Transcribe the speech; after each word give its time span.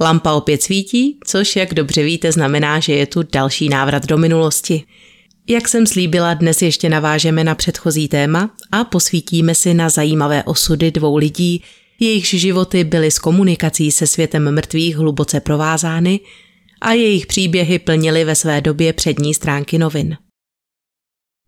lampa 0.00 0.32
opět 0.32 0.62
svítí, 0.62 1.18
což, 1.26 1.56
jak 1.56 1.74
dobře 1.74 2.02
víte, 2.02 2.32
znamená, 2.32 2.80
že 2.80 2.92
je 2.92 3.06
tu 3.06 3.22
další 3.32 3.68
návrat 3.68 4.06
do 4.06 4.18
minulosti. 4.18 4.84
Jak 5.48 5.68
jsem 5.68 5.86
slíbila, 5.86 6.34
dnes 6.34 6.62
ještě 6.62 6.88
navážeme 6.88 7.44
na 7.44 7.54
předchozí 7.54 8.08
téma 8.08 8.50
a 8.72 8.84
posvítíme 8.84 9.54
si 9.54 9.74
na 9.74 9.88
zajímavé 9.88 10.42
osudy 10.44 10.90
dvou 10.90 11.16
lidí, 11.16 11.62
jejichž 12.00 12.30
životy 12.30 12.84
byly 12.84 13.10
s 13.10 13.18
komunikací 13.18 13.90
se 13.90 14.06
světem 14.06 14.54
mrtvých 14.54 14.96
hluboce 14.96 15.40
provázány 15.40 16.20
a 16.80 16.92
jejich 16.92 17.26
příběhy 17.26 17.78
plnily 17.78 18.24
ve 18.24 18.34
své 18.34 18.60
době 18.60 18.92
přední 18.92 19.34
stránky 19.34 19.78
novin. 19.78 20.16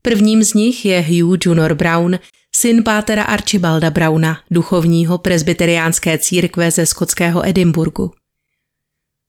Prvním 0.03 0.45
z 0.45 0.55
nich 0.55 0.85
je 0.85 1.01
Hugh 1.01 1.39
Junior 1.47 1.75
Brown, 1.75 2.19
syn 2.57 2.83
pátera 2.83 3.23
Archibalda 3.23 3.91
Browna, 3.91 4.41
duchovního 4.51 5.19
presbyteriánské 5.19 6.19
církve 6.19 6.71
ze 6.71 6.87
skotského 6.87 7.49
Edinburgu. 7.49 8.11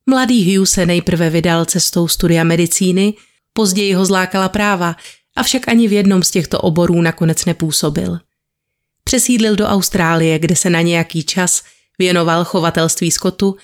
Mladý 0.10 0.58
Hugh 0.58 0.68
se 0.68 0.86
nejprve 0.86 1.30
vydal 1.30 1.66
cestou 1.66 2.08
studia 2.08 2.44
medicíny, 2.44 3.14
později 3.54 3.94
ho 3.94 4.06
zlákala 4.06 4.50
práva, 4.50 4.96
avšak 5.36 5.68
ani 5.68 5.88
v 5.88 5.92
jednom 5.92 6.24
z 6.24 6.32
těchto 6.32 6.60
oborů 6.60 7.02
nakonec 7.02 7.46
nepůsobil. 7.46 8.20
Přesídlil 9.04 9.56
do 9.56 9.66
Austrálie, 9.66 10.40
kde 10.40 10.56
se 10.56 10.70
na 10.70 10.82
nějaký 10.82 11.24
čas 11.24 11.64
věnoval 12.00 12.46
chovatelství 12.46 13.12
skotu, 13.12 13.56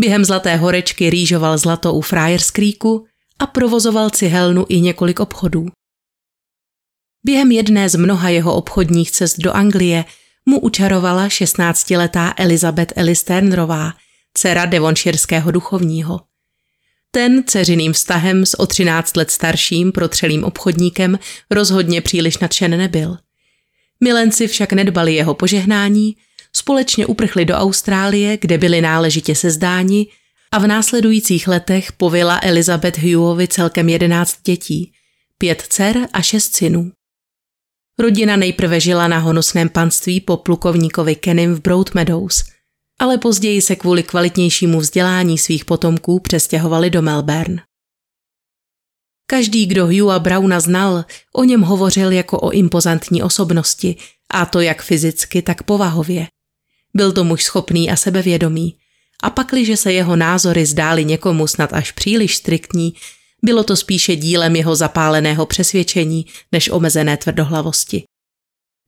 během 0.00 0.24
Zlaté 0.24 0.56
horečky 0.56 1.10
rýžoval 1.10 1.58
zlato 1.58 1.94
u 1.94 2.00
Friars 2.00 2.50
Creeku 2.50 3.06
a 3.38 3.46
provozoval 3.46 4.10
cihelnu 4.10 4.66
i 4.68 4.80
několik 4.80 5.20
obchodů. 5.20 5.66
Během 7.24 7.52
jedné 7.52 7.88
z 7.88 7.94
mnoha 7.94 8.28
jeho 8.28 8.54
obchodních 8.54 9.10
cest 9.10 9.38
do 9.38 9.52
Anglie 9.52 10.04
mu 10.46 10.60
učarovala 10.60 11.28
16-letá 11.28 12.32
Elizabeth 12.36 12.92
Ellis 12.96 13.24
Turnerová, 13.24 13.92
dcera 14.36 14.66
devonširského 14.66 15.50
duchovního. 15.50 16.20
Ten 17.10 17.44
dceřiným 17.46 17.92
vztahem 17.92 18.46
s 18.46 18.60
o 18.60 18.66
13 18.66 19.16
let 19.16 19.30
starším 19.30 19.92
protřelým 19.92 20.44
obchodníkem 20.44 21.18
rozhodně 21.50 22.00
příliš 22.00 22.38
nadšen 22.38 22.78
nebyl. 22.78 23.16
Milenci 24.00 24.46
však 24.46 24.72
nedbali 24.72 25.14
jeho 25.14 25.34
požehnání, 25.34 26.16
společně 26.52 27.06
uprchli 27.06 27.44
do 27.44 27.54
Austrálie, 27.54 28.36
kde 28.36 28.58
byli 28.58 28.80
náležitě 28.80 29.34
sezdáni 29.34 30.06
a 30.52 30.58
v 30.58 30.66
následujících 30.66 31.48
letech 31.48 31.92
povila 31.92 32.40
Elizabeth 32.42 32.98
Hughovi 32.98 33.48
celkem 33.48 33.88
11 33.88 34.36
dětí, 34.44 34.92
pět 35.38 35.62
dcer 35.68 35.96
a 36.12 36.22
šest 36.22 36.54
synů. 36.54 36.92
Rodina 37.98 38.36
nejprve 38.36 38.80
žila 38.80 39.08
na 39.08 39.18
honosném 39.18 39.68
panství 39.68 40.20
po 40.20 40.36
plukovníkovi 40.36 41.14
Kenym 41.14 41.54
v 41.54 41.60
Broadmeadows, 41.60 42.44
ale 42.98 43.18
později 43.18 43.62
se 43.62 43.76
kvůli 43.76 44.02
kvalitnějšímu 44.02 44.80
vzdělání 44.80 45.38
svých 45.38 45.64
potomků 45.64 46.20
přestěhovali 46.20 46.90
do 46.90 47.02
Melbourne. 47.02 47.62
Každý, 49.26 49.66
kdo 49.66 49.86
Hugha 49.86 50.18
Browna 50.18 50.60
znal, 50.60 51.04
o 51.32 51.44
něm 51.44 51.60
hovořil 51.62 52.12
jako 52.12 52.40
o 52.40 52.50
impozantní 52.50 53.22
osobnosti, 53.22 53.96
a 54.30 54.46
to 54.46 54.60
jak 54.60 54.82
fyzicky, 54.82 55.42
tak 55.42 55.62
povahově. 55.62 56.26
Byl 56.94 57.12
to 57.12 57.24
muž 57.24 57.44
schopný 57.44 57.90
a 57.90 57.96
sebevědomý, 57.96 58.76
a 59.22 59.30
pakliže 59.30 59.76
se 59.76 59.92
jeho 59.92 60.16
názory 60.16 60.66
zdály 60.66 61.04
někomu 61.04 61.46
snad 61.46 61.72
až 61.72 61.92
příliš 61.92 62.36
striktní, 62.36 62.94
bylo 63.42 63.64
to 63.64 63.76
spíše 63.76 64.16
dílem 64.16 64.56
jeho 64.56 64.76
zapáleného 64.76 65.46
přesvědčení 65.46 66.26
než 66.52 66.68
omezené 66.68 67.16
tvrdohlavosti. 67.16 68.04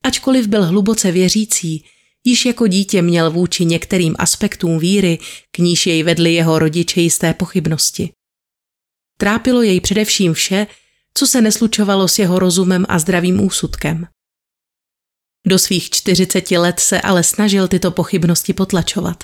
Ačkoliv 0.03 0.47
byl 0.47 0.65
hluboce 0.65 1.11
věřící, 1.11 1.85
již 2.29 2.45
jako 2.45 2.67
dítě 2.67 3.01
měl 3.01 3.31
vůči 3.31 3.65
některým 3.65 4.15
aspektům 4.19 4.79
víry, 4.79 5.19
k 5.51 5.57
níž 5.57 5.87
jej 5.87 6.03
vedli 6.03 6.33
jeho 6.33 6.59
rodiče 6.59 7.01
jisté 7.01 7.33
pochybnosti. 7.33 8.11
Trápilo 9.17 9.61
jej 9.61 9.79
především 9.81 10.33
vše, 10.33 10.67
co 11.13 11.27
se 11.27 11.41
neslučovalo 11.41 12.07
s 12.07 12.19
jeho 12.19 12.39
rozumem 12.39 12.85
a 12.89 12.99
zdravým 12.99 13.41
úsudkem. 13.41 14.07
Do 15.47 15.59
svých 15.59 15.89
40 15.89 16.51
let 16.51 16.79
se 16.79 17.01
ale 17.01 17.23
snažil 17.23 17.67
tyto 17.67 17.91
pochybnosti 17.91 18.53
potlačovat. 18.53 19.23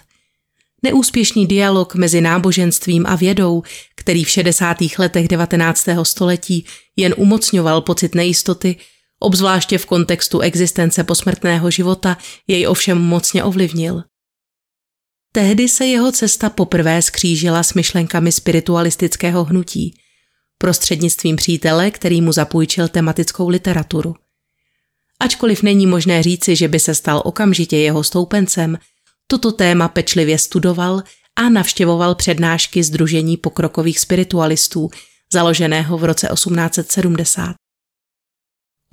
Neúspěšný 0.84 1.48
dialog 1.48 1.96
mezi 1.96 2.22
náboženstvím 2.22 3.06
a 3.08 3.16
vědou, 3.16 3.64
který 3.96 4.24
v 4.24 4.30
60. 4.30 4.78
letech 4.98 5.28
19. 5.28 5.88
století 6.04 6.66
jen 6.96 7.14
umocňoval 7.18 7.82
pocit 7.82 8.16
nejistoty, 8.16 8.76
obzvláště 9.26 9.78
v 9.78 9.86
kontextu 9.86 10.40
existence 10.40 11.04
posmrtného 11.04 11.72
života, 11.72 12.18
jej 12.48 12.68
ovšem 12.68 12.98
mocně 12.98 13.44
ovlivnil. 13.44 14.04
Tehdy 15.32 15.70
se 15.70 15.86
jeho 15.86 16.12
cesta 16.12 16.50
poprvé 16.50 17.02
skřížila 17.02 17.64
s 17.64 17.74
myšlenkami 17.74 18.32
spiritualistického 18.32 19.44
hnutí, 19.44 19.98
prostřednictvím 20.58 21.36
přítele, 21.36 21.92
který 21.92 22.22
mu 22.22 22.32
zapůjčil 22.32 22.88
tematickou 22.88 23.50
literaturu. 23.50 24.16
Ačkoliv 25.20 25.64
není 25.64 25.88
možné 25.88 26.24
říci, 26.24 26.56
že 26.56 26.68
by 26.68 26.80
se 26.80 26.96
stal 26.96 27.22
okamžitě 27.26 27.78
jeho 27.78 28.04
stoupencem, 28.04 28.78
toto 29.28 29.52
téma 29.52 29.88
pečlivě 29.88 30.38
studoval 30.38 31.02
a 31.36 31.50
navštěvoval 31.50 32.16
přednášky 32.16 32.84
Združení 32.84 33.38
pokrokových 33.38 34.00
spiritualistů, 34.00 34.90
založeného 35.34 35.98
v 35.98 36.04
roce 36.04 36.28
1870. 36.34 37.65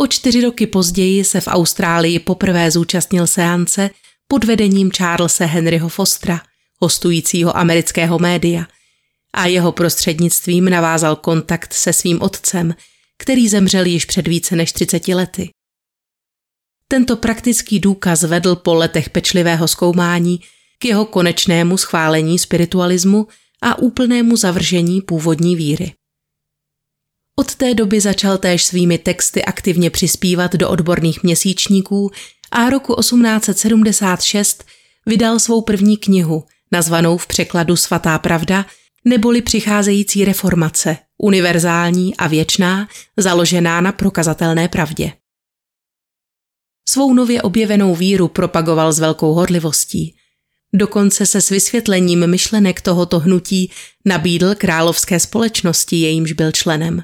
O 0.03 0.07
čtyři 0.07 0.41
roky 0.41 0.67
později 0.67 1.25
se 1.25 1.41
v 1.41 1.49
Austrálii 1.49 2.19
poprvé 2.19 2.71
zúčastnil 2.71 3.27
seance 3.27 3.91
pod 4.29 4.45
vedením 4.45 4.91
Charlesa 4.91 5.47
Henryho 5.47 5.89
Fostra, 5.89 6.43
hostujícího 6.81 7.57
amerického 7.57 8.19
média, 8.19 8.67
a 9.35 9.47
jeho 9.47 9.73
prostřednictvím 9.73 10.71
navázal 10.71 11.17
kontakt 11.17 11.73
se 11.73 11.93
svým 11.93 12.23
otcem, 12.23 12.75
který 13.19 13.49
zemřel 13.49 13.87
již 13.87 14.05
před 14.05 14.29
více 14.29 14.57
než 14.57 14.73
30 14.73 15.09
lety. 15.09 15.51
Tento 16.89 17.17
praktický 17.17 17.81
důkaz 17.81 18.23
vedl 18.23 18.57
po 18.57 18.75
letech 18.75 19.11
pečlivého 19.11 19.69
zkoumání 19.69 20.41
k 20.79 20.85
jeho 20.85 21.05
konečnému 21.05 21.77
schválení 21.77 22.39
spiritualismu 22.39 23.27
a 23.63 23.79
úplnému 23.79 24.37
zavržení 24.37 25.01
původní 25.01 25.57
víry. 25.57 25.93
Od 27.39 27.55
té 27.55 27.75
doby 27.75 28.01
začal 28.01 28.39
též 28.39 28.65
svými 28.65 28.99
texty 28.99 29.45
aktivně 29.45 29.91
přispívat 29.91 30.53
do 30.53 30.71
odborných 30.71 31.23
měsíčníků 31.23 32.11
a 32.51 32.71
roku 32.71 32.95
1876 33.01 34.65
vydal 35.07 35.41
svou 35.41 35.63
první 35.63 35.97
knihu, 35.97 36.45
nazvanou 36.73 37.17
v 37.17 37.27
překladu 37.27 37.77
Svatá 37.77 38.19
pravda, 38.19 38.67
neboli 39.05 39.43
přicházející 39.43 40.25
reformace, 40.25 40.97
univerzální 41.19 42.17
a 42.17 42.29
věčná, 42.29 42.89
založená 43.17 43.81
na 43.81 43.93
prokazatelné 43.93 44.69
pravdě. 44.69 45.13
Svou 46.89 47.15
nově 47.15 47.43
objevenou 47.43 47.95
víru 47.95 48.29
propagoval 48.29 48.93
s 48.93 48.99
velkou 48.99 49.33
horlivostí. 49.33 50.15
Dokonce 50.75 51.27
se 51.27 51.41
s 51.41 51.51
vysvětlením 51.51 52.27
myšlenek 52.27 52.81
tohoto 52.81 53.19
hnutí 53.19 53.71
nabídl 54.05 54.55
královské 54.55 55.21
společnosti, 55.21 55.97
jejímž 55.97 56.33
byl 56.33 56.53
členem. 56.53 57.03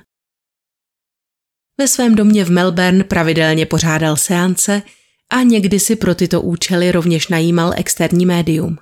Ve 1.81 1.89
svém 1.89 2.15
domě 2.15 2.45
v 2.45 2.51
Melbourne 2.51 3.05
pravidelně 3.05 3.67
pořádal 3.67 4.17
seance 4.17 4.83
a 5.31 5.43
někdy 5.43 5.81
si 5.81 5.97
pro 5.97 6.15
tyto 6.15 6.43
účely 6.43 6.93
rovněž 6.93 7.29
najímal 7.29 7.73
externí 7.77 8.27
médium. 8.27 8.79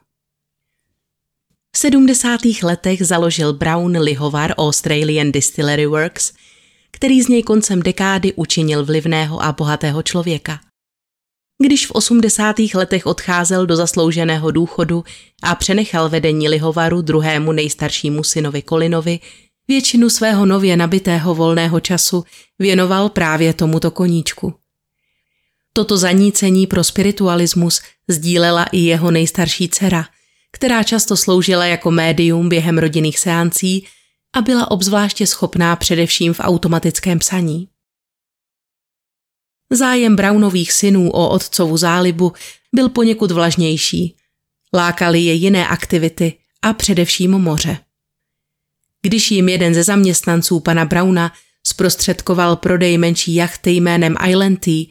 V 1.77 1.79
70. 1.79 2.41
letech 2.63 3.07
založil 3.07 3.53
Brown 3.53 3.99
lihovar 3.99 4.55
Australian 4.57 5.33
Distillery 5.33 5.87
Works, 5.87 6.33
který 6.91 7.23
z 7.23 7.29
něj 7.29 7.43
koncem 7.43 7.83
dekády 7.83 8.33
učinil 8.33 8.85
vlivného 8.85 9.43
a 9.43 9.53
bohatého 9.53 10.03
člověka. 10.03 10.61
Když 11.63 11.87
v 11.87 11.91
80. 11.91 12.57
letech 12.75 13.07
odcházel 13.07 13.67
do 13.67 13.77
zaslouženého 13.77 14.51
důchodu 14.51 15.05
a 15.43 15.55
přenechal 15.55 16.09
vedení 16.09 16.49
lihovaru 16.49 17.03
druhému 17.03 17.53
nejstaršímu 17.53 18.25
synovi 18.25 18.63
Kolinovi, 18.63 19.21
většinu 19.69 20.11
svého 20.11 20.47
nově 20.47 20.77
nabitého 20.77 21.35
volného 21.35 21.81
času 21.81 22.25
věnoval 22.59 23.09
právě 23.09 23.55
tomuto 23.55 23.91
koníčku. 23.91 24.55
Toto 25.73 25.97
zanícení 25.97 26.67
pro 26.67 26.85
spiritualismus 26.85 27.83
sdílela 28.09 28.65
i 28.65 28.79
jeho 28.79 29.11
nejstarší 29.11 29.69
dcera, 29.69 30.07
která 30.53 30.83
často 30.83 31.17
sloužila 31.17 31.67
jako 31.67 31.91
médium 31.91 32.49
během 32.49 32.79
rodinných 32.79 33.19
seancí 33.19 33.87
a 34.33 34.41
byla 34.41 34.71
obzvláště 34.71 35.27
schopná 35.27 35.77
především 35.77 36.33
v 36.33 36.41
automatickém 36.41 37.19
psaní. 37.19 37.69
Zájem 39.73 40.17
Brownových 40.17 40.73
synů 40.73 41.11
o 41.11 41.29
otcovu 41.29 41.77
zálibu 41.77 42.33
byl 42.75 42.89
poněkud 42.89 43.31
vlažnější. 43.31 44.17
Lákali 44.75 45.21
je 45.21 45.33
jiné 45.33 45.69
aktivity 45.69 46.39
a 46.63 46.73
především 46.73 47.31
moře. 47.31 47.86
Když 49.07 49.31
jim 49.31 49.49
jeden 49.49 49.75
ze 49.75 49.85
zaměstnanců 49.85 50.61
pana 50.61 50.85
Browna 50.85 51.33
zprostředkoval 51.67 52.57
prodej 52.57 52.99
menší 52.99 53.35
jachty 53.35 53.71
jménem 53.71 54.17
Islandy, 54.29 54.87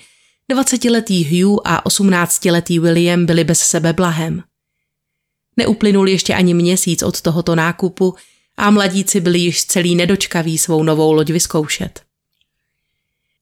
20-letý 0.54 1.24
Hugh 1.24 1.62
a 1.66 1.90
18-letý 1.90 2.80
William 2.80 3.26
byli 3.26 3.44
bez 3.44 3.60
sebe 3.60 3.94
blahem. 3.94 4.44
Neuplynul 5.58 6.10
ještě 6.10 6.34
ani 6.34 6.54
měsíc 6.54 7.04
od 7.04 7.22
tohoto 7.22 7.56
nákupu 7.56 8.16
a 8.58 8.72
mladíci 8.72 9.20
byli 9.20 9.40
již 9.40 9.66
celý 9.66 9.96
nedočkaví 9.96 10.58
svou 10.58 10.84
novou 10.84 11.14
loď 11.14 11.30
vyzkoušet. 11.30 12.02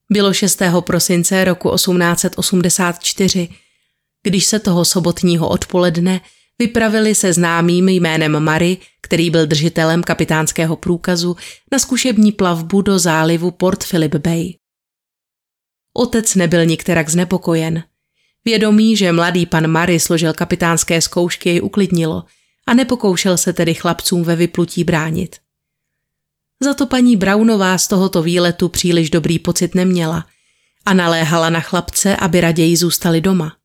Bylo 0.10 0.34
6. 0.34 0.62
prosince 0.80 1.44
roku 1.44 1.76
1884, 1.76 3.50
když 4.24 4.46
se 4.46 4.60
toho 4.60 4.86
sobotního 4.86 5.50
odpoledne 5.50 6.22
vypravili 6.64 7.16
se 7.16 7.34
známým 7.34 7.90
jménem 7.90 8.40
Mary, 8.40 8.78
který 9.02 9.30
byl 9.30 9.48
držitelem 9.48 10.04
kapitánského 10.04 10.76
průkazu, 10.76 11.36
na 11.72 11.80
zkušební 11.80 12.32
plavbu 12.32 12.82
do 12.82 13.00
zálivu 13.00 13.52
Port 13.52 13.84
Phillip 13.84 14.16
Bay. 14.16 14.54
Otec 15.94 16.36
nebyl 16.36 16.66
nikterak 16.66 17.10
znepokojen. 17.10 17.84
Vědomí, 18.46 18.98
že 18.98 19.12
mladý 19.12 19.46
pan 19.46 19.68
Mary 19.68 20.00
složil 20.00 20.34
kapitánské 20.34 21.02
zkoušky, 21.02 21.50
jej 21.50 21.62
uklidnilo 21.62 22.24
a 22.68 22.74
nepokoušel 22.74 23.38
se 23.38 23.54
tedy 23.54 23.74
chlapcům 23.74 24.24
ve 24.24 24.36
vyplutí 24.36 24.84
bránit. 24.84 25.36
Za 26.60 26.74
to 26.74 26.86
paní 26.88 27.18
Brownová 27.18 27.78
z 27.78 27.88
tohoto 27.88 28.24
výletu 28.24 28.70
příliš 28.70 29.10
dobrý 29.10 29.40
pocit 29.40 29.76
neměla 29.76 30.26
a 30.86 30.94
naléhala 30.94 31.50
na 31.50 31.60
chlapce, 31.60 32.16
aby 32.16 32.42
raději 32.42 32.78
zůstali 32.78 33.22
doma. 33.22 33.63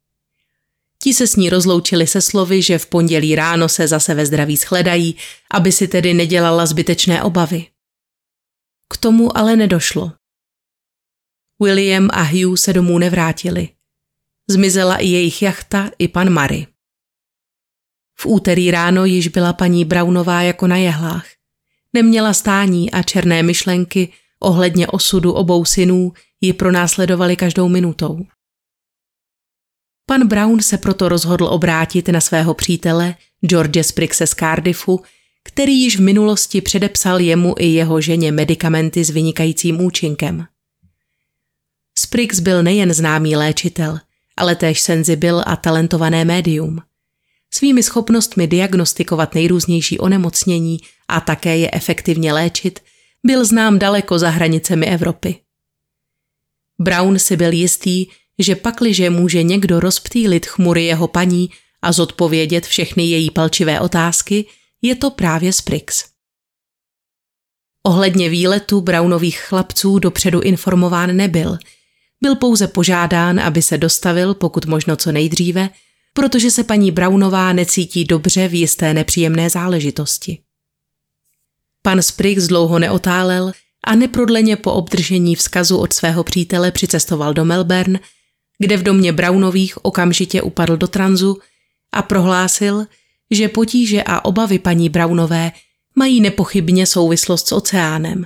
Ti 1.09 1.15
se 1.15 1.27
s 1.27 1.37
ní 1.37 1.51
rozloučili 1.51 2.07
se 2.07 2.21
slovy, 2.21 2.63
že 2.63 2.79
v 2.79 2.87
pondělí 2.87 3.35
ráno 3.35 3.69
se 3.69 3.89
zase 3.89 4.15
ve 4.15 4.27
zdraví 4.27 4.57
shledají, 4.57 5.17
aby 5.51 5.73
si 5.73 5.89
tedy 5.89 6.15
nedělala 6.15 6.67
zbytečné 6.67 7.23
obavy. 7.23 7.67
K 8.89 8.97
tomu 8.97 9.39
ale 9.39 9.57
nedošlo. 9.57 10.13
William 11.63 12.09
a 12.13 12.23
Hugh 12.23 12.59
se 12.59 12.73
domů 12.73 12.99
nevrátili. 12.99 13.69
Zmizela 14.51 14.97
i 14.97 15.07
jejich 15.07 15.43
jachta, 15.43 15.91
i 15.99 16.09
pan 16.09 16.31
Mary. 16.31 16.67
V 18.21 18.27
úterý 18.27 18.71
ráno 18.71 19.05
již 19.05 19.29
byla 19.29 19.53
paní 19.53 19.85
Brownová 19.85 20.43
jako 20.43 20.67
na 20.67 20.77
jehlách. 20.77 21.27
Neměla 21.93 22.33
stání 22.35 22.91
a 22.91 23.03
černé 23.03 23.43
myšlenky 23.43 24.13
ohledně 24.41 24.87
osudu 24.87 25.33
obou 25.33 25.65
synů 25.65 26.13
ji 26.41 26.53
pronásledovaly 26.53 27.37
každou 27.37 27.69
minutou. 27.69 28.27
Pan 30.09 30.29
Brown 30.29 30.63
se 30.63 30.79
proto 30.79 31.09
rozhodl 31.09 31.47
obrátit 31.47 32.09
na 32.09 32.21
svého 32.21 32.55
přítele 32.55 33.15
George 33.47 33.83
Spriggse 33.83 34.27
z 34.27 34.31
Cardiffu, 34.35 35.01
který 35.45 35.83
již 35.83 35.97
v 35.97 36.01
minulosti 36.01 36.61
předepsal 36.61 37.21
jemu 37.21 37.55
i 37.59 37.67
jeho 37.67 38.01
ženě 38.01 38.33
medicamenty 38.33 39.05
s 39.05 39.11
vynikajícím 39.11 39.81
účinkem. 39.81 40.47
Spriggs 41.99 42.41
byl 42.41 42.63
nejen 42.63 42.95
známý 42.95 43.37
léčitel, 43.37 43.99
ale 44.37 44.57
též 44.57 44.81
senzibil 44.81 45.43
a 45.47 45.57
talentované 45.57 46.25
médium. 46.25 46.79
Svými 47.51 47.83
schopnostmi 47.83 48.47
diagnostikovat 48.47 49.35
nejrůznější 49.35 49.99
onemocnění 49.99 50.79
a 51.09 51.21
také 51.21 51.57
je 51.59 51.71
efektivně 51.73 52.33
léčit, 52.33 52.81
byl 53.27 53.45
znám 53.45 53.79
daleko 53.79 54.19
za 54.19 54.31
hranicemi 54.31 54.87
Evropy. 54.87 55.41
Brown 56.79 57.19
si 57.19 57.37
byl 57.37 57.53
jistý, 57.53 58.07
že 58.39 58.57
pakliže 58.57 59.11
může 59.11 59.43
někdo 59.43 59.81
rozptýlit 59.81 60.47
chmury 60.47 60.85
jeho 60.85 61.09
paní 61.09 61.51
a 61.83 61.93
zodpovědět 61.93 62.67
všechny 62.67 63.07
její 63.07 63.31
palčivé 63.31 63.81
otázky, 63.81 64.47
je 64.83 64.95
to 64.95 65.11
právě 65.11 65.53
Spriggs. 65.53 66.05
Ohledně 67.83 68.29
výletu 68.29 68.81
Brownových 68.81 69.41
chlapců 69.41 69.99
dopředu 69.99 70.41
informován 70.41 71.17
nebyl. 71.17 71.59
Byl 72.21 72.37
pouze 72.37 72.67
požádán, 72.67 73.41
aby 73.41 73.63
se 73.63 73.79
dostavil 73.79 74.35
pokud 74.35 74.67
možno 74.67 74.97
co 74.97 75.13
nejdříve, 75.13 75.71
protože 76.13 76.51
se 76.51 76.65
paní 76.65 76.91
Brownová 76.91 77.53
necítí 77.53 78.05
dobře 78.05 78.49
v 78.49 78.55
jisté 78.55 78.95
nepříjemné 78.95 79.51
záležitosti. 79.51 80.39
Pan 81.83 82.03
Spriggs 82.03 82.47
dlouho 82.47 82.79
neotálel 82.79 83.53
a 83.85 83.95
neprodleně 83.95 84.57
po 84.57 84.73
obdržení 84.73 85.35
vzkazu 85.37 85.79
od 85.79 85.93
svého 85.93 86.25
přítele 86.25 86.71
přicestoval 86.71 87.35
do 87.35 87.45
Melbourne, 87.45 88.01
kde 88.59 88.77
v 88.77 88.83
domě 88.83 89.13
Brownových 89.13 89.85
okamžitě 89.85 90.43
upadl 90.43 90.77
do 90.77 90.87
tranzu 90.87 91.39
a 91.93 92.03
prohlásil, 92.03 92.87
že 93.31 93.49
potíže 93.49 94.03
a 94.03 94.25
obavy 94.25 94.59
paní 94.59 94.89
Brownové 94.89 95.53
mají 95.95 96.21
nepochybně 96.21 96.87
souvislost 96.87 97.49
s 97.49 97.53
oceánem. 97.53 98.25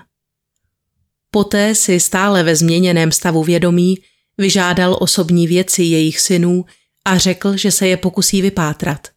Poté 1.30 1.74
si 1.74 2.00
stále 2.00 2.42
ve 2.42 2.56
změněném 2.56 3.12
stavu 3.12 3.44
vědomí 3.44 3.98
vyžádal 4.38 4.96
osobní 5.00 5.46
věci 5.46 5.82
jejich 5.82 6.20
synů 6.20 6.64
a 7.04 7.18
řekl, 7.18 7.56
že 7.56 7.70
se 7.70 7.88
je 7.88 7.96
pokusí 7.96 8.42
vypátrat. 8.42 9.08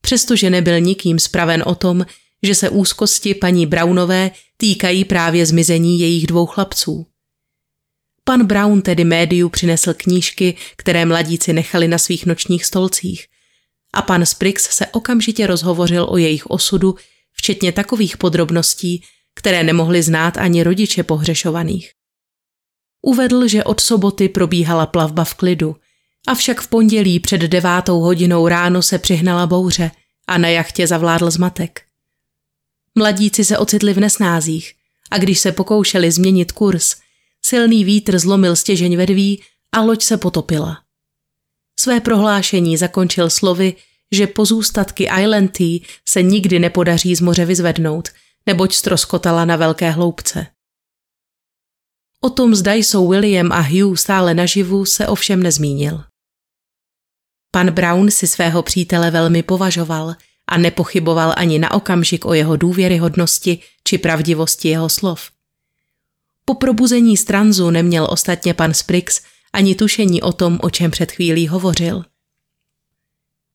Přestože 0.00 0.50
nebyl 0.50 0.80
nikým 0.80 1.18
spraven 1.18 1.62
o 1.66 1.74
tom, 1.74 2.06
že 2.42 2.54
se 2.54 2.68
úzkosti 2.68 3.34
paní 3.34 3.66
Brownové 3.66 4.30
týkají 4.56 5.04
právě 5.04 5.46
zmizení 5.46 6.00
jejich 6.00 6.26
dvou 6.26 6.46
chlapců. 6.46 7.06
Pan 8.28 8.46
Brown 8.46 8.82
tedy 8.82 9.04
médiu 9.04 9.48
přinesl 9.48 9.94
knížky, 9.94 10.56
které 10.76 11.06
mladíci 11.06 11.52
nechali 11.52 11.88
na 11.88 11.98
svých 11.98 12.26
nočních 12.26 12.64
stolcích 12.64 13.26
a 13.92 14.02
pan 14.02 14.26
Spriggs 14.26 14.62
se 14.62 14.86
okamžitě 14.86 15.46
rozhovořil 15.46 16.06
o 16.10 16.16
jejich 16.16 16.46
osudu, 16.46 16.94
včetně 17.32 17.72
takových 17.72 18.16
podrobností, 18.16 19.02
které 19.34 19.62
nemohli 19.62 20.02
znát 20.02 20.36
ani 20.36 20.62
rodiče 20.62 21.02
pohřešovaných. 21.02 21.92
Uvedl, 23.02 23.48
že 23.48 23.64
od 23.64 23.80
soboty 23.80 24.28
probíhala 24.28 24.86
plavba 24.86 25.24
v 25.24 25.34
klidu, 25.34 25.76
avšak 26.26 26.60
v 26.60 26.68
pondělí 26.68 27.20
před 27.20 27.40
devátou 27.40 28.00
hodinou 28.00 28.48
ráno 28.48 28.82
se 28.82 28.98
přihnala 28.98 29.46
bouře 29.46 29.90
a 30.26 30.38
na 30.38 30.48
jachtě 30.48 30.86
zavládl 30.86 31.30
zmatek. 31.30 31.82
Mladíci 32.94 33.44
se 33.44 33.58
ocitli 33.58 33.92
v 33.94 34.00
nesnázích 34.00 34.74
a 35.10 35.18
když 35.18 35.38
se 35.38 35.52
pokoušeli 35.52 36.10
změnit 36.10 36.52
kurz, 36.52 36.96
silný 37.44 37.84
vítr 37.84 38.18
zlomil 38.18 38.56
stěžeň 38.56 38.96
vedví 38.96 39.42
a 39.74 39.80
loď 39.80 40.02
se 40.02 40.16
potopila. 40.16 40.82
Své 41.80 42.00
prohlášení 42.00 42.76
zakončil 42.76 43.30
slovy, 43.30 43.76
že 44.12 44.26
pozůstatky 44.26 45.04
Islandy 45.04 45.80
se 46.08 46.22
nikdy 46.22 46.58
nepodaří 46.58 47.14
z 47.14 47.20
moře 47.20 47.44
vyzvednout, 47.44 48.08
neboť 48.46 48.74
stroskotala 48.74 49.44
na 49.44 49.56
velké 49.56 49.90
hloubce. 49.90 50.46
O 52.20 52.30
tom, 52.30 52.54
zda 52.54 52.72
jsou 52.72 53.08
William 53.08 53.52
a 53.52 53.60
Hugh 53.60 53.98
stále 53.98 54.34
naživu, 54.34 54.84
se 54.84 55.06
ovšem 55.06 55.42
nezmínil. 55.42 56.04
Pan 57.50 57.70
Brown 57.70 58.10
si 58.10 58.26
svého 58.26 58.62
přítele 58.62 59.10
velmi 59.10 59.42
považoval 59.42 60.14
a 60.48 60.58
nepochyboval 60.58 61.34
ani 61.36 61.58
na 61.58 61.70
okamžik 61.70 62.24
o 62.24 62.34
jeho 62.34 62.56
důvěryhodnosti 62.56 63.58
či 63.84 63.98
pravdivosti 63.98 64.68
jeho 64.68 64.88
slov. 64.88 65.30
Po 66.48 66.54
probuzení 66.54 67.16
z 67.16 67.24
tranzu 67.24 67.70
neměl 67.70 68.06
ostatně 68.10 68.54
pan 68.54 68.74
Spriggs 68.74 69.20
ani 69.52 69.74
tušení 69.74 70.22
o 70.22 70.32
tom, 70.32 70.58
o 70.62 70.70
čem 70.70 70.90
před 70.90 71.12
chvílí 71.12 71.48
hovořil. 71.48 72.04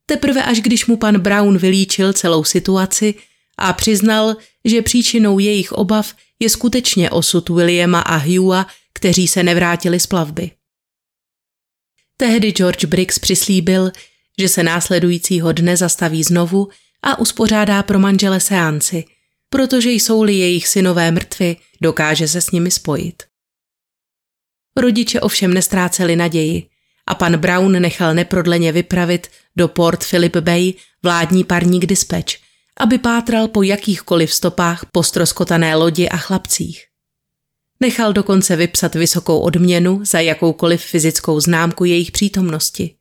Teprve 0.06 0.44
až 0.44 0.62
když 0.62 0.86
mu 0.86 0.98
pan 0.98 1.20
Brown 1.20 1.58
vylíčil 1.58 2.14
celou 2.14 2.44
situaci 2.44 3.14
a 3.58 3.74
přiznal, 3.74 4.36
že 4.66 4.82
příčinou 4.82 5.40
jejich 5.40 5.72
obav 5.72 6.16
je 6.40 6.50
skutečně 6.50 7.10
osud 7.10 7.50
Williama 7.50 8.00
a 8.00 8.16
Hugha, 8.16 8.68
kteří 8.94 9.28
se 9.28 9.44
nevrátili 9.44 10.00
z 10.00 10.08
plavby. 10.08 10.52
Tehdy 12.18 12.52
George 12.52 12.86
Briggs 12.86 13.20
přislíbil, 13.20 13.92
že 14.40 14.50
se 14.50 14.64
následujícího 14.64 15.52
dne 15.52 15.78
zastaví 15.78 16.24
znovu 16.24 16.70
a 17.04 17.20
uspořádá 17.20 17.84
pro 17.84 18.00
manžele 18.00 18.40
seanci, 18.40 19.06
protože 19.54 19.92
jsou-li 19.92 20.34
jejich 20.34 20.68
synové 20.68 21.12
mrtvy, 21.12 21.58
dokáže 21.82 22.28
se 22.28 22.42
s 22.42 22.52
nimi 22.52 22.72
spojit. 22.72 23.24
Rodiče 24.78 25.22
ovšem 25.22 25.54
nestráceli 25.54 26.16
naději 26.16 26.70
a 27.08 27.16
pan 27.16 27.38
Brown 27.38 27.82
nechal 27.82 28.14
neprodleně 28.14 28.72
vypravit 28.72 29.28
do 29.56 29.68
Port 29.68 30.10
Phillip 30.10 30.38
Bay 30.38 30.74
vládní 31.04 31.44
parník 31.44 31.86
dispatch, 31.86 32.34
aby 32.80 32.98
pátral 32.98 33.48
po 33.48 33.64
jakýchkoliv 33.64 34.34
stopách 34.34 34.86
postroskotané 34.92 35.76
lodi 35.76 36.10
a 36.10 36.18
chlapcích. 36.18 36.86
Nechal 37.80 38.14
dokonce 38.14 38.56
vypsat 38.56 38.96
vysokou 38.96 39.40
odměnu 39.40 40.06
za 40.06 40.20
jakoukoliv 40.20 40.82
fyzickou 40.82 41.40
známku 41.40 41.86
jejich 41.86 42.12
přítomnosti. 42.12 42.96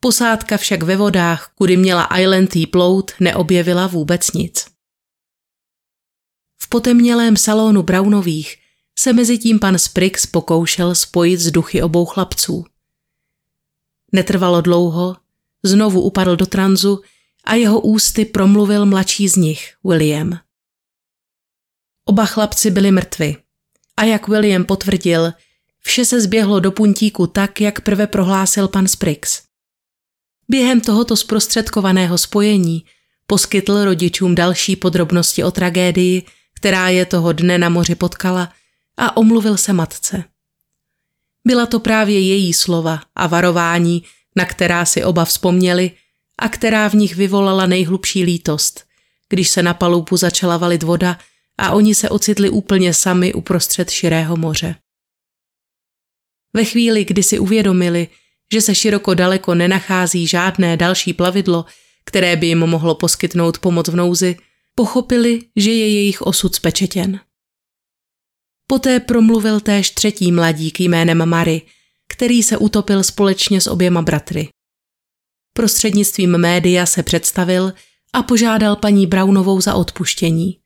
Posádka 0.00 0.56
však 0.56 0.82
ve 0.82 0.96
vodách, 0.96 1.52
kudy 1.54 1.76
měla 1.76 2.18
Island 2.18 2.50
plout, 2.70 3.12
neobjevila 3.20 3.86
vůbec 3.86 4.32
nic. 4.32 4.75
Potemnělém 6.76 7.36
salonu 7.36 7.82
Brownových 7.82 8.56
se 8.98 9.12
mezi 9.12 9.38
tím 9.38 9.58
pan 9.58 9.78
Spriggs 9.78 10.26
pokoušel 10.26 10.94
spojit 10.94 11.40
z 11.40 11.50
duchy 11.50 11.82
obou 11.82 12.04
chlapců. 12.04 12.64
Netrvalo 14.12 14.60
dlouho, 14.60 15.16
znovu 15.62 16.00
upadl 16.00 16.36
do 16.36 16.46
tranzu 16.46 17.00
a 17.44 17.54
jeho 17.54 17.80
ústy 17.80 18.24
promluvil 18.24 18.86
mladší 18.86 19.28
z 19.28 19.36
nich, 19.36 19.74
William. 19.84 20.38
Oba 22.04 22.26
chlapci 22.26 22.70
byli 22.70 22.90
mrtvi. 22.90 23.36
A 23.96 24.04
jak 24.04 24.28
William 24.28 24.64
potvrdil, 24.64 25.32
vše 25.80 26.04
se 26.04 26.20
zběhlo 26.20 26.60
do 26.60 26.72
puntíku 26.72 27.26
tak, 27.26 27.60
jak 27.60 27.80
prve 27.80 28.06
prohlásil 28.06 28.68
pan 28.68 28.88
Spriggs. 28.88 29.42
Během 30.48 30.80
tohoto 30.80 31.16
zprostředkovaného 31.16 32.18
spojení 32.18 32.84
poskytl 33.26 33.84
rodičům 33.84 34.34
další 34.34 34.76
podrobnosti 34.76 35.44
o 35.44 35.50
tragédii, 35.50 36.26
která 36.56 36.88
je 36.88 37.06
toho 37.06 37.32
dne 37.32 37.58
na 37.58 37.68
moři 37.68 37.94
potkala 37.94 38.52
a 38.96 39.16
omluvil 39.16 39.56
se 39.56 39.72
matce. 39.72 40.24
Byla 41.46 41.66
to 41.66 41.80
právě 41.80 42.20
její 42.20 42.52
slova 42.52 43.02
a 43.14 43.26
varování, 43.26 44.02
na 44.36 44.44
která 44.44 44.84
si 44.84 45.04
oba 45.04 45.24
vzpomněli 45.24 45.90
a 46.38 46.48
která 46.48 46.88
v 46.88 46.94
nich 46.94 47.16
vyvolala 47.16 47.66
nejhlubší 47.66 48.24
lítost, 48.24 48.84
když 49.28 49.48
se 49.48 49.62
na 49.62 49.74
palubu 49.74 50.16
začala 50.16 50.56
valit 50.56 50.82
voda 50.82 51.18
a 51.58 51.70
oni 51.72 51.94
se 51.94 52.08
ocitli 52.08 52.50
úplně 52.50 52.94
sami 52.94 53.34
uprostřed 53.34 53.90
širého 53.90 54.36
moře. 54.36 54.74
Ve 56.54 56.64
chvíli, 56.64 57.04
kdy 57.04 57.22
si 57.22 57.38
uvědomili, 57.38 58.08
že 58.52 58.60
se 58.60 58.74
široko 58.74 59.14
daleko 59.14 59.54
nenachází 59.54 60.26
žádné 60.26 60.76
další 60.76 61.12
plavidlo, 61.12 61.64
které 62.04 62.36
by 62.36 62.46
jim 62.46 62.58
mohlo 62.58 62.94
poskytnout 62.94 63.58
pomoc 63.58 63.88
v 63.88 63.96
nouzi, 63.96 64.36
pochopili, 64.76 65.40
že 65.56 65.70
je 65.70 65.94
jejich 65.94 66.22
osud 66.22 66.54
spečetěn. 66.54 67.20
Poté 68.66 69.00
promluvil 69.00 69.60
též 69.60 69.90
třetí 69.90 70.32
mladík 70.32 70.80
jménem 70.80 71.28
Mary, 71.28 71.62
který 72.08 72.42
se 72.42 72.56
utopil 72.56 73.02
společně 73.02 73.60
s 73.60 73.66
oběma 73.66 74.02
bratry. 74.02 74.48
Prostřednictvím 75.52 76.38
média 76.38 76.86
se 76.86 77.02
představil 77.02 77.72
a 78.12 78.22
požádal 78.22 78.76
paní 78.76 79.06
Brownovou 79.06 79.60
za 79.60 79.74
odpuštění, 79.74 80.60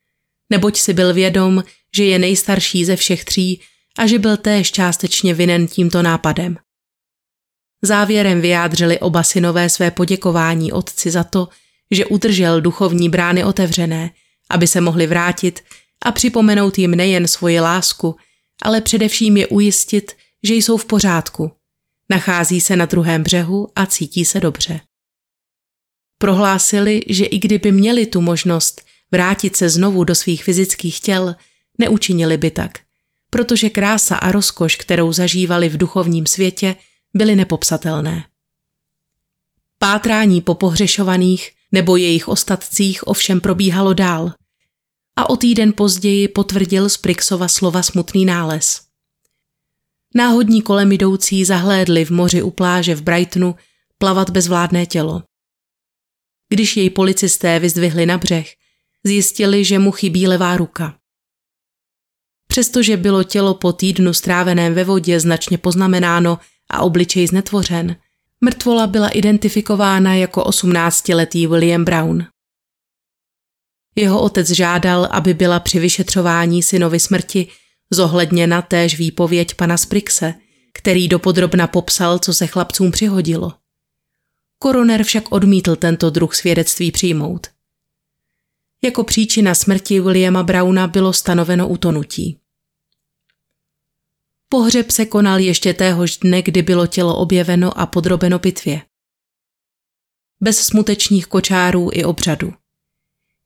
neboť 0.50 0.78
si 0.78 0.92
byl 0.92 1.14
vědom, 1.14 1.64
že 1.96 2.04
je 2.04 2.18
nejstarší 2.18 2.84
ze 2.84 2.96
všech 2.96 3.24
tří 3.24 3.60
a 3.98 4.06
že 4.06 4.18
byl 4.18 4.36
též 4.36 4.72
částečně 4.72 5.34
vinen 5.34 5.66
tímto 5.66 6.02
nápadem. 6.02 6.56
Závěrem 7.82 8.40
vyjádřili 8.40 8.98
oba 8.98 9.22
synové 9.22 9.68
své 9.68 9.90
poděkování 9.90 10.72
otci 10.72 11.10
za 11.10 11.24
to, 11.24 11.48
že 11.90 12.06
udržel 12.06 12.60
duchovní 12.60 13.08
brány 13.08 13.44
otevřené, 13.44 14.10
aby 14.50 14.66
se 14.66 14.80
mohli 14.80 15.06
vrátit 15.06 15.64
a 16.04 16.12
připomenout 16.12 16.78
jim 16.78 16.90
nejen 16.90 17.28
svoji 17.28 17.60
lásku, 17.60 18.16
ale 18.62 18.80
především 18.80 19.36
je 19.36 19.46
ujistit, 19.46 20.12
že 20.42 20.54
jsou 20.54 20.76
v 20.76 20.84
pořádku. 20.84 21.52
Nachází 22.10 22.60
se 22.60 22.76
na 22.76 22.86
druhém 22.86 23.22
břehu 23.22 23.68
a 23.76 23.86
cítí 23.86 24.24
se 24.24 24.40
dobře. 24.40 24.80
Prohlásili, 26.18 27.02
že 27.08 27.24
i 27.24 27.38
kdyby 27.38 27.72
měli 27.72 28.06
tu 28.06 28.20
možnost 28.20 28.82
vrátit 29.12 29.56
se 29.56 29.68
znovu 29.68 30.04
do 30.04 30.14
svých 30.14 30.44
fyzických 30.44 31.00
těl, 31.00 31.34
neučinili 31.78 32.36
by 32.36 32.50
tak, 32.50 32.78
protože 33.30 33.70
krása 33.70 34.16
a 34.16 34.32
rozkoš, 34.32 34.76
kterou 34.76 35.12
zažívali 35.12 35.68
v 35.68 35.76
duchovním 35.76 36.26
světě, 36.26 36.76
byly 37.14 37.36
nepopsatelné. 37.36 38.24
Pátrání 39.78 40.40
po 40.40 40.54
pohřešovaných 40.54 41.52
nebo 41.72 41.96
jejich 41.96 42.28
ostatcích 42.28 43.08
ovšem 43.08 43.40
probíhalo 43.40 43.94
dál 43.94 44.32
a 45.16 45.30
o 45.30 45.36
týden 45.36 45.72
později 45.72 46.28
potvrdil 46.28 46.88
z 46.88 46.96
Prixova 46.96 47.48
slova 47.48 47.82
smutný 47.82 48.24
nález. 48.24 48.80
Náhodní 50.14 50.62
kolem 50.62 50.92
jdoucí 50.92 51.44
zahlédli 51.44 52.04
v 52.04 52.10
moři 52.10 52.42
u 52.42 52.50
pláže 52.50 52.94
v 52.94 53.02
Brightonu 53.02 53.54
plavat 53.98 54.30
bezvládné 54.30 54.86
tělo. 54.86 55.22
Když 56.48 56.76
jej 56.76 56.90
policisté 56.90 57.58
vyzdvihli 57.58 58.06
na 58.06 58.18
břeh, 58.18 58.54
zjistili, 59.04 59.64
že 59.64 59.78
mu 59.78 59.90
chybí 59.90 60.26
levá 60.26 60.56
ruka. 60.56 60.98
Přestože 62.46 62.96
bylo 62.96 63.24
tělo 63.24 63.54
po 63.54 63.72
týdnu 63.72 64.12
stráveném 64.12 64.74
ve 64.74 64.84
vodě 64.84 65.20
značně 65.20 65.58
poznamenáno 65.58 66.38
a 66.70 66.80
obličej 66.80 67.26
znetvořen, 67.26 67.96
mrtvola 68.44 68.86
byla 68.86 69.08
identifikována 69.08 70.14
jako 70.14 70.42
18-letý 70.42 71.46
William 71.46 71.84
Brown. 71.84 72.26
Jeho 73.96 74.22
otec 74.22 74.50
žádal, 74.50 75.08
aby 75.10 75.34
byla 75.34 75.60
při 75.60 75.78
vyšetřování 75.78 76.62
synovi 76.62 77.00
smrti 77.00 77.48
zohledněna 77.90 78.62
též 78.62 78.98
výpověď 78.98 79.54
pana 79.54 79.76
Sprikse, 79.76 80.34
který 80.74 81.08
dopodrobna 81.08 81.66
popsal, 81.66 82.18
co 82.18 82.34
se 82.34 82.46
chlapcům 82.46 82.90
přihodilo. 82.90 83.52
Koroner 84.58 85.04
však 85.04 85.32
odmítl 85.32 85.76
tento 85.76 86.10
druh 86.10 86.34
svědectví 86.34 86.92
přijmout. 86.92 87.46
Jako 88.84 89.04
příčina 89.04 89.54
smrti 89.54 90.00
Williama 90.00 90.42
Browna 90.42 90.86
bylo 90.86 91.12
stanoveno 91.12 91.68
utonutí. 91.68 92.40
Pohřeb 94.52 94.90
se 94.90 95.06
konal 95.06 95.38
ještě 95.38 95.74
téhož 95.74 96.16
dne, 96.16 96.42
kdy 96.42 96.62
bylo 96.62 96.86
tělo 96.86 97.16
objeveno 97.16 97.78
a 97.78 97.86
podrobeno 97.86 98.38
pitvě. 98.38 98.82
Bez 100.40 100.58
smutečních 100.58 101.26
kočárů 101.26 101.90
i 101.92 102.04
obřadu. 102.04 102.52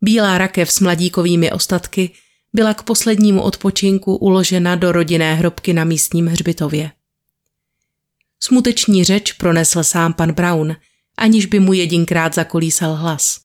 Bílá 0.00 0.38
rakev 0.38 0.72
s 0.72 0.80
mladíkovými 0.80 1.52
ostatky 1.52 2.10
byla 2.52 2.74
k 2.74 2.82
poslednímu 2.82 3.42
odpočinku 3.42 4.16
uložena 4.16 4.76
do 4.76 4.92
rodinné 4.92 5.34
hrobky 5.34 5.72
na 5.72 5.84
místním 5.84 6.26
hřbitově. 6.26 6.90
Smuteční 8.42 9.04
řeč 9.04 9.32
pronesl 9.32 9.84
sám 9.84 10.12
pan 10.12 10.32
Brown, 10.32 10.76
aniž 11.16 11.46
by 11.46 11.60
mu 11.60 11.72
jedinkrát 11.72 12.34
zakolísal 12.34 12.94
hlas. 12.94 13.40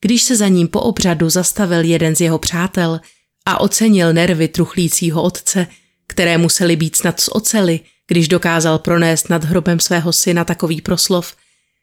Když 0.00 0.22
se 0.22 0.36
za 0.36 0.48
ním 0.48 0.68
po 0.68 0.80
obřadu 0.80 1.30
zastavil 1.30 1.84
jeden 1.84 2.16
z 2.16 2.20
jeho 2.20 2.38
přátel 2.38 3.00
a 3.44 3.60
ocenil 3.60 4.12
nervy 4.12 4.48
truchlícího 4.48 5.22
otce, 5.22 5.66
které 6.08 6.38
musely 6.38 6.76
být 6.76 6.96
snad 6.96 7.20
z 7.20 7.28
ocely, 7.32 7.80
když 8.06 8.28
dokázal 8.28 8.78
pronést 8.78 9.30
nad 9.30 9.44
hrobem 9.44 9.80
svého 9.80 10.12
syna 10.12 10.44
takový 10.44 10.80
proslov, 10.80 11.36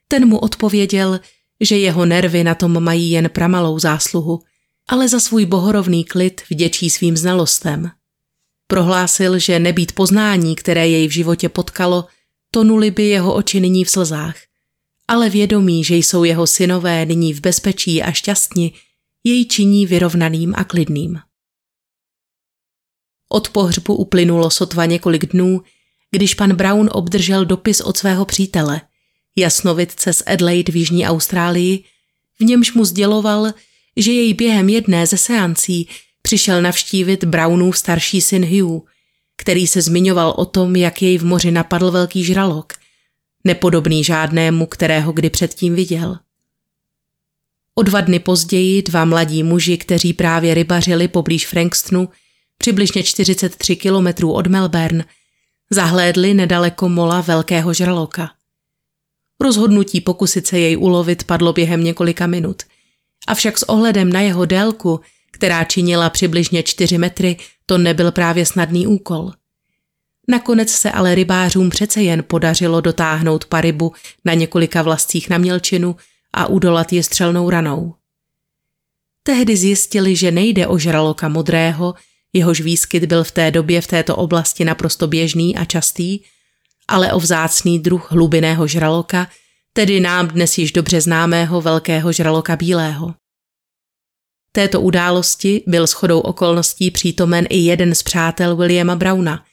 ten 0.08 0.28
mu 0.28 0.38
odpověděl, 0.38 1.20
že 1.60 1.78
jeho 1.78 2.06
nervy 2.06 2.44
na 2.44 2.54
tom 2.54 2.82
mají 2.82 3.10
jen 3.10 3.28
pramalou 3.28 3.78
zásluhu, 3.78 4.40
ale 4.88 5.08
za 5.08 5.20
svůj 5.20 5.46
bohorovný 5.46 6.04
klid 6.04 6.40
vděčí 6.50 6.90
svým 6.90 7.16
znalostem. 7.16 7.90
Prohlásil, 8.66 9.38
že 9.38 9.58
nebýt 9.58 9.92
poznání, 9.92 10.56
které 10.56 10.88
jej 10.88 11.08
v 11.08 11.10
životě 11.10 11.48
potkalo, 11.48 12.06
tonuli 12.50 12.90
by 12.90 13.02
jeho 13.02 13.34
oči 13.34 13.60
nyní 13.60 13.84
v 13.84 13.90
slzách. 13.90 14.36
Ale 15.08 15.30
vědomí, 15.30 15.84
že 15.84 15.96
jsou 15.96 16.24
jeho 16.24 16.46
synové 16.46 17.06
nyní 17.06 17.34
v 17.34 17.40
bezpečí 17.40 18.02
a 18.02 18.12
šťastní, 18.12 18.74
jej 19.24 19.46
činí 19.46 19.86
vyrovnaným 19.86 20.54
a 20.56 20.64
klidným. 20.64 21.18
Od 23.34 23.48
pohřbu 23.48 23.94
uplynulo 23.96 24.50
sotva 24.50 24.86
několik 24.86 25.32
dnů, 25.32 25.62
když 26.10 26.34
pan 26.34 26.54
Brown 26.56 26.88
obdržel 26.92 27.44
dopis 27.44 27.80
od 27.80 27.96
svého 27.96 28.24
přítele, 28.24 28.80
jasnovidce 29.36 30.12
z 30.12 30.22
Adelaide 30.26 30.72
v 30.72 30.76
Jižní 30.76 31.06
Austrálii, 31.06 31.84
v 32.40 32.44
němž 32.44 32.72
mu 32.72 32.84
sděloval, 32.84 33.52
že 33.96 34.12
jej 34.12 34.34
během 34.34 34.68
jedné 34.68 35.06
ze 35.06 35.16
seancí 35.16 35.88
přišel 36.22 36.62
navštívit 36.62 37.24
Brownův 37.24 37.78
starší 37.78 38.20
syn 38.20 38.44
Hugh, 38.46 38.82
který 39.36 39.66
se 39.66 39.82
zmiňoval 39.82 40.34
o 40.36 40.44
tom, 40.44 40.76
jak 40.76 41.02
jej 41.02 41.18
v 41.18 41.24
moři 41.24 41.50
napadl 41.50 41.90
velký 41.90 42.24
žralok, 42.24 42.72
nepodobný 43.44 44.04
žádnému, 44.04 44.66
kterého 44.66 45.12
kdy 45.12 45.30
předtím 45.30 45.74
viděl. 45.74 46.18
O 47.74 47.82
dva 47.82 48.00
dny 48.00 48.18
později 48.18 48.82
dva 48.82 49.04
mladí 49.04 49.42
muži, 49.42 49.78
kteří 49.78 50.12
právě 50.12 50.54
rybařili 50.54 51.08
poblíž 51.08 51.46
Frankstonu, 51.46 52.08
přibližně 52.58 53.02
43 53.02 53.76
kilometrů 53.76 54.32
od 54.32 54.46
Melbourne, 54.46 55.04
zahlédli 55.70 56.34
nedaleko 56.34 56.88
mola 56.88 57.20
velkého 57.20 57.74
žraloka. 57.74 58.30
Rozhodnutí 59.40 60.00
pokusit 60.00 60.46
se 60.46 60.58
jej 60.58 60.76
ulovit 60.76 61.24
padlo 61.24 61.52
během 61.52 61.84
několika 61.84 62.26
minut, 62.26 62.62
avšak 63.26 63.58
s 63.58 63.62
ohledem 63.62 64.12
na 64.12 64.20
jeho 64.20 64.44
délku, 64.44 65.00
která 65.32 65.64
činila 65.64 66.10
přibližně 66.10 66.62
4 66.62 66.98
metry, 66.98 67.36
to 67.66 67.78
nebyl 67.78 68.12
právě 68.12 68.46
snadný 68.46 68.86
úkol. 68.86 69.32
Nakonec 70.28 70.70
se 70.70 70.90
ale 70.90 71.14
rybářům 71.14 71.70
přece 71.70 72.02
jen 72.02 72.24
podařilo 72.26 72.80
dotáhnout 72.80 73.44
paribu 73.44 73.92
na 74.24 74.34
několika 74.34 74.82
vlastcích 74.82 75.30
na 75.30 75.38
mělčinu 75.38 75.96
a 76.32 76.46
udolat 76.46 76.92
je 76.92 77.02
střelnou 77.02 77.50
ranou. 77.50 77.94
Tehdy 79.22 79.56
zjistili, 79.56 80.16
že 80.16 80.30
nejde 80.30 80.66
o 80.66 80.78
žraloka 80.78 81.28
modrého, 81.28 81.94
jehož 82.34 82.60
výskyt 82.60 83.04
byl 83.04 83.24
v 83.24 83.32
té 83.32 83.50
době 83.50 83.80
v 83.80 83.86
této 83.86 84.16
oblasti 84.16 84.64
naprosto 84.64 85.06
běžný 85.06 85.56
a 85.56 85.64
častý, 85.64 86.20
ale 86.88 87.12
o 87.12 87.18
vzácný 87.18 87.78
druh 87.78 88.12
hlubiného 88.12 88.66
žraloka, 88.66 89.28
tedy 89.72 90.00
nám 90.00 90.28
dnes 90.28 90.58
již 90.58 90.72
dobře 90.72 91.00
známého 91.00 91.60
velkého 91.60 92.12
žraloka 92.12 92.56
bílého. 92.56 93.14
Této 94.52 94.80
události 94.80 95.62
byl 95.66 95.86
shodou 95.86 96.20
okolností 96.20 96.90
přítomen 96.90 97.46
i 97.50 97.58
jeden 97.58 97.94
z 97.94 98.02
přátel 98.02 98.56
Williama 98.56 98.96
Browna, 98.96 99.44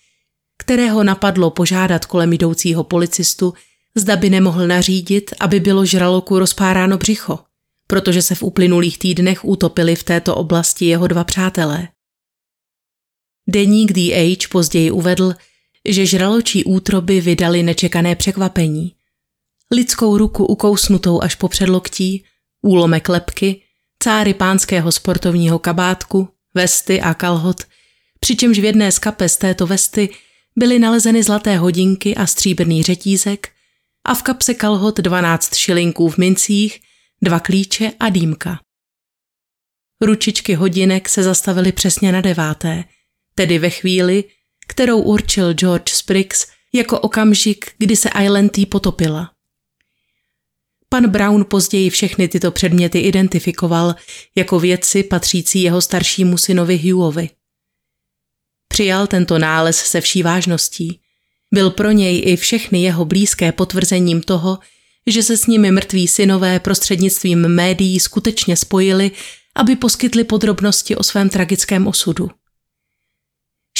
kterého 0.57 1.03
napadlo 1.03 1.51
požádat 1.51 2.05
kolem 2.05 2.33
jdoucího 2.33 2.83
policistu, 2.83 3.53
zda 3.95 4.15
by 4.15 4.29
nemohl 4.29 4.67
nařídit, 4.67 5.33
aby 5.39 5.59
bylo 5.59 5.85
žraloku 5.85 6.39
rozpáráno 6.39 6.97
břicho, 6.97 7.39
protože 7.87 8.21
se 8.21 8.35
v 8.35 8.43
uplynulých 8.43 8.99
týdnech 8.99 9.45
utopili 9.45 9.95
v 9.95 10.03
této 10.03 10.35
oblasti 10.35 10.85
jeho 10.85 11.07
dva 11.07 11.23
přátelé. 11.23 11.87
Deník 13.51 13.91
Age 13.97 14.47
později 14.51 14.91
uvedl, 14.91 15.33
že 15.89 16.05
žraločí 16.05 16.63
útroby 16.63 17.21
vydali 17.21 17.63
nečekané 17.63 18.15
překvapení. 18.15 18.95
Lidskou 19.71 20.17
ruku 20.17 20.45
ukousnutou 20.45 21.21
až 21.21 21.35
po 21.35 21.47
předloktí, 21.47 22.25
úlomek 22.61 23.09
lepky, 23.09 23.61
cáry 24.03 24.33
pánského 24.33 24.91
sportovního 24.91 25.59
kabátku, 25.59 26.29
vesty 26.53 27.01
a 27.01 27.13
kalhot, 27.13 27.63
přičemž 28.19 28.59
v 28.59 28.63
jedné 28.63 28.91
z 28.91 28.99
kapes 28.99 29.37
této 29.37 29.67
vesty 29.67 30.09
byly 30.55 30.79
nalezeny 30.79 31.23
zlaté 31.23 31.57
hodinky 31.57 32.15
a 32.15 32.27
stříbrný 32.27 32.83
řetízek 32.83 33.49
a 34.05 34.13
v 34.13 34.23
kapse 34.23 34.53
kalhot 34.53 34.97
12 34.97 35.55
šilinků 35.55 36.09
v 36.09 36.17
mincích, 36.17 36.79
dva 37.21 37.39
klíče 37.39 37.91
a 37.99 38.09
dýmka. 38.09 38.59
Ručičky 40.01 40.53
hodinek 40.53 41.09
se 41.09 41.23
zastavily 41.23 41.71
přesně 41.71 42.11
na 42.11 42.21
deváté, 42.21 42.83
tedy 43.35 43.59
ve 43.59 43.69
chvíli, 43.69 44.23
kterou 44.67 45.01
určil 45.01 45.53
George 45.53 45.93
Spriggs 45.93 46.47
jako 46.73 46.99
okamžik, 46.99 47.71
kdy 47.77 47.95
se 47.95 48.09
Island 48.23 48.51
potopila. 48.69 49.31
Pan 50.89 51.09
Brown 51.09 51.45
později 51.45 51.89
všechny 51.89 52.27
tyto 52.27 52.51
předměty 52.51 52.99
identifikoval 52.99 53.95
jako 54.35 54.59
věci 54.59 55.03
patřící 55.03 55.61
jeho 55.61 55.81
staršímu 55.81 56.37
synovi 56.37 56.77
Hugovi. 56.77 57.29
Přijal 58.67 59.07
tento 59.07 59.39
nález 59.39 59.77
se 59.77 60.01
vší 60.01 60.23
vážností. 60.23 60.99
Byl 61.53 61.69
pro 61.69 61.91
něj 61.91 62.23
i 62.25 62.35
všechny 62.35 62.83
jeho 62.83 63.05
blízké 63.05 63.51
potvrzením 63.51 64.21
toho, 64.21 64.59
že 65.07 65.23
se 65.23 65.37
s 65.37 65.47
nimi 65.47 65.71
mrtví 65.71 66.07
synové 66.07 66.59
prostřednictvím 66.59 67.47
médií 67.47 67.99
skutečně 67.99 68.57
spojili, 68.57 69.11
aby 69.55 69.75
poskytli 69.75 70.23
podrobnosti 70.23 70.95
o 70.95 71.03
svém 71.03 71.29
tragickém 71.29 71.87
osudu. 71.87 72.29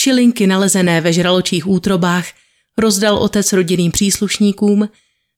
Šilinky 0.02 0.48
nalezené 0.48 1.02
ve 1.02 1.14
žraločích 1.14 1.68
útrobách 1.68 2.26
rozdal 2.78 3.18
otec 3.18 3.54
rodinným 3.54 3.92
příslušníkům, 3.92 4.90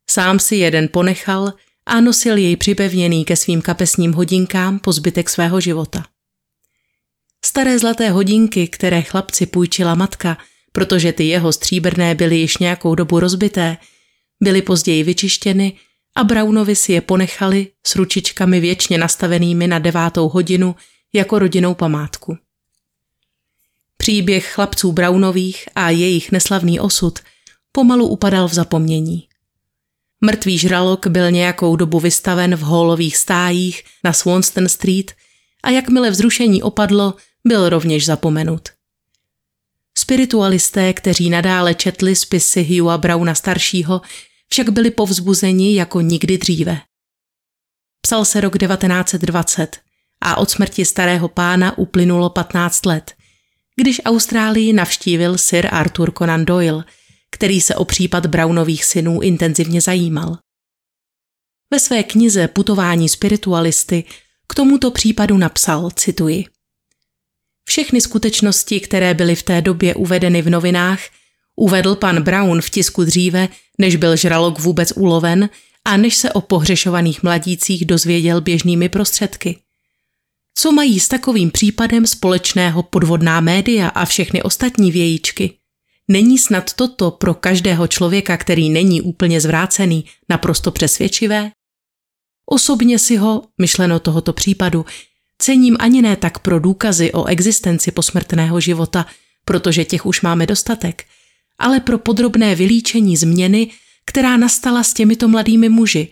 sám 0.10 0.40
si 0.40 0.56
jeden 0.56 0.88
ponechal 0.88 1.54
a 1.86 2.02
nosil 2.02 2.38
jej 2.38 2.56
připevněný 2.56 3.26
ke 3.26 3.36
svým 3.36 3.62
kapesním 3.62 4.14
hodinkám 4.14 4.80
po 4.80 4.92
zbytek 4.92 5.30
svého 5.30 5.62
života. 5.62 6.06
Staré 7.46 7.80
zlaté 7.80 8.10
hodinky, 8.10 8.68
které 8.68 9.02
chlapci 9.02 9.46
půjčila 9.46 9.96
matka, 9.96 10.38
protože 10.72 11.14
ty 11.14 11.24
jeho 11.24 11.54
stříbrné 11.54 12.16
byly 12.16 12.38
již 12.38 12.58
nějakou 12.58 12.96
dobu 12.96 13.20
rozbité, 13.20 13.78
byly 14.44 14.62
později 14.62 15.04
vyčištěny 15.04 15.74
a 16.16 16.24
Brownovi 16.24 16.76
si 16.76 16.94
je 16.94 17.02
ponechali 17.02 17.68
s 17.88 17.96
ručičkami 17.96 18.60
věčně 18.60 18.98
nastavenými 18.98 19.68
na 19.68 19.80
devátou 19.80 20.30
hodinu 20.30 20.76
jako 21.14 21.40
rodinou 21.40 21.74
památku. 21.74 22.38
Příběh 23.98 24.54
chlapců 24.54 24.92
Brownových 24.92 25.70
a 25.76 25.90
jejich 25.90 26.32
neslavný 26.32 26.80
osud 26.80 27.20
pomalu 27.72 28.08
upadal 28.08 28.48
v 28.48 28.54
zapomnění. 28.54 29.28
Mrtvý 30.22 30.58
žralok 30.58 31.08
byl 31.08 31.32
nějakou 31.32 31.76
dobu 31.76 32.00
vystaven 32.00 32.56
v 32.56 32.60
holových 32.60 33.18
stájích 33.18 33.84
na 34.04 34.14
Swanston 34.14 34.70
Street 34.70 35.12
a 35.64 35.70
jakmile 35.70 36.12
vzrušení 36.12 36.64
opadlo, 36.64 37.14
byl 37.48 37.70
rovněž 37.70 38.06
zapomenut. 38.06 38.70
Spiritualisté, 39.98 40.94
kteří 40.94 41.30
nadále 41.30 41.76
četli 41.76 42.16
spisy 42.16 42.64
Hugha 42.64 42.98
Browna 42.98 43.36
staršího, 43.36 44.02
však 44.50 44.70
byli 44.70 44.92
povzbuzeni 44.92 45.76
jako 45.76 46.02
nikdy 46.02 46.38
dříve. 46.38 46.82
Psal 48.02 48.26
se 48.26 48.42
rok 48.42 48.58
1920 48.58 49.78
a 50.22 50.38
od 50.38 50.50
smrti 50.50 50.86
starého 50.86 51.28
pána 51.28 51.78
uplynulo 51.78 52.30
15 52.30 52.86
let, 52.86 53.14
když 53.76 54.02
Austrálii 54.06 54.74
navštívil 54.74 55.38
Sir 55.38 55.68
Arthur 55.72 56.12
Conan 56.18 56.46
Doyle– 56.46 56.84
který 57.34 57.62
se 57.62 57.76
o 57.76 57.86
případ 57.86 58.26
Brownových 58.26 58.86
synů 58.86 59.22
intenzivně 59.22 59.82
zajímal. 59.82 60.38
Ve 61.72 61.80
své 61.80 62.04
knize 62.04 62.48
Putování 62.48 63.10
spiritualisty 63.10 64.04
k 64.48 64.56
tomuto 64.56 64.92
případu 64.92 65.38
napsal, 65.38 65.92
cituji, 65.92 66.46
Všechny 67.66 68.02
skutečnosti, 68.02 68.80
které 68.80 69.14
byly 69.14 69.36
v 69.36 69.44
té 69.44 69.62
době 69.62 69.96
uvedeny 69.96 70.42
v 70.42 70.50
novinách, 70.50 71.00
uvedl 71.56 71.96
pan 71.96 72.24
Brown 72.24 72.62
v 72.62 72.70
tisku 72.70 73.04
dříve, 73.04 73.50
než 73.78 73.96
byl 73.96 74.16
žralok 74.16 74.60
vůbec 74.60 74.94
uloven 74.96 75.50
a 75.86 75.98
než 75.98 76.16
se 76.16 76.34
o 76.34 76.42
pohřešovaných 76.42 77.24
mladících 77.24 77.86
dozvěděl 77.86 78.42
běžnými 78.42 78.90
prostředky. 78.90 79.60
Co 80.64 80.72
mají 80.72 81.00
s 81.00 81.08
takovým 81.08 81.52
případem 81.52 82.08
společného 82.08 82.84
podvodná 82.84 83.42
média 83.42 83.88
a 83.88 84.06
všechny 84.06 84.44
ostatní 84.44 84.92
vějíčky? 84.92 85.58
Není 86.08 86.38
snad 86.38 86.74
toto 86.74 87.12
pro 87.12 87.34
každého 87.34 87.88
člověka, 87.88 88.38
který 88.38 88.70
není 88.70 89.02
úplně 89.02 89.42
zvrácený, 89.42 90.06
naprosto 90.30 90.72
přesvědčivé? 90.72 91.52
Osobně 92.46 93.00
si 93.00 93.16
ho, 93.16 93.44
myšleno 93.62 94.00
tohoto 94.00 94.34
případu, 94.34 94.86
cením 95.38 95.78
ani 95.80 96.02
ne 96.02 96.16
tak 96.16 96.40
pro 96.40 96.60
důkazy 96.60 97.12
o 97.12 97.26
existenci 97.26 97.92
posmrtného 97.92 98.60
života, 98.60 99.06
protože 99.46 99.86
těch 99.86 100.06
už 100.06 100.22
máme 100.22 100.46
dostatek, 100.46 101.06
ale 101.60 101.80
pro 101.80 101.98
podrobné 101.98 102.56
vylíčení 102.56 103.18
změny, 103.18 103.72
která 104.06 104.38
nastala 104.38 104.84
s 104.84 104.94
těmito 104.94 105.28
mladými 105.28 105.70
muži 105.70 106.08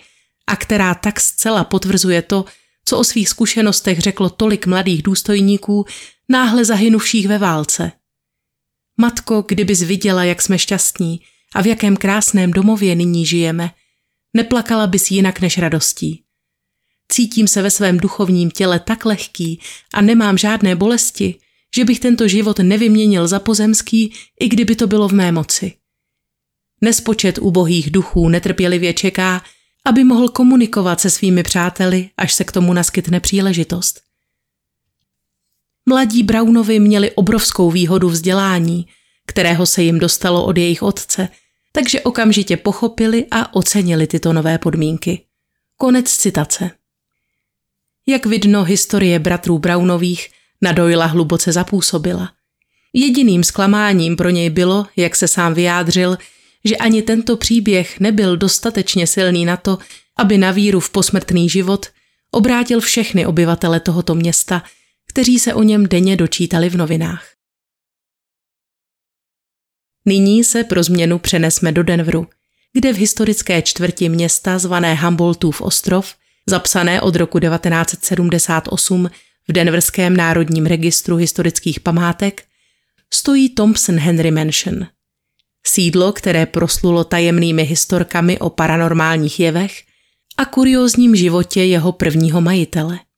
a 0.47 0.55
která 0.55 0.95
tak 0.95 1.19
zcela 1.19 1.63
potvrzuje 1.63 2.21
to, 2.21 2.45
co 2.85 2.97
o 2.97 3.03
svých 3.03 3.29
zkušenostech 3.29 3.99
řeklo 3.99 4.29
tolik 4.29 4.67
mladých 4.67 5.03
důstojníků, 5.03 5.85
náhle 6.29 6.65
zahynuvších 6.65 7.27
ve 7.27 7.37
válce– 7.37 7.91
Matko, 9.01 9.45
kdybys 9.47 9.81
viděla, 9.81 10.23
jak 10.23 10.41
jsme 10.41 10.59
šťastní 10.59 11.21
a 11.55 11.61
v 11.61 11.67
jakém 11.67 11.97
krásném 11.97 12.51
domově 12.51 12.95
nyní 12.95 13.25
žijeme, 13.25 13.71
neplakala 14.33 14.87
bys 14.87 15.11
jinak 15.11 15.41
než 15.41 15.57
radostí. 15.57 16.23
Cítím 17.11 17.47
se 17.47 17.61
ve 17.61 17.71
svém 17.71 17.97
duchovním 17.97 18.51
těle 18.51 18.79
tak 18.79 19.05
lehký 19.05 19.59
a 19.93 20.01
nemám 20.01 20.37
žádné 20.37 20.75
bolesti, 20.75 21.35
že 21.75 21.85
bych 21.85 21.99
tento 21.99 22.27
život 22.27 22.59
nevyměnil 22.59 23.27
za 23.27 23.39
pozemský, 23.39 24.13
i 24.39 24.49
kdyby 24.49 24.75
to 24.75 24.87
bylo 24.87 25.07
v 25.07 25.13
mé 25.13 25.31
moci. 25.31 25.73
Nespočet 26.81 27.37
ubohých 27.37 27.91
duchů 27.91 28.29
netrpělivě 28.29 28.93
čeká, 28.93 29.43
aby 29.85 30.03
mohl 30.03 30.29
komunikovat 30.29 31.01
se 31.01 31.09
svými 31.09 31.43
přáteli, 31.43 32.09
až 32.17 32.33
se 32.33 32.43
k 32.43 32.51
tomu 32.51 32.73
naskytne 32.73 33.19
příležitost. 33.19 34.01
Mladí 35.85 36.23
Brownovi 36.23 36.79
měli 36.79 37.11
obrovskou 37.11 37.71
výhodu 37.71 38.09
vzdělání, 38.09 38.87
kterého 39.27 39.65
se 39.65 39.83
jim 39.83 39.99
dostalo 39.99 40.45
od 40.45 40.57
jejich 40.57 40.83
otce, 40.83 41.29
takže 41.71 42.01
okamžitě 42.01 42.57
pochopili 42.57 43.25
a 43.31 43.53
ocenili 43.55 44.07
tyto 44.07 44.33
nové 44.33 44.57
podmínky. 44.57 45.25
Konec 45.77 46.11
citace. 46.11 46.71
Jak 48.07 48.25
vidno, 48.25 48.63
historie 48.63 49.19
bratrů 49.19 49.59
Brownových 49.59 50.29
na 50.61 50.71
Doyla 50.71 51.05
hluboce 51.05 51.51
zapůsobila. 51.51 52.31
Jediným 52.93 53.43
zklamáním 53.43 54.15
pro 54.15 54.29
něj 54.29 54.49
bylo, 54.49 54.85
jak 54.95 55.15
se 55.15 55.27
sám 55.27 55.53
vyjádřil, 55.53 56.17
že 56.65 56.77
ani 56.77 57.01
tento 57.01 57.37
příběh 57.37 57.99
nebyl 57.99 58.37
dostatečně 58.37 59.07
silný 59.07 59.45
na 59.45 59.57
to, 59.57 59.77
aby 60.17 60.37
na 60.37 60.51
víru 60.51 60.79
v 60.79 60.89
posmrtný 60.89 61.49
život 61.49 61.85
obrátil 62.31 62.79
všechny 62.79 63.25
obyvatele 63.25 63.79
tohoto 63.79 64.15
města– 64.15 64.63
kteří 65.11 65.39
se 65.39 65.53
o 65.53 65.63
něm 65.63 65.87
denně 65.87 66.17
dočítali 66.17 66.69
v 66.69 66.77
novinách. 66.77 67.27
Nyní 70.05 70.43
se 70.43 70.63
pro 70.63 70.83
změnu 70.83 71.19
přenesme 71.19 71.71
do 71.71 71.83
Denveru, 71.83 72.27
kde 72.73 72.93
v 72.93 72.97
historické 72.97 73.61
čtvrti 73.61 74.09
města 74.09 74.59
zvané 74.59 74.95
Humboldtův 74.95 75.61
ostrov, 75.61 76.15
zapsané 76.47 77.01
od 77.01 77.15
roku 77.15 77.39
1978 77.39 79.09
v 79.47 79.51
Denverském 79.51 80.17
národním 80.17 80.65
registru 80.65 81.15
historických 81.15 81.79
památek, 81.79 82.43
stojí 83.13 83.49
Thompson 83.49 83.97
Henry 83.97 84.31
Mansion. 84.31 84.87
Sídlo, 85.67 86.13
které 86.13 86.45
proslulo 86.45 87.03
tajemnými 87.03 87.63
historkami 87.63 88.39
o 88.39 88.49
paranormálních 88.49 89.39
jevech 89.39 89.83
a 90.37 90.45
kuriózním 90.45 91.15
životě 91.15 91.63
jeho 91.63 91.91
prvního 91.91 92.41
majitele– 92.41 92.99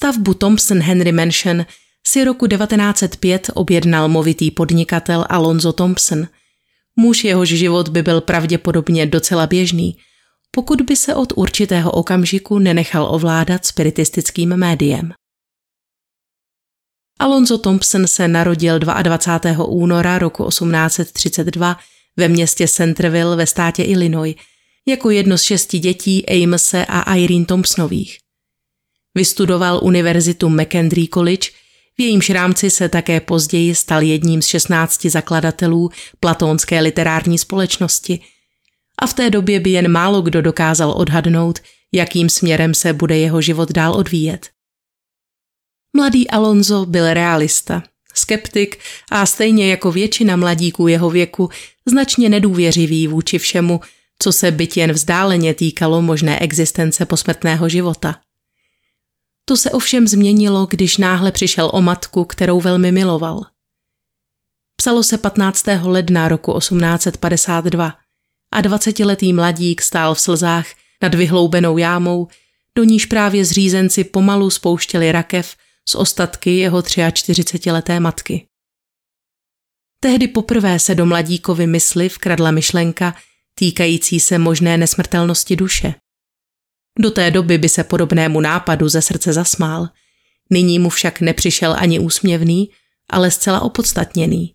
Stavbu 0.00 0.34
Thompson 0.34 0.80
Henry 0.80 1.12
Mansion 1.12 1.66
si 2.06 2.24
roku 2.24 2.46
1905 2.46 3.50
objednal 3.54 4.08
movitý 4.08 4.50
podnikatel 4.50 5.24
Alonzo 5.28 5.72
Thompson. 5.72 6.26
Muž 6.96 7.24
jehož 7.24 7.48
život 7.48 7.88
by 7.88 8.02
byl 8.02 8.20
pravděpodobně 8.20 9.06
docela 9.06 9.46
běžný, 9.46 9.96
pokud 10.50 10.80
by 10.80 10.96
se 10.96 11.14
od 11.14 11.32
určitého 11.36 11.90
okamžiku 11.90 12.58
nenechal 12.58 13.14
ovládat 13.14 13.66
spiritistickým 13.66 14.56
médiem. 14.56 15.12
Alonzo 17.20 17.58
Thompson 17.58 18.06
se 18.06 18.28
narodil 18.28 18.78
22. 18.78 19.64
února 19.64 20.18
roku 20.18 20.48
1832 20.48 21.76
ve 22.16 22.28
městě 22.28 22.68
Centerville 22.68 23.36
ve 23.36 23.46
státě 23.46 23.82
Illinois 23.82 24.36
jako 24.88 25.10
jedno 25.10 25.38
z 25.38 25.42
šesti 25.42 25.78
dětí 25.78 26.26
Amose 26.28 26.86
a 26.86 27.14
Irene 27.14 27.44
Thompsonových. 27.44 28.18
Vystudoval 29.14 29.80
univerzitu 29.82 30.48
McKendree 30.48 31.08
College, 31.14 31.48
v 31.98 32.02
jejímž 32.02 32.30
rámci 32.30 32.70
se 32.70 32.88
také 32.88 33.20
později 33.20 33.74
stal 33.74 34.02
jedním 34.02 34.42
z 34.42 34.46
16 34.46 35.04
zakladatelů 35.04 35.90
platónské 36.20 36.80
literární 36.80 37.38
společnosti 37.38 38.20
a 38.98 39.06
v 39.06 39.14
té 39.14 39.30
době 39.30 39.60
by 39.60 39.70
jen 39.70 39.92
málo 39.92 40.22
kdo 40.22 40.42
dokázal 40.42 40.90
odhadnout, 40.96 41.58
jakým 41.92 42.28
směrem 42.30 42.74
se 42.74 42.92
bude 42.92 43.18
jeho 43.18 43.40
život 43.40 43.72
dál 43.72 43.94
odvíjet. 43.94 44.48
Mladý 45.96 46.30
Alonso 46.30 46.86
byl 46.86 47.14
realista, 47.14 47.82
skeptik 48.14 48.78
a 49.10 49.26
stejně 49.26 49.70
jako 49.70 49.92
většina 49.92 50.36
mladíků 50.36 50.88
jeho 50.88 51.10
věku 51.10 51.50
značně 51.86 52.28
nedůvěřivý 52.28 53.06
vůči 53.06 53.38
všemu, 53.38 53.80
co 54.18 54.32
se 54.32 54.50
byt 54.50 54.76
jen 54.76 54.92
vzdáleně 54.92 55.54
týkalo 55.54 56.02
možné 56.02 56.38
existence 56.38 57.06
posmrtného 57.06 57.68
života. 57.68 58.20
To 59.44 59.56
se 59.56 59.70
ovšem 59.70 60.08
změnilo, 60.08 60.66
když 60.70 60.96
náhle 60.96 61.32
přišel 61.32 61.70
o 61.74 61.82
matku, 61.82 62.24
kterou 62.24 62.60
velmi 62.60 62.92
miloval. 62.92 63.40
Psalo 64.76 65.02
se 65.02 65.18
15. 65.18 65.64
ledna 65.82 66.28
roku 66.28 66.58
1852 66.58 67.94
a 68.52 68.62
20-letý 68.62 69.32
mladík 69.32 69.82
stál 69.82 70.14
v 70.14 70.20
slzách 70.20 70.66
nad 71.02 71.14
vyhloubenou 71.14 71.78
jámou, 71.78 72.28
do 72.76 72.84
níž 72.84 73.06
právě 73.06 73.44
zřízenci 73.44 74.04
pomalu 74.04 74.50
spouštěli 74.50 75.12
rakev 75.12 75.56
z 75.90 75.94
ostatky 75.94 76.58
jeho 76.58 76.78
43-leté 76.78 78.00
matky. 78.00 78.46
Tehdy 80.00 80.28
poprvé 80.28 80.78
se 80.78 80.94
do 80.94 81.06
mladíkovi 81.06 81.66
mysli 81.66 82.08
vkradla 82.08 82.50
myšlenka 82.50 83.14
týkající 83.54 84.20
se 84.20 84.38
možné 84.38 84.76
nesmrtelnosti 84.76 85.56
duše. 85.56 85.94
Do 86.98 87.10
té 87.10 87.30
doby 87.30 87.58
by 87.58 87.68
se 87.68 87.84
podobnému 87.84 88.40
nápadu 88.40 88.88
ze 88.88 89.02
srdce 89.02 89.32
zasmál, 89.32 89.88
nyní 90.50 90.78
mu 90.78 90.88
však 90.88 91.20
nepřišel 91.20 91.76
ani 91.78 91.98
úsměvný, 91.98 92.70
ale 93.10 93.30
zcela 93.30 93.60
opodstatněný. 93.60 94.54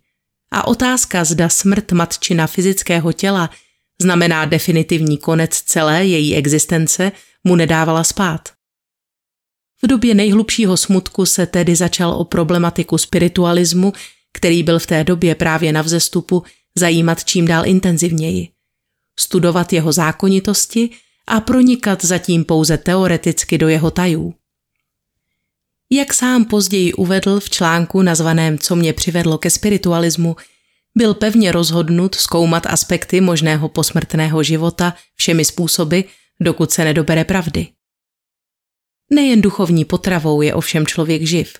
A 0.50 0.66
otázka, 0.66 1.24
zda 1.24 1.48
smrt 1.48 1.92
matčina 1.92 2.46
fyzického 2.46 3.12
těla 3.12 3.50
znamená 4.02 4.44
definitivní 4.44 5.18
konec 5.18 5.60
celé 5.60 6.06
její 6.06 6.34
existence, 6.36 7.12
mu 7.44 7.56
nedávala 7.56 8.04
spát. 8.04 8.55
V 9.82 9.86
době 9.86 10.14
nejhlubšího 10.14 10.76
smutku 10.76 11.26
se 11.26 11.46
tedy 11.46 11.76
začal 11.76 12.10
o 12.10 12.24
problematiku 12.24 12.98
spiritualismu, 12.98 13.92
který 14.32 14.62
byl 14.62 14.78
v 14.78 14.86
té 14.86 15.04
době 15.04 15.34
právě 15.34 15.72
na 15.72 15.82
vzestupu, 15.82 16.42
zajímat 16.74 17.24
čím 17.24 17.46
dál 17.46 17.66
intenzivněji. 17.66 18.48
Studovat 19.18 19.72
jeho 19.72 19.92
zákonitosti 19.92 20.90
a 21.28 21.40
pronikat 21.40 22.04
zatím 22.04 22.44
pouze 22.44 22.78
teoreticky 22.78 23.58
do 23.58 23.68
jeho 23.68 23.90
tajů. 23.90 24.34
Jak 25.90 26.14
sám 26.14 26.44
později 26.44 26.92
uvedl 26.92 27.40
v 27.40 27.50
článku 27.50 28.02
nazvaném 28.02 28.58
Co 28.58 28.76
mě 28.76 28.92
přivedlo 28.92 29.38
ke 29.38 29.50
spiritualismu, 29.50 30.36
byl 30.94 31.14
pevně 31.14 31.52
rozhodnut 31.52 32.14
zkoumat 32.14 32.66
aspekty 32.66 33.20
možného 33.20 33.68
posmrtného 33.68 34.42
života 34.42 34.94
všemi 35.14 35.44
způsoby, 35.44 36.00
dokud 36.40 36.70
se 36.70 36.84
nedobere 36.84 37.24
pravdy. 37.24 37.75
Nejen 39.10 39.40
duchovní 39.40 39.84
potravou 39.84 40.42
je 40.42 40.54
ovšem 40.54 40.86
člověk 40.86 41.22
živ. 41.22 41.54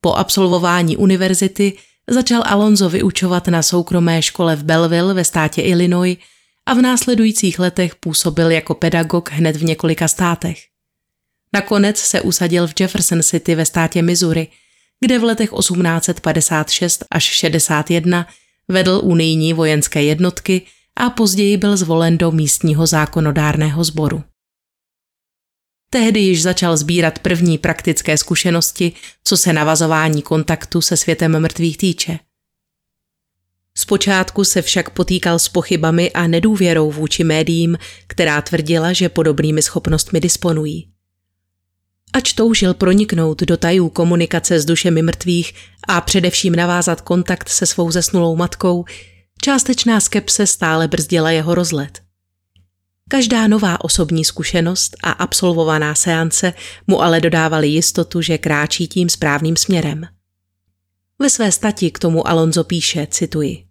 Po 0.00 0.14
absolvování 0.14 0.96
univerzity 0.96 1.72
začal 2.10 2.42
Alonso 2.46 2.88
vyučovat 2.88 3.48
na 3.48 3.62
soukromé 3.62 4.22
škole 4.22 4.56
v 4.56 4.64
Belleville 4.64 5.14
ve 5.14 5.24
státě 5.24 5.62
Illinois 5.62 6.18
a 6.66 6.74
v 6.74 6.82
následujících 6.82 7.58
letech 7.58 7.94
působil 7.94 8.50
jako 8.50 8.74
pedagog 8.74 9.30
hned 9.30 9.56
v 9.56 9.64
několika 9.64 10.08
státech. 10.08 10.58
Nakonec 11.52 11.98
se 11.98 12.20
usadil 12.20 12.66
v 12.66 12.74
Jefferson 12.80 13.22
City 13.22 13.54
ve 13.54 13.66
státě 13.66 14.02
Missouri, 14.02 14.48
kde 15.00 15.18
v 15.18 15.24
letech 15.24 15.50
1856 15.58 17.04
až 17.10 17.24
61 17.24 18.26
vedl 18.68 19.00
unijní 19.04 19.52
vojenské 19.52 20.02
jednotky 20.02 20.62
a 20.96 21.10
později 21.10 21.56
byl 21.56 21.76
zvolen 21.76 22.18
do 22.18 22.30
místního 22.30 22.86
zákonodárného 22.86 23.84
sboru. 23.84 24.22
Tehdy 25.90 26.20
již 26.20 26.42
začal 26.42 26.76
sbírat 26.76 27.18
první 27.18 27.58
praktické 27.58 28.18
zkušenosti, 28.18 28.92
co 29.24 29.36
se 29.36 29.52
navazování 29.52 30.22
kontaktu 30.22 30.80
se 30.80 30.96
světem 30.96 31.40
mrtvých 31.40 31.78
týče. 31.78 32.18
Zpočátku 33.76 34.44
se 34.44 34.62
však 34.62 34.90
potýkal 34.90 35.38
s 35.38 35.48
pochybami 35.48 36.12
a 36.12 36.26
nedůvěrou 36.26 36.90
vůči 36.90 37.24
médiím, 37.24 37.78
která 38.06 38.42
tvrdila, 38.42 38.92
že 38.92 39.08
podobnými 39.08 39.62
schopnostmi 39.62 40.20
disponují. 40.20 40.88
Ač 42.12 42.32
toužil 42.32 42.74
proniknout 42.74 43.42
do 43.42 43.56
tajů 43.56 43.88
komunikace 43.88 44.60
s 44.60 44.64
dušemi 44.64 45.02
mrtvých 45.02 45.54
a 45.88 46.00
především 46.00 46.56
navázat 46.56 47.00
kontakt 47.00 47.48
se 47.48 47.66
svou 47.66 47.90
zesnulou 47.90 48.36
matkou, 48.36 48.84
částečná 49.42 50.00
skepse 50.00 50.46
stále 50.46 50.88
brzdila 50.88 51.30
jeho 51.30 51.54
rozlet. 51.54 52.07
Každá 53.08 53.46
nová 53.46 53.84
osobní 53.84 54.24
zkušenost 54.24 54.96
a 55.02 55.10
absolvovaná 55.10 55.94
seance 55.94 56.52
mu 56.86 57.02
ale 57.02 57.20
dodávaly 57.20 57.68
jistotu, 57.68 58.22
že 58.22 58.38
kráčí 58.38 58.88
tím 58.88 59.08
správným 59.08 59.56
směrem. 59.56 60.06
Ve 61.18 61.30
své 61.30 61.52
stati 61.52 61.90
k 61.90 61.98
tomu 61.98 62.28
Alonso 62.28 62.64
píše, 62.64 63.06
cituji. 63.10 63.64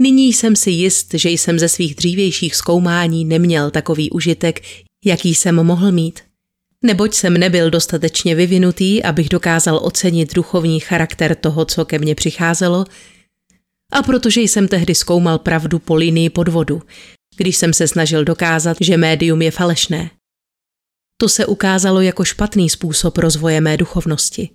Nyní 0.00 0.32
jsem 0.32 0.56
si 0.56 0.70
jist, 0.70 1.14
že 1.14 1.30
jsem 1.30 1.58
ze 1.58 1.68
svých 1.68 1.94
dřívějších 1.94 2.54
zkoumání 2.54 3.24
neměl 3.24 3.70
takový 3.70 4.10
užitek, 4.10 4.60
jaký 5.04 5.34
jsem 5.34 5.54
mohl 5.54 5.92
mít. 5.92 6.20
Neboť 6.82 7.14
jsem 7.14 7.34
nebyl 7.34 7.70
dostatečně 7.70 8.34
vyvinutý, 8.34 9.02
abych 9.02 9.28
dokázal 9.28 9.80
ocenit 9.82 10.34
duchovní 10.34 10.80
charakter 10.80 11.34
toho, 11.34 11.64
co 11.64 11.84
ke 11.84 11.98
mně 11.98 12.14
přicházelo, 12.14 12.84
a 13.92 14.02
protože 14.02 14.40
jsem 14.40 14.68
tehdy 14.68 14.94
zkoumal 14.94 15.38
pravdu 15.38 15.78
po 15.78 15.94
linii 15.94 16.30
podvodu, 16.30 16.82
když 17.36 17.56
jsem 17.56 17.72
se 17.72 17.88
snažil 17.88 18.24
dokázat, 18.24 18.76
že 18.80 18.96
médium 18.96 19.42
je 19.42 19.50
falešné. 19.50 20.10
To 21.16 21.28
se 21.28 21.46
ukázalo 21.46 22.00
jako 22.00 22.24
špatný 22.24 22.70
způsob 22.70 23.18
rozvoje 23.18 23.60
mé 23.60 23.76
duchovnosti. 23.76 24.50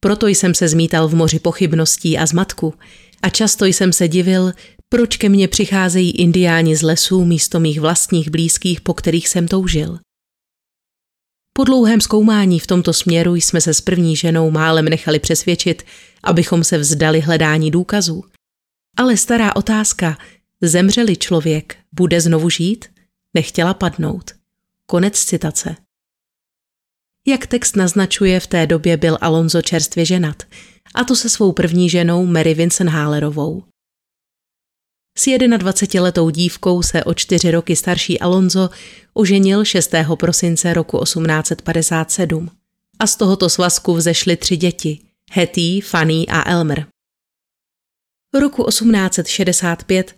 Proto 0.00 0.26
jsem 0.26 0.54
se 0.54 0.68
zmítal 0.68 1.08
v 1.08 1.14
moři 1.14 1.38
pochybností 1.38 2.18
a 2.18 2.26
zmatku 2.26 2.74
a 3.22 3.28
často 3.28 3.64
jsem 3.64 3.92
se 3.92 4.08
divil, 4.08 4.52
proč 4.88 5.16
ke 5.16 5.28
mně 5.28 5.48
přicházejí 5.48 6.10
indiáni 6.10 6.76
z 6.76 6.82
lesů 6.82 7.24
místo 7.24 7.60
mých 7.60 7.80
vlastních 7.80 8.30
blízkých, 8.30 8.80
po 8.80 8.94
kterých 8.94 9.28
jsem 9.28 9.48
toužil. 9.48 9.98
Po 11.52 11.64
dlouhém 11.64 12.00
zkoumání 12.00 12.58
v 12.58 12.66
tomto 12.66 12.92
směru 12.92 13.34
jsme 13.34 13.60
se 13.60 13.74
s 13.74 13.80
první 13.80 14.16
ženou 14.16 14.50
málem 14.50 14.84
nechali 14.84 15.18
přesvědčit, 15.18 15.82
abychom 16.22 16.64
se 16.64 16.78
vzdali 16.78 17.20
hledání 17.20 17.70
důkazů. 17.70 18.24
Ale 18.96 19.16
stará 19.16 19.56
otázka, 19.56 20.18
zemřeli 20.62 21.16
člověk, 21.16 21.76
bude 21.92 22.20
znovu 22.20 22.50
žít? 22.50 22.84
Nechtěla 23.34 23.74
padnout. 23.74 24.30
Konec 24.86 25.24
citace. 25.24 25.76
Jak 27.26 27.46
text 27.46 27.76
naznačuje, 27.76 28.40
v 28.40 28.46
té 28.46 28.66
době 28.66 28.96
byl 28.96 29.18
Alonso 29.20 29.62
čerstvě 29.62 30.04
ženat, 30.04 30.42
a 30.94 31.04
to 31.04 31.16
se 31.16 31.28
svou 31.28 31.52
první 31.52 31.90
ženou 31.90 32.26
Mary 32.26 32.54
Winsenhálerovou. 32.54 33.62
S 35.18 35.26
21-letou 35.26 36.30
dívkou 36.30 36.82
se 36.82 37.04
o 37.04 37.14
čtyři 37.14 37.50
roky 37.50 37.76
starší 37.76 38.20
Alonso 38.20 38.70
oženil 39.14 39.64
6. 39.64 39.94
prosince 40.18 40.74
roku 40.74 41.04
1857 41.04 42.50
a 42.98 43.06
z 43.06 43.16
tohoto 43.16 43.48
svazku 43.48 43.94
vzešly 43.94 44.36
tři 44.36 44.56
děti– 44.56 44.98
Hetty, 45.30 45.80
Fanny 45.80 46.26
a 46.28 46.50
Elmer. 46.50 46.86
Roku 48.34 48.64
1865 48.64 50.16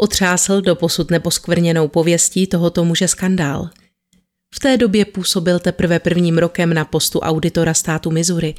otřásl 0.00 0.60
do 0.60 0.74
posud 0.74 1.10
neposkvrněnou 1.10 1.88
pověstí 1.88 2.46
tohoto 2.46 2.84
muže 2.84 3.08
skandál– 3.08 3.70
v 4.54 4.60
té 4.60 4.76
době 4.76 5.04
působil 5.04 5.58
teprve 5.58 5.98
prvním 5.98 6.38
rokem 6.38 6.74
na 6.74 6.84
postu 6.84 7.20
auditora 7.20 7.74
státu 7.74 8.10
Missouri 8.10 8.54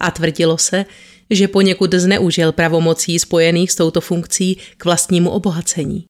a 0.00 0.10
tvrdilo 0.10 0.58
se, 0.58 0.84
že 1.30 1.48
poněkud 1.48 1.94
zneužil 1.94 2.52
pravomocí 2.52 3.18
spojených 3.18 3.72
s 3.72 3.74
touto 3.74 4.00
funkcí 4.00 4.56
k 4.76 4.84
vlastnímu 4.84 5.30
obohacení. 5.30 6.04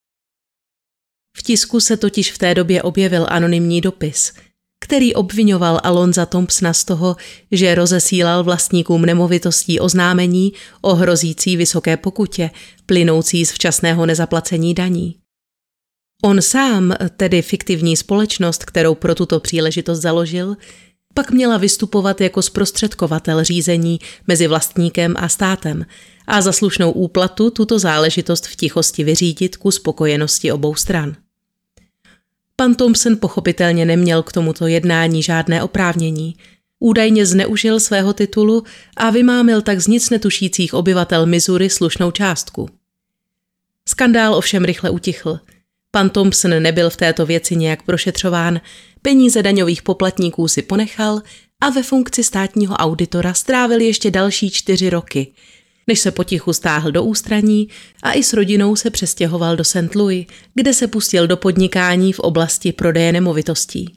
V 1.37 1.43
tisku 1.43 1.81
se 1.81 1.97
totiž 1.97 2.33
v 2.33 2.39
té 2.39 2.55
době 2.55 2.83
objevil 2.83 3.27
anonymní 3.29 3.81
dopis, 3.81 4.33
který 4.87 5.15
obvinoval 5.15 5.81
Alonza 5.83 6.27
Thompsona 6.27 6.73
z 6.73 6.85
toho, 6.85 7.17
že 7.53 7.75
rozesílal 7.75 8.45
vlastníkům 8.45 9.03
nemovitostí 9.03 9.81
oznámení 9.81 10.53
o 10.81 10.95
hrozící 10.95 11.57
vysoké 11.57 11.97
pokutě, 11.97 12.51
plynoucí 12.87 13.47
z 13.47 13.53
včasného 13.53 14.07
nezaplacení 14.07 14.75
daní. 14.75 15.17
On 16.25 16.43
sám, 16.43 16.95
tedy 17.17 17.43
fiktivní 17.43 17.97
společnost, 17.97 18.65
kterou 18.65 18.95
pro 18.95 19.15
tuto 19.15 19.41
příležitost 19.41 20.01
založil, 20.01 20.57
pak 21.15 21.31
měla 21.31 21.57
vystupovat 21.57 22.21
jako 22.21 22.43
zprostředkovatel 22.43 23.45
řízení 23.45 23.99
mezi 24.27 24.47
vlastníkem 24.47 25.15
a 25.19 25.29
státem 25.29 25.87
a 26.27 26.41
za 26.41 26.53
slušnou 26.53 26.93
úplatu 26.93 27.51
tuto 27.51 27.79
záležitost 27.79 28.47
v 28.47 28.57
tichosti 28.57 29.05
vyřídit 29.05 29.57
ku 29.57 29.71
spokojenosti 29.71 30.53
obou 30.53 30.75
stran. 30.75 31.17
Pan 32.57 32.75
Thompson 32.75 33.17
pochopitelně 33.21 33.85
neměl 33.85 34.23
k 34.23 34.33
tomuto 34.33 34.67
jednání 34.67 35.23
žádné 35.23 35.63
oprávnění. 35.63 36.37
Údajně 36.79 37.27
zneužil 37.27 37.81
svého 37.81 38.13
titulu 38.13 38.63
a 38.97 39.11
vymámil 39.11 39.63
tak 39.63 39.81
z 39.81 39.87
nic 39.87 40.11
netušících 40.11 40.75
obyvatel 40.75 41.27
Missouri 41.27 41.71
slušnou 41.71 42.11
částku. 42.11 42.69
Skandál 43.89 44.35
ovšem 44.35 44.65
rychle 44.65 44.91
utichl. 44.91 45.41
Pan 45.91 46.11
Thompson 46.11 46.63
nebyl 46.63 46.91
v 46.91 46.97
této 46.97 47.27
věci 47.27 47.57
nějak 47.57 47.83
prošetřován, 47.83 48.61
peníze 49.03 49.43
daňových 49.43 49.83
poplatníků 49.83 50.49
si 50.49 50.63
ponechal 50.63 51.23
a 51.61 51.71
ve 51.71 51.83
funkci 51.83 52.25
státního 52.25 52.75
auditora 52.75 53.35
strávil 53.35 53.81
ještě 53.81 54.11
další 54.11 54.51
čtyři 54.51 54.91
roky– 54.91 55.33
než 55.87 56.01
se 56.01 56.11
potichu 56.11 56.53
stáhl 56.53 56.93
do 56.93 57.05
ústraní 57.05 57.69
a 58.03 58.13
i 58.13 58.23
s 58.23 58.33
rodinou 58.33 58.77
se 58.77 58.91
přestěhoval 58.91 59.57
do 59.57 59.65
St. 59.65 59.95
Louis, 59.95 60.27
kde 60.55 60.75
se 60.75 60.89
pustil 60.89 61.27
do 61.27 61.37
podnikání 61.37 62.13
v 62.13 62.21
oblasti 62.21 62.73
prodeje 62.73 63.13
nemovitostí. 63.13 63.95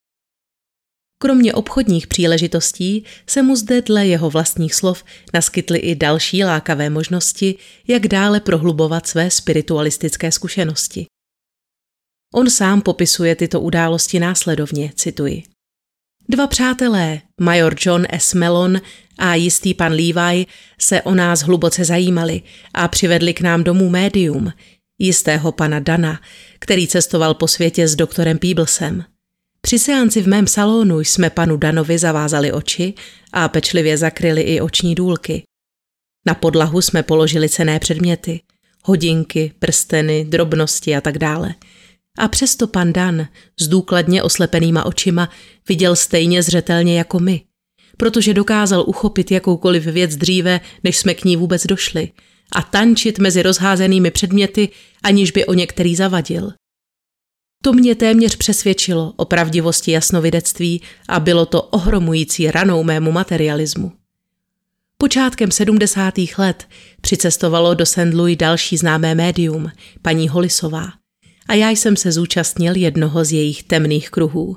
Kromě 1.22 1.54
obchodních 1.54 2.06
příležitostí 2.06 3.04
se 3.26 3.42
mu 3.42 3.56
zde 3.56 3.82
dle 3.82 4.06
jeho 4.06 4.30
vlastních 4.30 4.74
slov 4.74 5.04
naskytly 5.34 5.78
i 5.78 5.94
další 5.94 6.44
lákavé 6.44 6.90
možnosti, 6.90 7.54
jak 7.88 8.08
dále 8.08 8.40
prohlubovat 8.40 9.06
své 9.06 9.30
spiritualistické 9.30 10.32
zkušenosti. 10.32 11.06
On 12.34 12.50
sám 12.50 12.82
popisuje 12.82 13.36
tyto 13.36 13.60
události 13.60 14.18
následovně, 14.20 14.92
cituji. 14.96 15.42
Dva 16.30 16.46
přátelé, 16.46 17.20
major 17.40 17.74
John 17.80 18.06
S. 18.10 18.34
Mellon 18.34 18.80
a 19.18 19.34
jistý 19.34 19.74
pan 19.74 19.92
Levi, 19.92 20.46
se 20.80 21.02
o 21.02 21.14
nás 21.14 21.40
hluboce 21.40 21.84
zajímali 21.84 22.42
a 22.74 22.88
přivedli 22.88 23.34
k 23.34 23.40
nám 23.40 23.64
domů 23.64 23.88
médium, 23.88 24.52
jistého 24.98 25.52
pana 25.52 25.80
Dana, 25.80 26.20
který 26.58 26.88
cestoval 26.88 27.34
po 27.34 27.48
světě 27.48 27.88
s 27.88 27.96
doktorem 27.96 28.38
Peeblesem. 28.38 29.04
Při 29.60 29.78
seanci 29.78 30.22
v 30.22 30.28
mém 30.28 30.46
salonu 30.46 31.00
jsme 31.00 31.30
panu 31.30 31.56
Danovi 31.56 31.98
zavázali 31.98 32.52
oči 32.52 32.94
a 33.32 33.48
pečlivě 33.48 33.98
zakryli 33.98 34.42
i 34.42 34.60
oční 34.60 34.94
důlky. 34.94 35.42
Na 36.26 36.34
podlahu 36.34 36.80
jsme 36.80 37.02
položili 37.02 37.48
cené 37.48 37.78
předměty, 37.78 38.40
hodinky, 38.84 39.52
prsteny, 39.58 40.24
drobnosti 40.24 40.96
a 40.96 41.00
tak 41.00 41.18
dále– 41.18 41.54
a 42.18 42.28
přesto 42.28 42.66
pan 42.66 42.92
Dan 42.92 43.26
s 43.60 43.68
důkladně 43.68 44.22
oslepenýma 44.22 44.86
očima 44.86 45.30
viděl 45.68 45.96
stejně 45.96 46.42
zřetelně 46.42 46.98
jako 46.98 47.18
my, 47.18 47.42
protože 47.96 48.34
dokázal 48.34 48.84
uchopit 48.86 49.30
jakoukoliv 49.30 49.84
věc 49.84 50.16
dříve, 50.16 50.60
než 50.84 50.98
jsme 50.98 51.14
k 51.14 51.24
ní 51.24 51.36
vůbec 51.36 51.66
došli 51.66 52.12
a 52.52 52.62
tančit 52.62 53.18
mezi 53.18 53.42
rozházenými 53.42 54.10
předměty, 54.10 54.68
aniž 55.02 55.30
by 55.30 55.46
o 55.46 55.54
některý 55.54 55.96
zavadil. 55.96 56.52
To 57.62 57.72
mě 57.72 57.94
téměř 57.94 58.36
přesvědčilo 58.36 59.12
o 59.16 59.24
pravdivosti 59.24 59.90
jasnovidectví 59.90 60.82
a 61.08 61.20
bylo 61.20 61.46
to 61.46 61.62
ohromující 61.62 62.50
ranou 62.50 62.82
mému 62.82 63.12
materialismu. 63.12 63.92
Počátkem 64.98 65.50
70. 65.50 66.14
let 66.38 66.68
přicestovalo 67.00 67.74
do 67.74 67.86
St. 67.86 68.14
Louis 68.14 68.36
další 68.36 68.76
známé 68.76 69.14
médium, 69.14 69.70
paní 70.02 70.28
Holisová 70.28 70.99
a 71.48 71.54
já 71.54 71.70
jsem 71.70 71.96
se 71.96 72.12
zúčastnil 72.12 72.76
jednoho 72.76 73.24
z 73.24 73.32
jejich 73.32 73.62
temných 73.62 74.10
kruhů. 74.10 74.56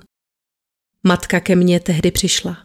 Matka 1.03 1.39
ke 1.39 1.55
mně 1.55 1.79
tehdy 1.79 2.11
přišla. 2.11 2.57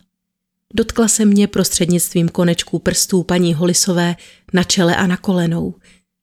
Dotkla 0.74 1.08
se 1.08 1.24
mě 1.24 1.46
prostřednictvím 1.46 2.28
konečků 2.28 2.78
prstů 2.78 3.22
paní 3.22 3.54
Holisové 3.54 4.16
na 4.52 4.64
čele 4.64 4.96
a 4.96 5.06
na 5.06 5.16
kolenou 5.16 5.74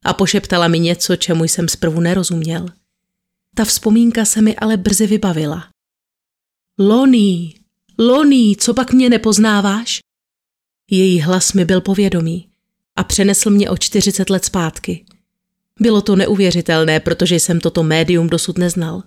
a 0.06 0.14
pošeptala 0.14 0.68
mi 0.68 0.80
něco, 0.80 1.16
čemu 1.16 1.44
jsem 1.44 1.68
zprvu 1.68 2.00
nerozuměl. 2.00 2.66
Ta 3.56 3.66
vzpomínka 3.66 4.26
se 4.26 4.42
mi 4.42 4.56
ale 4.56 4.78
brzy 4.78 5.08
vybavila. 5.08 5.70
Loní, 6.80 7.56
Loní, 8.00 8.56
co 8.56 8.74
pak 8.74 8.94
mě 8.94 9.10
nepoznáváš? 9.10 10.00
Její 10.92 11.22
hlas 11.22 11.54
mi 11.54 11.66
byl 11.66 11.82
povědomý 11.82 12.50
a 12.96 13.04
přenesl 13.04 13.50
mě 13.50 13.70
o 13.70 13.78
40 13.78 14.30
let 14.30 14.46
zpátky. 14.46 15.05
Bylo 15.80 16.02
to 16.02 16.16
neuvěřitelné, 16.16 17.00
protože 17.00 17.36
jsem 17.36 17.60
toto 17.60 17.84
médium 17.84 18.30
dosud 18.30 18.58
neznal. 18.58 19.04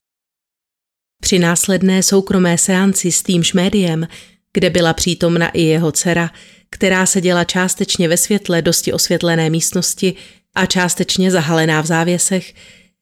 Při 1.22 1.38
následné 1.38 2.02
soukromé 2.02 2.58
seanci 2.58 3.12
s 3.12 3.22
týmž 3.22 3.52
médiem, 3.52 4.08
kde 4.52 4.70
byla 4.70 4.92
přítomna 4.92 5.48
i 5.48 5.62
jeho 5.62 5.92
dcera, 5.92 6.30
která 6.70 7.06
seděla 7.06 7.44
částečně 7.44 8.08
ve 8.08 8.16
světle 8.16 8.62
dosti 8.62 8.92
osvětlené 8.92 9.50
místnosti 9.50 10.14
a 10.54 10.66
částečně 10.66 11.30
zahalená 11.30 11.80
v 11.80 11.86
závěsech, 11.86 12.54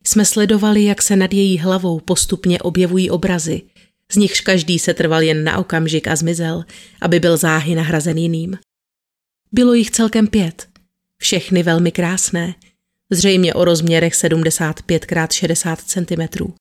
jsme 0.04 0.24
sledovali, 0.24 0.84
jak 0.84 1.02
se 1.02 1.16
nad 1.16 1.34
její 1.34 1.58
hlavou 1.58 2.00
postupně 2.00 2.58
objevují 2.58 3.10
obrazy, 3.10 3.62
z 4.12 4.16
nichž 4.16 4.40
každý 4.40 4.78
se 4.78 4.94
trval 4.94 5.22
jen 5.22 5.44
na 5.44 5.58
okamžik 5.58 6.08
a 6.08 6.16
zmizel, 6.16 6.64
aby 7.00 7.20
byl 7.20 7.36
záhy 7.36 7.74
nahrazen 7.74 8.18
jiným. 8.18 8.58
Bylo 9.52 9.74
jich 9.74 9.90
celkem 9.90 10.26
pět, 10.26 10.68
všechny 11.18 11.62
velmi 11.62 11.92
krásné– 11.92 12.54
zřejmě 13.12 13.54
o 13.54 13.64
rozměrech 13.64 14.14
75 14.14 15.06
x 15.12 15.34
60 15.34 15.80
cm. 15.80 16.52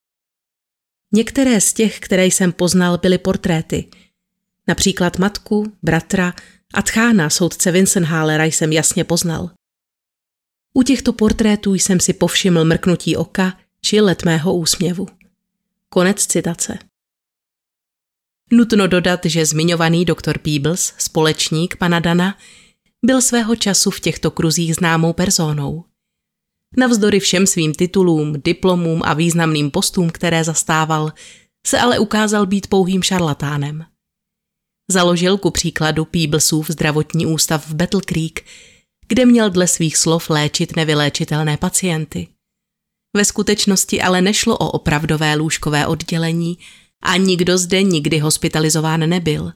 Některé 1.14 1.60
z 1.60 1.72
těch, 1.72 2.00
které 2.00 2.26
jsem 2.26 2.52
poznal, 2.52 2.98
byly 2.98 3.18
portréty. 3.18 3.88
Například 4.68 5.18
matku, 5.18 5.72
bratra 5.82 6.34
a 6.74 6.82
tchána 6.82 7.30
soudce 7.30 7.72
Vincenhallera 7.72 8.44
jsem 8.44 8.72
jasně 8.72 9.04
poznal. 9.04 9.50
U 10.74 10.82
těchto 10.82 11.12
portrétů 11.12 11.74
jsem 11.74 12.00
si 12.00 12.12
povšiml 12.12 12.64
mrknutí 12.64 13.16
oka 13.16 13.58
či 13.80 14.00
let 14.00 14.24
mého 14.24 14.54
úsměvu. 14.54 15.06
Konec 15.88 16.26
citace. 16.26 16.78
Nutno 18.52 18.86
dodat, 18.86 19.20
že 19.24 19.46
zmiňovaný 19.46 20.04
doktor 20.04 20.38
Peebles, 20.38 20.94
společník 20.98 21.76
pana 21.76 22.00
Dana, 22.00 22.38
byl 23.04 23.22
svého 23.22 23.56
času 23.56 23.90
v 23.90 24.00
těchto 24.00 24.30
kruzích 24.30 24.74
známou 24.74 25.12
personou. 25.12 25.84
Navzdory 26.76 27.20
všem 27.20 27.46
svým 27.46 27.74
titulům, 27.74 28.34
diplomům 28.44 29.02
a 29.04 29.14
významným 29.14 29.70
postům, 29.70 30.10
které 30.10 30.44
zastával, 30.44 31.12
se 31.66 31.78
ale 31.78 31.98
ukázal 31.98 32.46
být 32.46 32.66
pouhým 32.66 33.02
šarlatánem. 33.02 33.84
Založil 34.90 35.38
ku 35.38 35.50
příkladu 35.50 36.04
Peeblesův 36.04 36.70
zdravotní 36.70 37.26
ústav 37.26 37.68
v 37.68 37.74
Battle 37.74 38.00
Creek, 38.00 38.44
kde 39.08 39.26
měl 39.26 39.50
dle 39.50 39.68
svých 39.68 39.96
slov 39.96 40.30
léčit 40.30 40.76
nevyléčitelné 40.76 41.56
pacienty. 41.56 42.28
Ve 43.16 43.24
skutečnosti 43.24 44.02
ale 44.02 44.22
nešlo 44.22 44.58
o 44.58 44.70
opravdové 44.70 45.34
lůžkové 45.34 45.86
oddělení 45.86 46.58
a 47.02 47.16
nikdo 47.16 47.58
zde 47.58 47.82
nikdy 47.82 48.18
hospitalizován 48.18 49.08
nebyl 49.08 49.52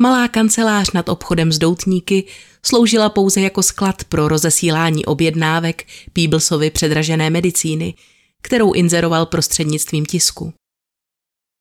Malá 0.00 0.28
kancelář 0.28 0.90
nad 0.90 1.08
obchodem 1.08 1.52
s 1.52 1.58
doutníky 1.58 2.24
sloužila 2.62 3.08
pouze 3.08 3.40
jako 3.40 3.62
sklad 3.62 4.04
pro 4.04 4.28
rozesílání 4.28 5.04
objednávek 5.06 5.86
Peeblesovi 6.12 6.70
předražené 6.70 7.30
medicíny, 7.30 7.94
kterou 8.42 8.72
inzeroval 8.72 9.26
prostřednictvím 9.26 10.06
tisku. 10.06 10.52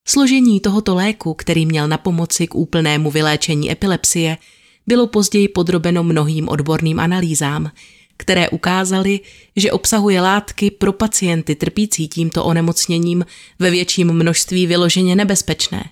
Složení 0.08 0.60
tohoto 0.60 0.96
léku, 0.96 1.34
který 1.34 1.66
měl 1.66 1.88
na 1.88 1.98
pomoci 1.98 2.48
k 2.48 2.56
úplnému 2.56 3.12
vyléčení 3.12 3.72
epilepsie, 3.72 4.38
bylo 4.88 5.08
později 5.08 5.48
podrobeno 5.48 6.04
mnohým 6.04 6.50
odborným 6.50 7.00
analýzám, 7.00 7.72
které 8.18 8.50
ukázaly, 8.50 9.20
že 9.56 9.72
obsahuje 9.72 10.22
látky 10.22 10.72
pro 10.72 10.94
pacienty 10.94 11.56
trpící 11.56 12.08
tímto 12.08 12.46
onemocněním 12.46 13.26
ve 13.60 13.72
větším 13.72 14.14
množství 14.14 14.68
vyloženě 14.68 15.16
nebezpečné. 15.16 15.84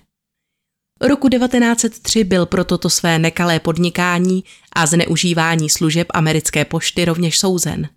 Roku 1.04 1.28
1903 1.28 2.24
byl 2.24 2.46
pro 2.46 2.64
toto 2.64 2.90
své 2.90 3.18
nekalé 3.18 3.60
podnikání 3.60 4.44
a 4.72 4.86
zneužívání 4.86 5.70
služeb 5.70 6.06
americké 6.14 6.64
pošty 6.64 7.04
rovněž 7.04 7.38
souzen. 7.38 7.88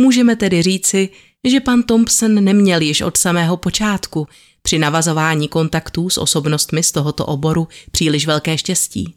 Můžeme 0.00 0.36
tedy 0.36 0.62
říci, 0.62 1.08
že 1.48 1.60
pan 1.60 1.82
Thompson 1.82 2.44
neměl 2.44 2.80
již 2.80 3.00
od 3.00 3.16
samého 3.16 3.56
počátku 3.56 4.28
při 4.62 4.78
navazování 4.78 5.48
kontaktů 5.48 6.10
s 6.10 6.18
osobnostmi 6.18 6.82
z 6.82 6.92
tohoto 6.92 7.26
oboru 7.26 7.68
příliš 7.90 8.26
velké 8.26 8.58
štěstí. 8.58 9.14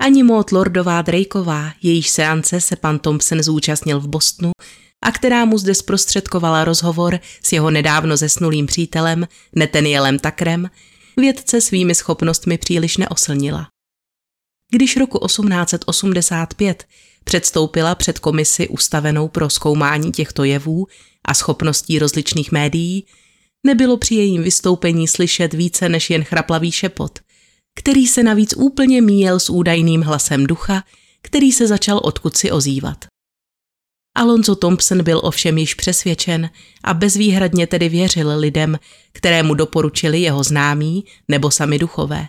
Ani 0.00 0.22
Maud 0.22 0.52
Lordová 0.52 1.02
Drakeová, 1.02 1.72
jejíž 1.82 2.10
seance 2.10 2.60
se 2.60 2.76
pan 2.76 2.98
Thompson 2.98 3.42
zúčastnil 3.42 4.00
v 4.00 4.08
Bostonu 4.08 4.52
a 5.04 5.12
která 5.12 5.44
mu 5.44 5.58
zde 5.58 5.74
zprostředkovala 5.74 6.64
rozhovor 6.64 7.20
s 7.42 7.52
jeho 7.52 7.70
nedávno 7.70 8.16
zesnulým 8.16 8.66
přítelem 8.66 9.28
Netanielem 9.54 10.18
Takrem, 10.18 10.70
vědce 11.16 11.60
svými 11.60 11.94
schopnostmi 11.94 12.58
příliš 12.58 12.96
neoslnila. 12.96 13.68
Když 14.72 14.96
roku 14.96 15.26
1885 15.26 16.84
předstoupila 17.24 17.94
před 17.94 18.18
komisi 18.18 18.68
ustavenou 18.68 19.28
pro 19.28 19.50
zkoumání 19.50 20.12
těchto 20.12 20.44
jevů 20.44 20.86
a 21.24 21.34
schopností 21.34 21.98
rozličných 21.98 22.52
médií, 22.52 23.06
nebylo 23.66 23.96
při 23.96 24.14
jejím 24.14 24.42
vystoupení 24.42 25.08
slyšet 25.08 25.54
více 25.54 25.88
než 25.88 26.10
jen 26.10 26.24
chraplavý 26.24 26.72
šepot, 26.72 27.18
který 27.74 28.06
se 28.06 28.22
navíc 28.22 28.54
úplně 28.56 29.02
míjel 29.02 29.40
s 29.40 29.50
údajným 29.50 30.02
hlasem 30.02 30.46
ducha, 30.46 30.84
který 31.22 31.52
se 31.52 31.66
začal 31.66 32.00
odkud 32.04 32.36
si 32.36 32.50
ozývat. 32.50 33.04
Alonso 34.16 34.56
Thompson 34.56 35.02
byl 35.02 35.20
ovšem 35.24 35.58
již 35.58 35.74
přesvědčen 35.74 36.50
a 36.84 36.94
bezvýhradně 36.94 37.66
tedy 37.66 37.88
věřil 37.88 38.38
lidem, 38.38 38.78
kterému 39.12 39.54
doporučili 39.54 40.20
jeho 40.20 40.42
známí 40.42 41.04
nebo 41.28 41.50
sami 41.50 41.78
duchové. 41.78 42.28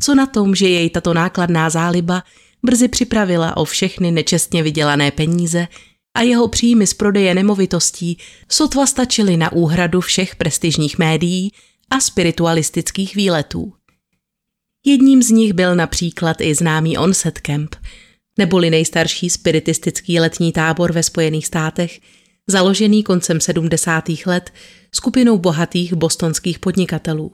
Co 0.00 0.14
na 0.14 0.26
tom, 0.26 0.54
že 0.54 0.68
jej 0.68 0.90
tato 0.90 1.14
nákladná 1.14 1.70
záliba 1.70 2.22
brzy 2.62 2.88
připravila 2.88 3.56
o 3.56 3.64
všechny 3.64 4.10
nečestně 4.10 4.62
vydělané 4.62 5.10
peníze 5.10 5.68
a 6.16 6.20
jeho 6.20 6.48
příjmy 6.48 6.86
z 6.86 6.94
prodeje 6.94 7.34
nemovitostí 7.34 8.18
sotva 8.48 8.86
stačily 8.86 9.36
na 9.36 9.52
úhradu 9.52 10.00
všech 10.00 10.36
prestižních 10.36 10.98
médií 10.98 11.52
a 11.90 12.00
spiritualistických 12.00 13.16
výletů. 13.16 13.72
Jedním 14.86 15.22
z 15.22 15.30
nich 15.30 15.52
byl 15.52 15.74
například 15.74 16.40
i 16.40 16.54
známý 16.54 16.98
Onset 16.98 17.38
Camp, 17.38 17.76
neboli 18.38 18.70
nejstarší 18.70 19.30
spiritistický 19.30 20.20
letní 20.20 20.52
tábor 20.52 20.92
ve 20.92 21.02
Spojených 21.02 21.46
státech, 21.46 22.00
založený 22.46 23.02
koncem 23.02 23.40
70. 23.40 24.04
let 24.26 24.50
skupinou 24.94 25.38
bohatých 25.38 25.94
bostonských 25.94 26.58
podnikatelů. 26.58 27.32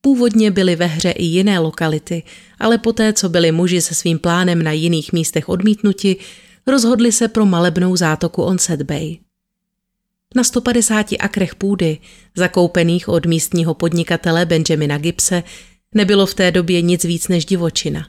Původně 0.00 0.50
byly 0.50 0.76
ve 0.76 0.86
hře 0.86 1.10
i 1.10 1.24
jiné 1.24 1.58
lokality, 1.58 2.22
ale 2.58 2.78
poté, 2.78 3.12
co 3.12 3.28
byli 3.28 3.52
muži 3.52 3.80
se 3.80 3.94
svým 3.94 4.18
plánem 4.18 4.62
na 4.62 4.72
jiných 4.72 5.12
místech 5.12 5.48
odmítnuti, 5.48 6.16
rozhodli 6.66 7.12
se 7.12 7.28
pro 7.28 7.46
malebnou 7.46 7.96
zátoku 7.96 8.42
Onset 8.42 8.82
Bay. 8.82 9.18
Na 10.34 10.44
150 10.44 11.06
akrech 11.20 11.54
půdy, 11.54 11.98
zakoupených 12.36 13.08
od 13.08 13.26
místního 13.26 13.74
podnikatele 13.74 14.46
Benjamina 14.46 14.98
Gibse, 14.98 15.42
nebylo 15.94 16.26
v 16.26 16.34
té 16.34 16.50
době 16.50 16.82
nic 16.82 17.04
víc 17.04 17.28
než 17.28 17.44
divočina. 17.44 18.08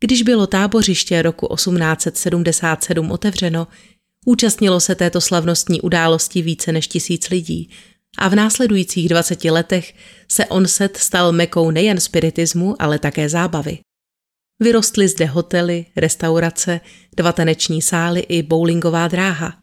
Když 0.00 0.22
bylo 0.22 0.46
tábořiště 0.46 1.22
roku 1.22 1.54
1877 1.54 3.10
otevřeno, 3.10 3.66
účastnilo 4.26 4.80
se 4.80 4.94
této 4.94 5.20
slavnostní 5.20 5.80
události 5.80 6.42
více 6.42 6.72
než 6.72 6.88
tisíc 6.88 7.28
lidí 7.28 7.70
a 8.18 8.28
v 8.28 8.34
následujících 8.34 9.08
20 9.08 9.44
letech 9.44 9.94
se 10.28 10.46
Onset 10.46 10.96
stal 10.96 11.32
mekou 11.32 11.70
nejen 11.70 12.00
spiritismu, 12.00 12.82
ale 12.82 12.98
také 12.98 13.28
zábavy. 13.28 13.78
Vyrostly 14.60 15.08
zde 15.08 15.24
hotely, 15.26 15.86
restaurace, 15.96 16.80
dva 17.16 17.32
taneční 17.32 17.82
sály 17.82 18.20
i 18.20 18.42
bowlingová 18.42 19.08
dráha. 19.08 19.58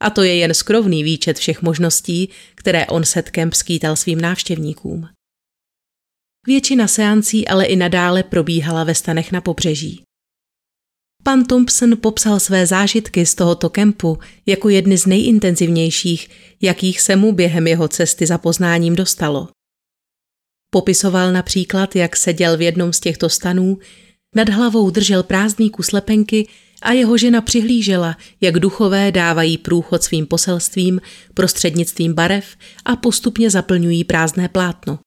A 0.00 0.10
to 0.10 0.22
je 0.22 0.36
jen 0.36 0.54
skrovný 0.54 1.04
výčet 1.04 1.38
všech 1.38 1.62
možností, 1.62 2.30
které 2.54 2.86
on 2.86 3.04
setkem 3.04 3.52
skýtal 3.52 3.96
svým 3.96 4.20
návštěvníkům. 4.20 5.08
Většina 6.46 6.88
seancí 6.88 7.48
ale 7.48 7.64
i 7.64 7.76
nadále 7.76 8.22
probíhala 8.22 8.84
ve 8.84 8.94
stanech 8.94 9.32
na 9.32 9.40
pobřeží. 9.40 10.02
Pan 11.22 11.44
Thompson 11.44 11.96
popsal 12.00 12.40
své 12.40 12.66
zážitky 12.66 13.26
z 13.26 13.34
tohoto 13.34 13.70
kempu 13.70 14.18
jako 14.46 14.68
jedny 14.68 14.98
z 14.98 15.06
nejintenzivnějších, 15.06 16.28
jakých 16.62 17.00
se 17.00 17.16
mu 17.16 17.32
během 17.32 17.66
jeho 17.66 17.88
cesty 17.88 18.26
za 18.26 18.38
poznáním 18.38 18.96
dostalo. 18.96 19.48
Popisoval 20.70 21.32
například, 21.32 21.96
jak 21.96 22.16
seděl 22.16 22.56
v 22.56 22.62
jednom 22.62 22.92
z 22.92 23.00
těchto 23.00 23.28
stanů, 23.28 23.78
nad 24.34 24.48
hlavou 24.48 24.90
držel 24.90 25.22
prázdný 25.22 25.70
kus 25.70 25.92
lepenky 25.92 26.48
a 26.82 26.92
jeho 26.92 27.18
žena 27.18 27.40
přihlížela, 27.40 28.16
jak 28.40 28.58
duchové 28.58 29.12
dávají 29.12 29.58
průchod 29.58 30.02
svým 30.02 30.26
poselstvím 30.26 31.00
prostřednictvím 31.34 32.14
barev 32.14 32.56
a 32.84 32.96
postupně 32.96 33.50
zaplňují 33.50 34.04
prázdné 34.04 34.48
plátno. 34.48 34.98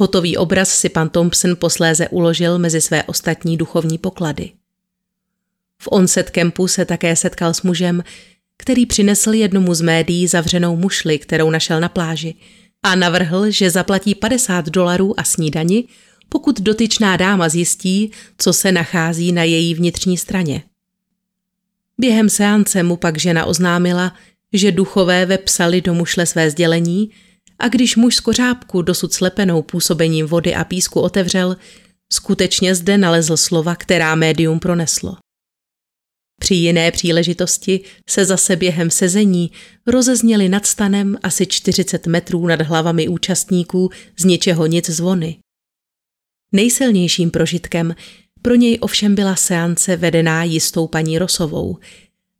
Hotový 0.00 0.36
obraz 0.36 0.78
si 0.78 0.88
pan 0.88 1.08
Thompson 1.08 1.56
posléze 1.56 2.08
uložil 2.08 2.58
mezi 2.58 2.80
své 2.80 3.04
ostatní 3.04 3.56
duchovní 3.56 3.98
poklady. 3.98 4.50
V 5.82 5.88
Onset 5.90 6.30
Campu 6.30 6.68
se 6.68 6.84
také 6.84 7.16
setkal 7.16 7.54
s 7.54 7.62
mužem, 7.62 8.04
který 8.56 8.86
přinesl 8.86 9.32
jednomu 9.32 9.74
z 9.74 9.80
médií 9.80 10.26
zavřenou 10.26 10.76
mušli, 10.76 11.18
kterou 11.18 11.50
našel 11.50 11.80
na 11.80 11.88
pláži 11.88 12.34
a 12.82 12.94
navrhl, 12.94 13.50
že 13.50 13.70
zaplatí 13.70 14.14
50 14.14 14.68
dolarů 14.68 15.20
a 15.20 15.24
snídani, 15.24 15.84
pokud 16.28 16.60
dotyčná 16.60 17.16
dáma 17.16 17.48
zjistí, 17.48 18.10
co 18.38 18.52
se 18.52 18.72
nachází 18.72 19.32
na 19.32 19.44
její 19.44 19.74
vnitřní 19.74 20.16
straně. 20.16 20.62
Během 21.98 22.28
seance 22.28 22.82
mu 22.82 22.96
pak 22.96 23.18
žena 23.18 23.44
oznámila, 23.44 24.12
že 24.52 24.72
duchové 24.72 25.26
vepsali 25.26 25.80
do 25.80 25.94
mušle 25.94 26.26
své 26.26 26.50
sdělení 26.50 27.10
a 27.60 27.68
když 27.68 27.96
muž 27.96 28.16
z 28.16 28.20
kořápku 28.20 28.82
dosud 28.82 29.12
slepenou 29.12 29.62
působením 29.62 30.26
vody 30.26 30.54
a 30.54 30.64
písku 30.64 31.00
otevřel, 31.00 31.56
skutečně 32.12 32.74
zde 32.74 32.98
nalezl 32.98 33.36
slova, 33.36 33.74
která 33.74 34.14
médium 34.14 34.58
proneslo. 34.58 35.16
Při 36.40 36.54
jiné 36.54 36.90
příležitosti 36.90 37.80
se 38.08 38.24
zase 38.24 38.56
během 38.56 38.90
sezení 38.90 39.50
rozezněly 39.86 40.48
nad 40.48 40.66
stanem 40.66 41.18
asi 41.22 41.46
40 41.46 42.06
metrů 42.06 42.46
nad 42.46 42.62
hlavami 42.62 43.08
účastníků 43.08 43.90
z 44.18 44.24
ničeho 44.24 44.66
nic 44.66 44.90
zvony. 44.90 45.38
Nejsilnějším 46.52 47.30
prožitkem 47.30 47.94
pro 48.42 48.54
něj 48.54 48.78
ovšem 48.80 49.14
byla 49.14 49.36
seance 49.36 49.96
vedená 49.96 50.44
jistou 50.44 50.86
paní 50.86 51.18
Rosovou, 51.18 51.78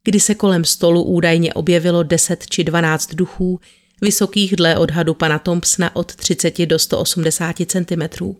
kdy 0.04 0.20
se 0.20 0.34
kolem 0.34 0.64
stolu 0.64 1.02
údajně 1.02 1.54
objevilo 1.54 2.02
10 2.02 2.46
či 2.46 2.64
12 2.64 3.14
duchů, 3.14 3.60
vysokých 4.00 4.56
dle 4.56 4.78
odhadu 4.78 5.14
pana 5.14 5.38
Thompsona 5.38 5.96
od 5.96 6.16
30 6.16 6.66
do 6.66 6.78
180 6.78 7.56
cm. 7.66 8.34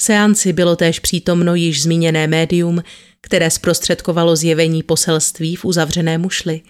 Seanci 0.00 0.52
bylo 0.52 0.76
též 0.76 1.00
přítomno 1.00 1.54
již 1.54 1.82
zmíněné 1.82 2.26
médium, 2.26 2.82
které 3.20 3.50
zprostředkovalo 3.50 4.36
zjevení 4.36 4.82
poselství 4.82 5.56
v 5.56 5.64
uzavřené 5.64 6.18
mušli. 6.18 6.60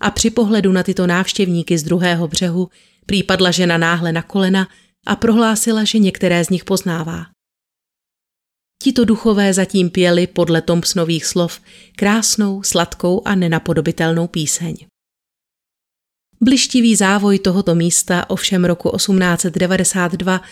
A 0.00 0.10
při 0.10 0.30
pohledu 0.30 0.72
na 0.72 0.82
tyto 0.82 1.06
návštěvníky 1.06 1.78
z 1.78 1.82
druhého 1.82 2.28
břehu 2.28 2.68
případla 3.06 3.50
žena 3.50 3.78
náhle 3.78 4.12
na 4.12 4.22
kolena 4.22 4.68
a 5.06 5.16
prohlásila, 5.16 5.84
že 5.84 5.98
některé 5.98 6.44
z 6.44 6.48
nich 6.50 6.64
poznává. 6.64 7.26
Tito 8.82 9.04
duchové 9.04 9.54
zatím 9.54 9.90
pěli 9.90 10.26
podle 10.26 10.62
Thompsonových 10.62 11.26
slov 11.26 11.60
krásnou, 11.96 12.62
sladkou 12.62 13.22
a 13.24 13.34
nenapodobitelnou 13.34 14.26
píseň. 14.26 14.89
Blištivý 16.42 16.96
závoj 16.96 17.38
tohoto 17.38 17.74
místa 17.74 18.30
ovšem 18.30 18.64
roku 18.64 18.90
1892 18.96 20.42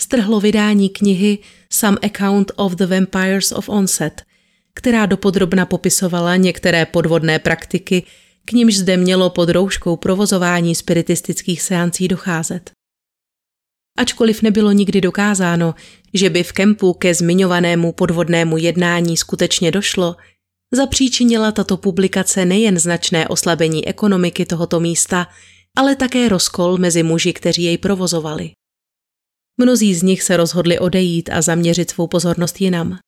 strhlo 0.00 0.40
vydání 0.40 0.88
knihy 0.88 1.38
Some 1.72 1.98
Account 2.02 2.52
of 2.56 2.72
the 2.72 2.86
Vampires 2.86 3.52
of 3.52 3.68
Onset, 3.68 4.22
která 4.74 5.06
dopodrobna 5.06 5.66
popisovala 5.66 6.36
některé 6.36 6.86
podvodné 6.86 7.38
praktiky, 7.38 8.02
k 8.44 8.52
nímž 8.52 8.76
zde 8.76 8.96
mělo 8.96 9.30
pod 9.30 9.48
rouškou 9.48 9.96
provozování 9.96 10.74
spiritistických 10.74 11.62
seancí 11.62 12.08
docházet. 12.08 12.70
Ačkoliv 13.98 14.42
nebylo 14.42 14.72
nikdy 14.72 15.00
dokázáno, 15.00 15.74
že 16.14 16.30
by 16.30 16.42
v 16.42 16.52
kempu 16.52 16.92
ke 16.92 17.14
zmiňovanému 17.14 17.92
podvodnému 17.92 18.58
jednání 18.58 19.16
skutečně 19.16 19.70
došlo, 19.70 20.16
zapříčinila 20.74 21.52
tato 21.52 21.76
publikace 21.76 22.44
nejen 22.44 22.78
značné 22.78 23.28
oslabení 23.28 23.88
ekonomiky 23.88 24.46
tohoto 24.46 24.80
místa, 24.80 25.26
ale 25.76 25.96
také 25.96 26.28
rozkol 26.28 26.78
mezi 26.78 27.02
muži, 27.02 27.32
kteří 27.32 27.62
jej 27.62 27.78
provozovali. 27.78 28.50
Mnozí 29.60 29.94
z 29.94 30.02
nich 30.02 30.22
se 30.22 30.36
rozhodli 30.36 30.78
odejít 30.78 31.30
a 31.32 31.42
zaměřit 31.42 31.90
svou 31.90 32.06
pozornost 32.06 32.60
jinam. 32.60 32.98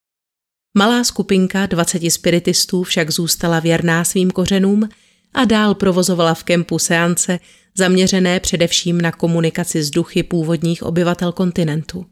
Malá 0.78 1.04
skupinka 1.04 1.66
20 1.66 2.10
spiritistů 2.10 2.82
však 2.82 3.10
zůstala 3.10 3.60
věrná 3.60 4.04
svým 4.04 4.30
kořenům 4.30 4.88
a 5.34 5.44
dál 5.44 5.74
provozovala 5.74 6.34
v 6.34 6.44
kempu 6.44 6.78
seance 6.78 7.38
zaměřené 7.78 8.40
především 8.40 9.00
na 9.00 9.12
komunikaci 9.12 9.82
s 9.82 9.90
duchy 9.90 10.22
původních 10.22 10.82
obyvatel 10.82 11.32
kontinentu. 11.32 12.06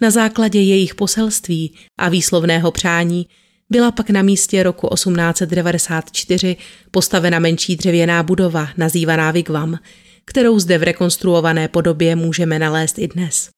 Na 0.00 0.10
základě 0.10 0.60
jejich 0.60 0.94
poselství 0.94 1.74
a 1.98 2.08
výslovného 2.08 2.72
přání 2.72 3.26
byla 3.70 3.92
pak 3.92 4.10
na 4.10 4.22
místě 4.22 4.62
roku 4.62 4.88
1894 4.94 6.56
postavena 6.90 7.38
menší 7.38 7.76
dřevěná 7.76 8.22
budova 8.22 8.68
nazývaná 8.76 9.30
Vigvam, 9.30 9.78
kterou 10.24 10.58
zde 10.58 10.78
v 10.78 10.82
rekonstruované 10.82 11.68
podobě 11.68 12.16
můžeme 12.16 12.58
nalézt 12.58 12.98
i 12.98 13.08
dnes. 13.08 13.50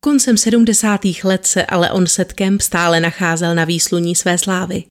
Koncem 0.00 0.36
70. 0.36 1.00
let 1.24 1.46
se 1.46 1.66
ale 1.66 1.90
Onset 1.90 2.32
Camp 2.32 2.60
stále 2.60 3.00
nacházel 3.00 3.54
na 3.54 3.64
výsluní 3.64 4.14
své 4.14 4.38
slávy. 4.38 4.84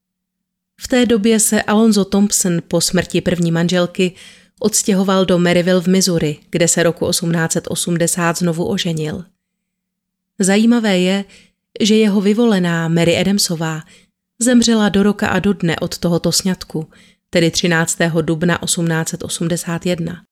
V 0.81 0.87
té 0.87 1.05
době 1.05 1.39
se 1.39 1.63
Alonzo 1.63 2.05
Thompson 2.05 2.61
po 2.67 2.81
smrti 2.81 3.21
první 3.21 3.51
manželky 3.51 4.11
odstěhoval 4.59 5.25
do 5.25 5.39
Maryville 5.39 5.81
v 5.81 5.87
Missouri, 5.87 6.37
kde 6.49 6.67
se 6.67 6.83
roku 6.83 7.09
1880 7.09 8.37
znovu 8.37 8.65
oženil. 8.65 9.25
Zajímavé 10.39 10.99
je, 10.99 11.25
že 11.82 11.95
jeho 11.95 12.22
vyvolená 12.22 12.88
Mary 12.88 13.17
Adamsová 13.17 13.82
zemřela 14.41 14.89
do 14.89 15.03
roka 15.03 15.28
a 15.28 15.39
do 15.39 15.53
dne 15.53 15.76
od 15.80 15.97
tohoto 15.97 16.32
sňatku, 16.32 16.88
tedy 17.30 17.51
13. 17.51 17.97
dubna 18.22 18.57
1881. 18.65 20.24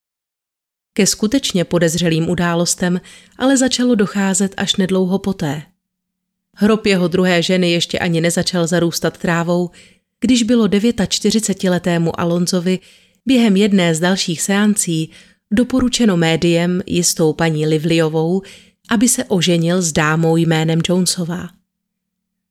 Ke 0.94 1.08
skutečně 1.08 1.64
podezřelým 1.64 2.30
událostem 2.30 3.02
ale 3.38 3.58
začalo 3.58 3.96
docházet 3.96 4.54
až 4.58 4.76
nedlouho 4.76 5.20
poté. 5.20 5.62
Hrob 6.56 6.86
jeho 6.86 7.08
druhé 7.08 7.42
ženy 7.42 7.72
ještě 7.72 8.00
ani 8.00 8.22
nezačal 8.22 8.68
zarůstat 8.68 9.18
trávou, 9.18 9.70
když 10.20 10.44
bylo 10.44 10.68
49-letému 10.68 12.12
Alonzovi 12.18 12.80
během 13.26 13.58
jedné 13.58 13.96
z 13.96 14.00
dalších 14.00 14.42
seancí 14.42 15.12
doporučeno 15.52 16.18
médiem 16.18 16.82
jistou 16.86 17.34
paní 17.34 17.68
Livliovou, 17.68 18.42
aby 18.90 19.10
se 19.10 19.24
oženil 19.26 19.82
s 19.82 19.92
dámou 19.92 20.38
jménem 20.38 20.80
Jonesová. 20.90 21.50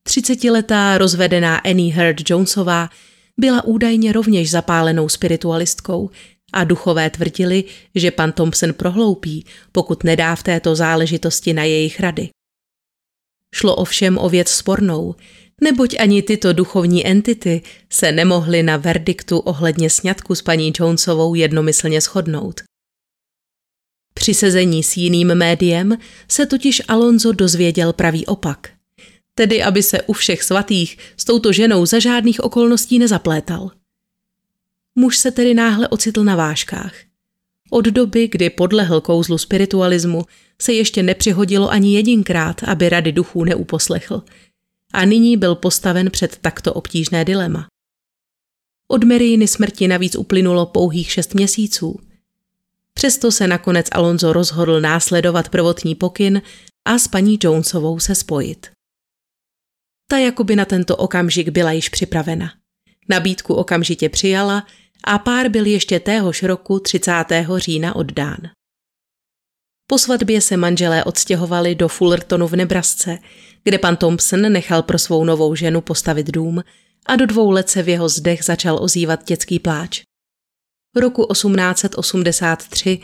Třicetiletá 0.02 0.98
rozvedená 0.98 1.56
Annie 1.56 1.94
Heard 1.94 2.30
Jonesová 2.30 2.90
byla 3.36 3.64
údajně 3.64 4.12
rovněž 4.12 4.50
zapálenou 4.50 5.08
spiritualistkou 5.08 6.10
a 6.52 6.64
duchové 6.64 7.10
tvrdili, 7.10 7.64
že 7.94 8.10
pan 8.10 8.32
Thompson 8.32 8.74
prohloupí, 8.74 9.44
pokud 9.72 10.04
nedá 10.04 10.36
v 10.36 10.42
této 10.42 10.76
záležitosti 10.76 11.52
na 11.52 11.64
jejich 11.64 12.00
rady. 12.00 12.28
Šlo 13.54 13.76
ovšem 13.76 14.18
o 14.18 14.28
věc 14.28 14.48
spornou, 14.48 15.14
neboť 15.60 15.96
ani 15.98 16.22
tyto 16.22 16.52
duchovní 16.52 17.06
entity 17.06 17.62
se 17.92 18.12
nemohly 18.12 18.62
na 18.62 18.76
verdiktu 18.76 19.38
ohledně 19.38 19.90
sňatku 19.90 20.34
s 20.34 20.42
paní 20.42 20.72
Jonesovou 20.80 21.34
jednomyslně 21.34 22.00
shodnout. 22.00 22.60
Při 24.18 24.34
sezení 24.34 24.82
s 24.82 24.96
jiným 24.96 25.34
médiem 25.34 25.98
se 26.28 26.46
totiž 26.46 26.82
Alonso 26.88 27.32
dozvěděl 27.32 27.92
pravý 27.92 28.26
opak. 28.26 28.70
Tedy, 29.34 29.62
aby 29.62 29.82
se 29.82 30.02
u 30.02 30.12
všech 30.12 30.42
svatých 30.42 30.98
s 31.16 31.24
touto 31.24 31.52
ženou 31.52 31.86
za 31.86 31.98
žádných 31.98 32.40
okolností 32.40 32.98
nezaplétal. 32.98 33.70
Muž 34.94 35.18
se 35.18 35.30
tedy 35.30 35.54
náhle 35.54 35.88
ocitl 35.88 36.24
na 36.24 36.36
vážkách. 36.36 36.94
Od 37.70 37.84
doby, 37.84 38.28
kdy 38.28 38.50
podlehl 38.50 39.00
kouzlu 39.00 39.38
spiritualismu, 39.38 40.24
se 40.62 40.72
ještě 40.72 41.02
nepřihodilo 41.02 41.70
ani 41.70 41.94
jedinkrát, 41.94 42.62
aby 42.62 42.88
rady 42.88 43.12
duchů 43.12 43.44
neuposlechl. 43.44 44.22
A 44.92 45.04
nyní 45.04 45.36
byl 45.36 45.54
postaven 45.54 46.10
před 46.10 46.36
takto 46.36 46.74
obtížné 46.74 47.24
dilema. 47.24 47.66
Od 48.88 49.04
Merijiny 49.04 49.48
smrti 49.48 49.88
navíc 49.88 50.16
uplynulo 50.16 50.66
pouhých 50.66 51.12
šest 51.12 51.34
měsíců. 51.34 52.00
Přesto 52.98 53.32
se 53.32 53.46
nakonec 53.46 53.86
Alonso 53.92 54.32
rozhodl 54.32 54.80
následovat 54.80 55.48
prvotní 55.48 55.94
pokyn 55.94 56.42
a 56.88 56.98
s 56.98 57.08
paní 57.08 57.38
Jonesovou 57.42 57.98
se 57.98 58.14
spojit. 58.14 58.70
Ta 60.10 60.18
jakoby 60.18 60.56
na 60.56 60.64
tento 60.64 60.96
okamžik 60.96 61.48
byla 61.48 61.72
již 61.72 61.88
připravena. 61.88 62.52
Nabídku 63.08 63.54
okamžitě 63.54 64.08
přijala 64.08 64.66
a 65.04 65.18
pár 65.18 65.48
byl 65.48 65.66
ještě 65.66 66.00
téhož 66.00 66.42
roku 66.42 66.78
30. 66.80 67.12
října 67.56 67.96
oddán. 67.96 68.38
Po 69.86 69.98
svatbě 69.98 70.40
se 70.40 70.56
manželé 70.56 71.04
odstěhovali 71.04 71.74
do 71.74 71.88
Fullertonu 71.88 72.48
v 72.48 72.56
Nebrasce, 72.56 73.18
kde 73.64 73.78
pan 73.78 73.96
Thompson 73.96 74.52
nechal 74.52 74.82
pro 74.82 74.98
svou 74.98 75.24
novou 75.24 75.54
ženu 75.54 75.80
postavit 75.80 76.26
dům 76.26 76.62
a 77.06 77.16
do 77.16 77.26
dvou 77.26 77.50
let 77.50 77.70
se 77.70 77.82
v 77.82 77.88
jeho 77.88 78.08
zdech 78.08 78.44
začal 78.44 78.78
ozývat 78.82 79.24
dětský 79.24 79.58
pláč. 79.58 80.05
Roku 80.96 81.26
1883 81.32 83.00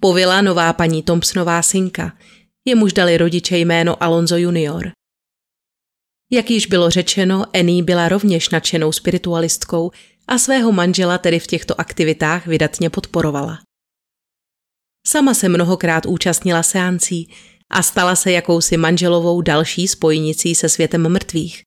povila 0.00 0.42
nová 0.42 0.72
paní 0.72 1.02
Thompsonová 1.02 1.62
synka, 1.62 2.12
jemuž 2.64 2.92
dali 2.92 3.16
rodiče 3.16 3.58
jméno 3.58 4.02
Alonso 4.02 4.36
junior. 4.36 4.90
Jak 6.32 6.50
již 6.50 6.66
bylo 6.66 6.90
řečeno, 6.90 7.44
Annie 7.54 7.82
byla 7.82 8.08
rovněž 8.08 8.48
nadšenou 8.48 8.92
spiritualistkou 8.92 9.90
a 10.28 10.38
svého 10.38 10.72
manžela 10.72 11.18
tedy 11.18 11.38
v 11.40 11.46
těchto 11.46 11.80
aktivitách 11.80 12.46
vydatně 12.46 12.90
podporovala. 12.90 13.58
Sama 15.06 15.34
se 15.34 15.48
mnohokrát 15.48 16.06
účastnila 16.06 16.62
seancí 16.62 17.34
a 17.70 17.82
stala 17.82 18.16
se 18.16 18.32
jakousi 18.32 18.76
manželovou 18.76 19.40
další 19.40 19.88
spojnicí 19.88 20.54
se 20.54 20.68
světem 20.68 21.08
mrtvých. 21.08 21.62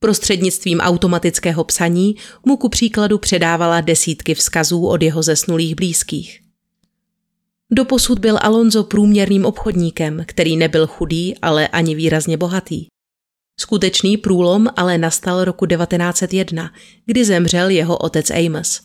Prostřednictvím 0.00 0.80
automatického 0.80 1.64
psaní 1.64 2.16
mu 2.46 2.56
ku 2.56 2.68
příkladu 2.68 3.18
předávala 3.18 3.80
desítky 3.80 4.34
vzkazů 4.34 4.86
od 4.86 5.02
jeho 5.02 5.22
zesnulých 5.22 5.74
blízkých. 5.74 6.40
Doposud 7.72 8.18
byl 8.18 8.38
Alonso 8.42 8.84
průměrným 8.84 9.44
obchodníkem, 9.44 10.22
který 10.26 10.56
nebyl 10.56 10.86
chudý, 10.86 11.38
ale 11.42 11.68
ani 11.68 11.94
výrazně 11.94 12.36
bohatý. 12.36 12.86
Skutečný 13.60 14.16
průlom 14.16 14.66
ale 14.76 14.98
nastal 14.98 15.44
roku 15.44 15.66
1901, 15.66 16.70
kdy 17.06 17.24
zemřel 17.24 17.68
jeho 17.68 17.96
otec 17.96 18.30
Amos. 18.30 18.80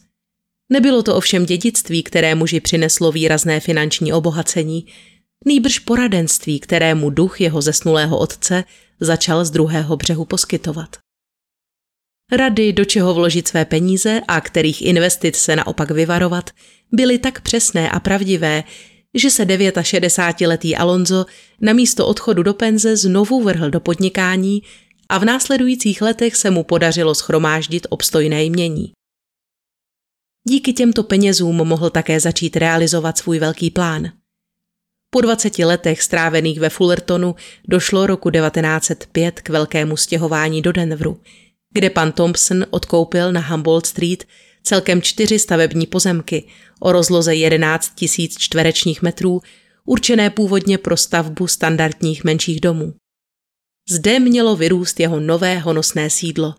Nebylo 0.72 1.04
to 1.04 1.16
ovšem 1.16 1.46
dědictví, 1.46 2.04
které 2.04 2.36
muži 2.36 2.60
přineslo 2.60 3.12
výrazné 3.12 3.60
finanční 3.60 4.14
obohacení, 4.14 4.86
nýbrž 5.46 5.80
poradenství, 5.80 6.60
kterému 6.60 7.10
duch 7.10 7.42
jeho 7.42 7.62
zesnulého 7.62 8.18
otce 8.18 8.64
začal 9.04 9.46
z 9.46 9.52
druhého 9.52 9.98
břehu 9.98 10.26
poskytovat. 10.26 10.98
Rady, 12.32 12.74
do 12.74 12.86
čeho 12.86 13.14
vložit 13.14 13.48
své 13.48 13.66
peníze 13.66 14.22
a 14.28 14.42
kterých 14.42 14.82
investic 14.82 15.36
se 15.36 15.56
naopak 15.56 15.92
vyvarovat, 15.92 16.50
byly 16.92 17.18
tak 17.18 17.42
přesné 17.42 17.90
a 17.90 18.00
pravdivé, 18.00 18.64
že 19.14 19.30
se 19.30 19.46
69-letý 19.46 20.76
Alonso 20.76 21.26
na 21.62 21.74
místo 21.74 22.08
odchodu 22.08 22.44
do 22.44 22.54
penze 22.54 22.98
znovu 22.98 23.44
vrhl 23.44 23.70
do 23.70 23.80
podnikání 23.80 24.62
a 25.10 25.18
v 25.18 25.26
následujících 25.26 26.02
letech 26.02 26.36
se 26.36 26.50
mu 26.50 26.64
podařilo 26.64 27.16
schromáždit 27.16 27.88
obstojné 27.90 28.44
jmění. 28.44 28.92
Díky 30.48 30.74
těmto 30.74 31.04
penězům 31.04 31.56
mohl 31.56 31.90
také 31.90 32.20
začít 32.20 32.58
realizovat 32.58 33.18
svůj 33.18 33.40
velký 33.40 33.72
plán. 33.72 34.12
Po 35.14 35.22
20 35.22 35.60
letech 35.60 36.02
strávených 36.02 36.60
ve 36.60 36.70
Fullertonu 36.70 37.36
došlo 37.68 38.08
roku 38.08 38.30
1905 38.30 39.42
k 39.42 39.50
velkému 39.50 39.98
stěhování 39.98 40.62
do 40.62 40.72
Denveru, 40.72 41.20
kde 41.74 41.90
pan 41.90 42.12
Thompson 42.12 42.66
odkoupil 42.70 43.32
na 43.32 43.42
Humboldt 43.42 43.86
Street 43.86 44.28
celkem 44.64 45.02
čtyři 45.02 45.40
stavební 45.40 45.86
pozemky 45.86 46.44
o 46.80 46.92
rozloze 46.92 47.36
11 47.36 47.94
000 48.20 48.30
čtverečních 48.38 49.02
metrů, 49.02 49.42
určené 49.86 50.30
původně 50.30 50.78
pro 50.78 50.98
stavbu 50.98 51.48
standardních 51.48 52.24
menších 52.24 52.62
domů. 52.62 52.94
Zde 53.90 54.20
mělo 54.20 54.56
vyrůst 54.56 55.00
jeho 55.00 55.20
nové 55.20 55.60
honosné 55.60 56.10
sídlo, 56.10 56.56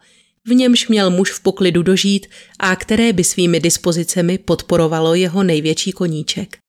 v 0.46 0.54
němž 0.54 0.88
měl 0.88 1.10
muž 1.10 1.32
v 1.32 1.40
poklidu 1.40 1.82
dožít 1.82 2.26
a 2.58 2.76
které 2.76 3.12
by 3.12 3.24
svými 3.24 3.60
dispozicemi 3.60 4.38
podporovalo 4.38 5.14
jeho 5.14 5.42
největší 5.42 5.92
koníček. 5.92 6.63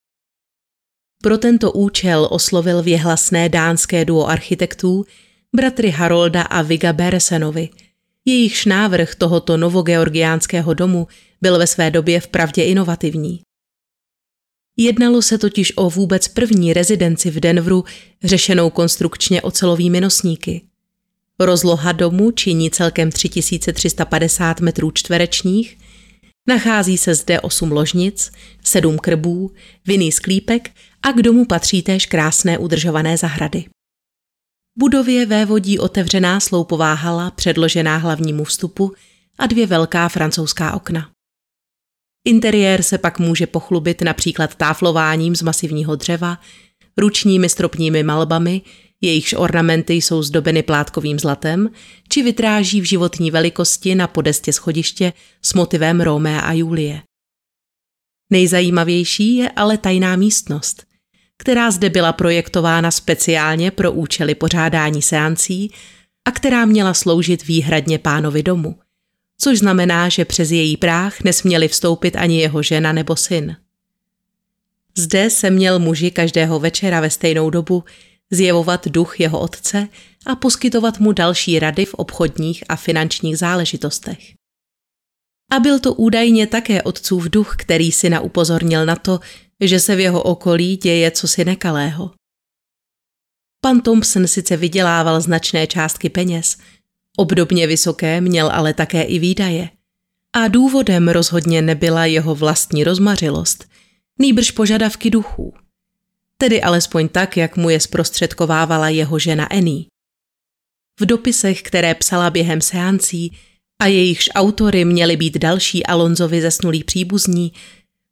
Pro 1.24 1.38
tento 1.38 1.72
účel 1.72 2.28
oslovil 2.32 2.84
věhlasné 2.84 3.50
dánské 3.50 4.06
duo 4.06 4.28
architektů, 4.28 5.06
bratry 5.56 5.90
Harolda 5.90 6.42
a 6.42 6.62
Viga 6.62 6.94
Beresenovi– 6.94 7.70
Jejichž 8.28 8.66
návrh 8.66 9.16
tohoto 9.16 9.58
novogeorgiánského 9.58 10.74
domu 10.74 11.08
byl 11.42 11.58
ve 11.58 11.68
své 11.68 11.92
době 11.92 12.20
vpravdě 12.20 12.64
inovativní. 12.64 13.42
Jednalo 14.78 15.22
se 15.22 15.38
totiž 15.38 15.74
o 15.76 15.90
vůbec 15.90 16.28
první 16.28 16.74
rezidenci 16.74 17.32
v 17.32 17.40
Denveru 17.40 17.84
řešenou 18.24 18.70
konstrukčně 18.70 19.42
ocelovými 19.42 20.02
nosníky. 20.02 20.62
Rozloha 21.40 21.92
domu 21.92 22.32
činí 22.32 22.72
celkem 22.72 23.12
3350 23.12 24.60
metrů 24.60 24.92
čtverečních, 24.92 25.78
nachází 26.48 26.98
se 26.98 27.16
zde 27.16 27.40
8 27.40 27.72
ložnic, 27.72 28.32
7 28.64 28.98
krbů, 28.98 29.52
vinný 29.88 30.12
sklípek 30.12 30.72
a 31.06 31.12
k 31.12 31.22
domu 31.22 31.46
patří 31.46 31.82
též 31.82 32.06
krásné 32.06 32.58
udržované 32.58 33.18
zahrady. 33.18 33.66
Budově 34.80 35.26
vévodí 35.26 35.80
otevřená 35.80 36.40
sloupová 36.40 36.94
hala 36.94 37.32
předložená 37.32 37.98
hlavnímu 37.98 38.44
vstupu 38.44 38.94
a 39.38 39.48
dvě 39.48 39.68
velká 39.68 40.10
francouzská 40.10 40.74
okna. 40.74 41.10
Interiér 42.28 42.84
se 42.84 42.98
pak 42.98 43.20
může 43.20 43.48
pochlubit 43.48 44.02
například 44.02 44.56
táflováním 44.56 45.36
z 45.36 45.42
masivního 45.42 45.96
dřeva, 45.96 46.40
ručními 46.98 47.50
stropními 47.50 48.04
malbami, 48.04 48.62
jejichž 49.02 49.34
ornamenty 49.34 49.94
jsou 49.94 50.24
zdobeny 50.24 50.64
plátkovým 50.64 51.20
zlatem, 51.20 51.70
či 52.10 52.24
vytráží 52.24 52.82
v 52.82 52.86
životní 52.86 53.32
velikosti 53.32 53.96
na 53.96 54.08
podestě 54.08 54.54
schodiště 54.54 55.14
s 55.42 55.54
motivem 55.54 56.02
Romea 56.02 56.40
a 56.40 56.54
Julie. 56.54 57.02
Nejzajímavější 58.32 59.36
je 59.36 59.50
ale 59.50 59.78
tajná 59.78 60.16
místnost– 60.16 60.84
která 61.38 61.72
zde 61.72 61.90
byla 61.90 62.14
projektována 62.14 62.92
speciálně 62.92 63.72
pro 63.72 63.92
účely 63.92 64.36
pořádání 64.36 65.02
seancí 65.02 65.72
a 66.26 66.32
která 66.32 66.66
měla 66.66 66.94
sloužit 66.94 67.48
výhradně 67.48 68.00
pánovi 68.00 68.44
domu, 68.44 68.80
což 69.38 69.60
znamená, 69.60 70.10
že 70.10 70.26
přes 70.26 70.52
její 70.52 70.78
práh 70.78 71.22
nesměli 71.22 71.68
vstoupit 71.68 72.16
ani 72.16 72.40
jeho 72.40 72.64
žena 72.64 72.94
nebo 72.94 73.16
syn. 73.16 73.56
Zde 74.98 75.30
se 75.30 75.50
měl 75.50 75.80
muži 75.80 76.12
každého 76.12 76.60
večera 76.60 77.02
ve 77.02 77.10
stejnou 77.10 77.50
dobu 77.50 77.84
zjevovat 78.32 78.88
duch 78.88 79.20
jeho 79.20 79.40
otce 79.40 79.88
a 80.26 80.36
poskytovat 80.36 81.00
mu 81.00 81.12
další 81.12 81.60
rady 81.60 81.86
v 81.86 81.94
obchodních 81.94 82.64
a 82.70 82.76
finančních 82.76 83.38
záležitostech. 83.38 84.34
A 85.52 85.60
byl 85.60 85.80
to 85.80 85.94
údajně 85.94 86.48
také 86.48 86.82
otcův 86.82 87.30
duch, 87.30 87.56
který 87.58 87.92
si 87.92 88.20
upozornil 88.20 88.86
na 88.86 88.96
to, 88.96 89.20
že 89.62 89.80
se 89.80 89.96
v 89.96 90.00
jeho 90.00 90.24
okolí 90.24 90.78
děje 90.78 91.12
cosi 91.12 91.46
nekalého. 91.46 92.12
Pan 93.62 93.82
Thompson 93.82 94.28
sice 94.28 94.58
vydělával 94.58 95.22
značné 95.22 95.68
částky 95.68 96.10
peněz, 96.10 96.58
obdobně 97.18 97.68
vysoké 97.68 98.22
měl 98.22 98.52
ale 98.54 98.74
také 98.74 99.02
i 99.02 99.20
výdaje. 99.20 99.70
A 100.34 100.48
důvodem 100.48 101.08
rozhodně 101.08 101.62
nebyla 101.62 102.06
jeho 102.06 102.36
vlastní 102.36 102.84
rozmařilost, 102.84 103.70
nýbrž 104.20 104.52
požadavky 104.52 105.10
duchů. 105.10 105.54
Tedy 106.38 106.62
alespoň 106.62 107.08
tak, 107.08 107.38
jak 107.38 107.58
mu 107.58 107.70
je 107.70 107.80
zprostředkovávala 107.80 108.90
jeho 108.90 109.20
žena 109.20 109.46
Annie. 109.46 109.86
V 111.00 111.06
dopisech, 111.06 111.62
které 111.62 111.96
psala 111.96 112.30
během 112.30 112.62
seancí 112.62 113.38
a 113.80 113.86
jejichž 113.88 114.30
autory 114.36 114.86
měly 114.86 115.18
být 115.18 115.38
další 115.38 115.86
Alonzovi 115.86 116.42
zesnulí 116.42 116.84
příbuzní, 116.84 117.54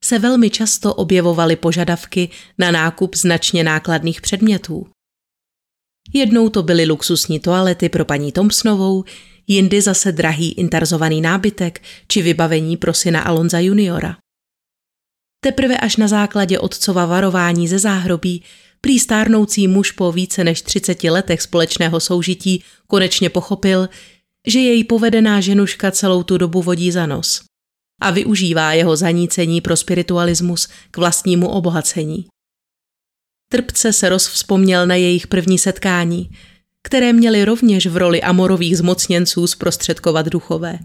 se 0.03 0.19
velmi 0.19 0.49
často 0.49 0.93
objevovaly 0.93 1.55
požadavky 1.55 2.29
na 2.57 2.71
nákup 2.71 3.15
značně 3.15 3.63
nákladných 3.63 4.21
předmětů. 4.21 4.87
Jednou 6.13 6.49
to 6.49 6.63
byly 6.63 6.85
luxusní 6.85 7.39
toalety 7.39 7.89
pro 7.89 8.05
paní 8.05 8.31
Thompsonovou, 8.31 9.03
jindy 9.47 9.81
zase 9.81 10.11
drahý 10.11 10.51
interzovaný 10.51 11.21
nábytek 11.21 11.81
či 12.07 12.21
vybavení 12.21 12.77
pro 12.77 12.93
syna 12.93 13.21
Alonza 13.21 13.59
juniora. 13.59 14.17
Teprve 15.43 15.77
až 15.77 15.97
na 15.97 16.07
základě 16.07 16.59
otcova 16.59 17.05
varování 17.05 17.67
ze 17.67 17.79
záhrobí 17.79 18.43
prý 18.81 18.99
stárnoucí 18.99 19.67
muž 19.67 19.91
po 19.91 20.11
více 20.11 20.43
než 20.43 20.61
30 20.61 21.03
letech 21.03 21.41
společného 21.41 21.99
soužití 21.99 22.63
konečně 22.87 23.29
pochopil, 23.29 23.89
že 24.47 24.59
její 24.59 24.83
povedená 24.83 25.41
ženuška 25.41 25.91
celou 25.91 26.23
tu 26.23 26.37
dobu 26.37 26.61
vodí 26.61 26.91
za 26.91 27.05
nos 27.05 27.52
a 28.01 28.11
využívá 28.11 28.73
jeho 28.73 28.95
zanícení 28.95 29.61
pro 29.61 29.77
spiritualismus 29.77 30.67
k 30.91 30.97
vlastnímu 30.97 31.49
obohacení. 31.49 32.25
Trpce 33.51 33.93
se 33.93 34.09
rozvzpomněl 34.09 34.87
na 34.87 34.95
jejich 34.95 35.27
první 35.27 35.57
setkání, 35.57 36.29
které 36.83 37.13
měly 37.13 37.45
rovněž 37.45 37.87
v 37.87 37.97
roli 37.97 38.21
amorových 38.21 38.77
zmocněnců 38.77 39.47
zprostředkovat 39.47 40.25
duchové. 40.25 40.79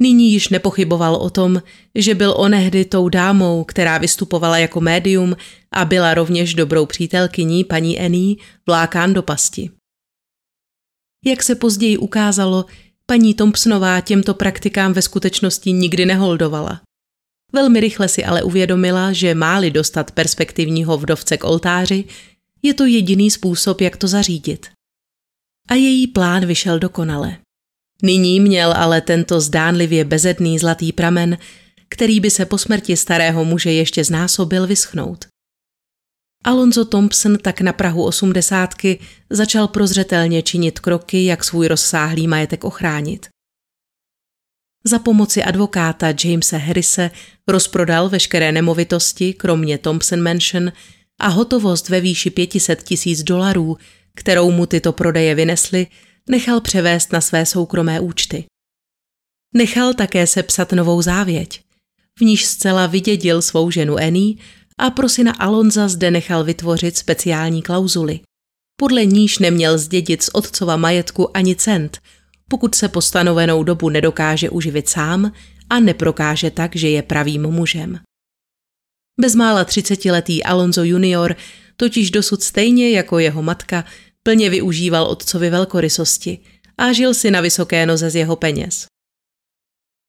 Nyní 0.00 0.32
již 0.32 0.48
nepochyboval 0.48 1.14
o 1.14 1.30
tom, 1.30 1.62
že 1.94 2.14
byl 2.14 2.34
onehdy 2.36 2.84
tou 2.84 3.08
dámou, 3.08 3.64
která 3.64 3.98
vystupovala 3.98 4.58
jako 4.58 4.80
médium 4.80 5.36
a 5.72 5.84
byla 5.84 6.14
rovněž 6.14 6.54
dobrou 6.54 6.86
přítelkyní 6.86 7.64
paní 7.64 8.00
Ení 8.00 8.38
vlákán 8.66 9.14
do 9.14 9.22
pasti. 9.22 9.70
Jak 11.24 11.42
se 11.42 11.54
později 11.54 11.98
ukázalo, 11.98 12.64
paní 13.10 13.34
Thompsonová 13.34 14.00
těmto 14.00 14.34
praktikám 14.34 14.92
ve 14.92 15.02
skutečnosti 15.02 15.72
nikdy 15.72 16.06
neholdovala. 16.06 16.80
Velmi 17.52 17.80
rychle 17.80 18.08
si 18.08 18.24
ale 18.24 18.42
uvědomila, 18.42 19.12
že 19.12 19.34
máli 19.34 19.70
dostat 19.70 20.10
perspektivního 20.10 20.98
vdovce 20.98 21.36
k 21.36 21.44
oltáři, 21.44 22.04
je 22.62 22.74
to 22.74 22.84
jediný 22.84 23.30
způsob, 23.30 23.80
jak 23.80 23.96
to 23.96 24.08
zařídit. 24.08 24.66
A 25.68 25.74
její 25.74 26.06
plán 26.06 26.46
vyšel 26.46 26.78
dokonale. 26.78 27.38
Nyní 28.02 28.40
měl 28.40 28.72
ale 28.72 29.00
tento 29.00 29.40
zdánlivě 29.40 30.04
bezedný 30.04 30.58
zlatý 30.58 30.92
pramen, 30.92 31.38
který 31.88 32.20
by 32.20 32.30
se 32.30 32.46
po 32.46 32.58
smrti 32.58 32.96
starého 32.96 33.44
muže 33.44 33.72
ještě 33.72 34.04
znásobil, 34.04 34.66
vyschnout. 34.66 35.26
Alonzo 36.44 36.84
Thompson 36.84 37.38
tak 37.38 37.60
na 37.60 37.72
Prahu 37.72 38.04
osmdesátky 38.04 38.98
začal 39.30 39.68
prozřetelně 39.68 40.42
činit 40.42 40.80
kroky, 40.80 41.24
jak 41.24 41.44
svůj 41.44 41.68
rozsáhlý 41.68 42.28
majetek 42.28 42.64
ochránit. 42.64 43.28
Za 44.84 44.98
pomoci 44.98 45.42
advokáta 45.42 46.06
Jamesa 46.24 46.58
Harrise 46.58 47.10
rozprodal 47.48 48.08
veškeré 48.08 48.52
nemovitosti, 48.52 49.34
kromě 49.34 49.78
Thompson 49.78 50.22
Mansion, 50.22 50.72
a 51.20 51.28
hotovost 51.28 51.88
ve 51.88 52.00
výši 52.00 52.30
500 52.30 52.82
tisíc 52.82 53.22
dolarů, 53.22 53.76
kterou 54.14 54.50
mu 54.50 54.66
tyto 54.66 54.92
prodeje 54.92 55.34
vynesly, 55.34 55.86
nechal 56.28 56.60
převést 56.60 57.12
na 57.12 57.20
své 57.20 57.46
soukromé 57.46 58.00
účty. 58.00 58.44
Nechal 59.54 59.94
také 59.94 60.26
sepsat 60.26 60.72
novou 60.72 61.02
závěť, 61.02 61.60
v 62.18 62.20
níž 62.20 62.46
zcela 62.46 62.86
vydědil 62.86 63.42
svou 63.42 63.70
ženu 63.70 63.96
Annie 63.96 64.34
a 64.78 64.90
pro 64.90 65.08
syna 65.08 65.32
Alonza 65.32 65.88
zde 65.88 66.10
nechal 66.10 66.44
vytvořit 66.44 66.96
speciální 66.96 67.62
klauzuly. 67.62 68.20
Podle 68.80 69.04
níž 69.04 69.38
neměl 69.38 69.78
zdědit 69.78 70.22
z 70.22 70.30
otcova 70.32 70.76
majetku 70.76 71.36
ani 71.36 71.56
cent, 71.56 71.98
pokud 72.48 72.74
se 72.74 72.88
po 72.88 73.02
stanovenou 73.02 73.62
dobu 73.62 73.88
nedokáže 73.88 74.50
uživit 74.50 74.88
sám 74.88 75.32
a 75.70 75.80
neprokáže 75.80 76.50
tak, 76.50 76.76
že 76.76 76.88
je 76.88 77.02
pravým 77.02 77.42
mužem. 77.42 77.98
Bezmála 79.20 79.64
třicetiletý 79.64 80.44
Alonso 80.44 80.84
junior 80.84 81.36
totiž 81.76 82.10
dosud 82.10 82.42
stejně 82.42 82.90
jako 82.90 83.18
jeho 83.18 83.42
matka 83.42 83.84
plně 84.22 84.50
využíval 84.50 85.04
otcovi 85.04 85.50
velkorysosti 85.50 86.38
a 86.78 86.92
žil 86.92 87.14
si 87.14 87.30
na 87.30 87.40
vysoké 87.40 87.86
noze 87.86 88.10
z 88.10 88.16
jeho 88.16 88.36
peněz. 88.36 88.86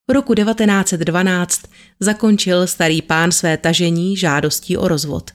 Roku 0.09 0.35
1912 0.35 1.61
zakončil 1.99 2.67
starý 2.67 3.01
pán 3.01 3.31
své 3.31 3.57
tažení 3.57 4.17
žádostí 4.17 4.77
o 4.77 4.87
rozvod, 4.87 5.31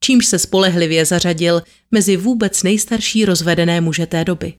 čímž 0.00 0.26
se 0.26 0.38
spolehlivě 0.38 1.06
zařadil 1.06 1.62
mezi 1.90 2.16
vůbec 2.16 2.62
nejstarší 2.62 3.24
rozvedené 3.24 3.80
muže 3.80 4.06
té 4.06 4.24
doby. 4.24 4.54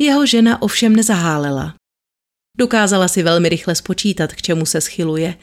Jeho 0.00 0.26
žena 0.26 0.62
ovšem 0.62 0.96
nezahálela. 0.96 1.74
Dokázala 2.58 3.08
si 3.08 3.22
velmi 3.22 3.48
rychle 3.48 3.74
spočítat, 3.74 4.32
k 4.32 4.42
čemu 4.42 4.66
se 4.66 4.80
schyluje 4.80 5.34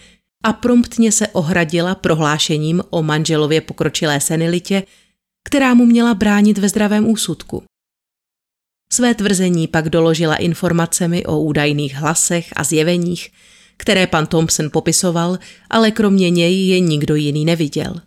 a 0.43 0.53
promptně 0.53 1.11
se 1.11 1.27
ohradila 1.27 1.95
prohlášením 1.95 2.81
o 2.89 3.03
manželově 3.03 3.61
pokročilé 3.61 4.21
senilitě, 4.21 4.83
která 5.47 5.73
mu 5.73 5.85
měla 5.85 6.13
bránit 6.13 6.57
ve 6.57 6.69
zdravém 6.69 7.09
úsudku. 7.09 7.63
Své 8.95 9.15
tvrzení 9.15 9.67
pak 9.67 9.89
doložila 9.89 10.35
informacemi 10.35 11.25
o 11.25 11.39
údajných 11.39 11.95
hlasech 11.95 12.47
a 12.55 12.63
zjeveních, 12.63 13.31
které 13.77 14.07
pan 14.07 14.27
Thompson 14.27 14.69
popisoval, 14.71 15.37
ale 15.69 15.91
kromě 15.91 16.29
něj 16.29 16.67
je 16.67 16.79
nikdo 16.79 17.15
jiný 17.15 17.45
neviděl. 17.45 18.01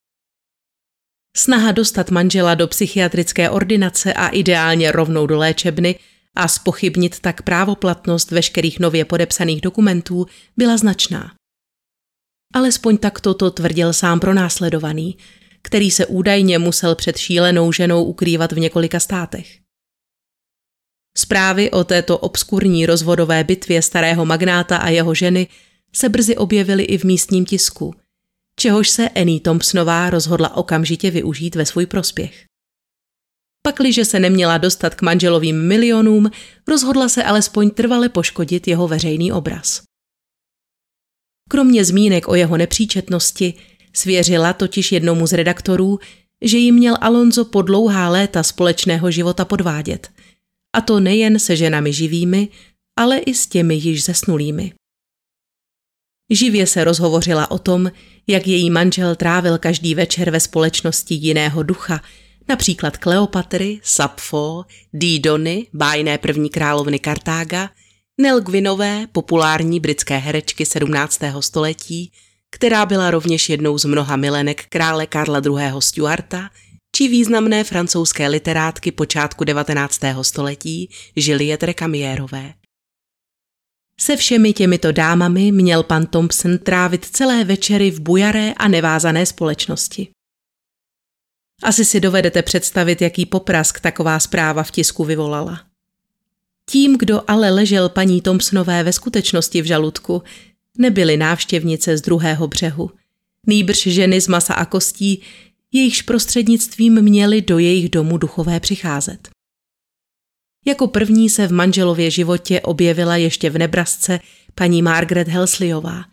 Snaha 1.36 1.72
dostat 1.72 2.10
manžela 2.10 2.54
do 2.54 2.68
psychiatrické 2.68 3.50
ordinace 3.50 4.14
a 4.14 4.28
ideálně 4.28 4.92
rovnou 4.92 5.26
do 5.26 5.38
léčebny 5.38 5.98
a 6.36 6.48
spochybnit 6.48 7.20
tak 7.20 7.42
právoplatnost 7.42 8.30
veškerých 8.30 8.80
nově 8.80 9.04
podepsaných 9.04 9.60
dokumentů 9.60 10.26
byla 10.56 10.76
značná. 10.76 11.32
Alespoň 12.54 12.98
takto 12.98 13.34
to 13.34 13.50
tvrdil 13.50 13.92
sám 13.92 14.20
pronásledovaný, 14.20 15.18
který 15.62 15.90
se 15.90 16.06
údajně 16.06 16.58
musel 16.58 16.94
před 16.94 17.16
šílenou 17.16 17.72
ženou 17.72 18.04
ukrývat 18.04 18.52
v 18.52 18.58
několika 18.58 19.00
státech. 19.00 19.67
Zprávy 21.16 21.70
o 21.70 21.84
této 21.84 22.18
obskurní 22.18 22.86
rozvodové 22.86 23.44
bitvě 23.44 23.82
starého 23.82 24.24
magnáta 24.24 24.76
a 24.76 24.88
jeho 24.88 25.14
ženy 25.14 25.48
se 25.92 26.08
brzy 26.08 26.36
objevily 26.36 26.82
i 26.82 26.98
v 26.98 27.04
místním 27.04 27.44
tisku, 27.44 27.94
čehož 28.60 28.88
se 28.90 29.08
Annie 29.08 29.40
Thompsonová 29.40 30.10
rozhodla 30.10 30.56
okamžitě 30.56 31.10
využít 31.10 31.54
ve 31.54 31.66
svůj 31.66 31.86
prospěch. 31.86 32.44
Pakliže 33.62 34.04
se 34.04 34.20
neměla 34.20 34.58
dostat 34.58 34.94
k 34.94 35.02
manželovým 35.02 35.68
milionům, 35.68 36.30
rozhodla 36.68 37.08
se 37.08 37.24
alespoň 37.24 37.70
trvale 37.70 38.08
poškodit 38.08 38.68
jeho 38.68 38.88
veřejný 38.88 39.32
obraz. 39.32 39.82
Kromě 41.50 41.84
zmínek 41.84 42.28
o 42.28 42.34
jeho 42.34 42.56
nepříčetnosti 42.56 43.54
svěřila 43.92 44.52
totiž 44.52 44.92
jednomu 44.92 45.26
z 45.26 45.32
redaktorů, 45.32 45.98
že 46.42 46.58
jim 46.58 46.74
měl 46.74 46.96
Alonso 47.00 47.44
po 47.44 47.62
dlouhá 47.62 48.08
léta 48.08 48.42
společného 48.42 49.10
života 49.10 49.44
podvádět. 49.44 50.10
A 50.76 50.80
to 50.80 51.00
nejen 51.00 51.38
se 51.38 51.56
ženami 51.56 51.92
živými, 51.92 52.48
ale 52.98 53.18
i 53.18 53.34
s 53.34 53.46
těmi 53.46 53.74
již 53.74 54.04
zesnulými. 54.04 54.72
Živě 56.30 56.66
se 56.66 56.84
rozhovořila 56.84 57.50
o 57.50 57.58
tom, 57.58 57.90
jak 58.26 58.46
její 58.46 58.70
manžel 58.70 59.16
trávil 59.16 59.58
každý 59.58 59.94
večer 59.94 60.30
ve 60.30 60.40
společnosti 60.40 61.14
jiného 61.14 61.62
ducha, 61.62 62.00
například 62.48 62.96
Kleopatry, 62.96 63.80
Sapfo, 63.82 64.64
Didony, 64.92 65.66
bájné 65.72 66.18
první 66.18 66.50
královny 66.50 66.98
Kartága, 66.98 67.70
Nel 68.20 68.40
Gwynové, 68.40 69.06
populární 69.12 69.80
britské 69.80 70.18
herečky 70.18 70.66
17. 70.66 71.20
století, 71.40 72.12
která 72.50 72.86
byla 72.86 73.10
rovněž 73.10 73.48
jednou 73.48 73.78
z 73.78 73.84
mnoha 73.84 74.16
milenek 74.16 74.66
krále 74.68 75.06
Karla 75.06 75.42
II. 75.46 75.72
Stuarta, 75.78 76.50
či 76.96 77.08
významné 77.08 77.64
francouzské 77.64 78.28
literátky 78.28 78.92
počátku 78.92 79.44
19. 79.44 80.00
století 80.22 80.90
Juliette 81.16 81.66
Recamiérové. 81.66 82.54
Se 84.00 84.16
všemi 84.16 84.52
těmito 84.52 84.92
dámami 84.92 85.52
měl 85.52 85.82
pan 85.82 86.06
Thompson 86.06 86.58
trávit 86.58 87.04
celé 87.04 87.44
večery 87.44 87.90
v 87.90 88.00
bujaré 88.00 88.52
a 88.52 88.68
nevázané 88.68 89.26
společnosti. 89.26 90.08
Asi 91.62 91.84
si 91.84 92.00
dovedete 92.00 92.42
představit, 92.42 93.02
jaký 93.02 93.26
poprask 93.26 93.80
taková 93.80 94.18
zpráva 94.18 94.62
v 94.62 94.70
tisku 94.70 95.04
vyvolala. 95.04 95.60
Tím, 96.70 96.98
kdo 96.98 97.30
ale 97.30 97.50
ležel 97.50 97.88
paní 97.88 98.20
Thompsonové 98.20 98.82
ve 98.82 98.92
skutečnosti 98.92 99.62
v 99.62 99.64
žaludku, 99.64 100.22
nebyly 100.78 101.16
návštěvnice 101.16 101.96
z 101.96 102.00
druhého 102.00 102.48
břehu. 102.48 102.90
Nýbrž 103.46 103.82
ženy 103.82 104.20
z 104.20 104.28
masa 104.28 104.54
a 104.54 104.64
kostí, 104.64 105.22
jejichž 105.72 106.02
prostřednictvím 106.02 107.02
měly 107.02 107.42
do 107.42 107.58
jejich 107.58 107.88
domu 107.88 108.18
duchové 108.18 108.60
přicházet. 108.60 109.28
Jako 110.66 110.86
první 110.86 111.30
se 111.30 111.46
v 111.46 111.52
manželově 111.52 112.10
životě 112.10 112.60
objevila 112.60 113.16
ještě 113.16 113.50
v 113.50 113.58
Nebrasce 113.58 114.20
paní 114.54 114.82
Margaret 114.82 115.28
Helsleyová, 115.28 116.04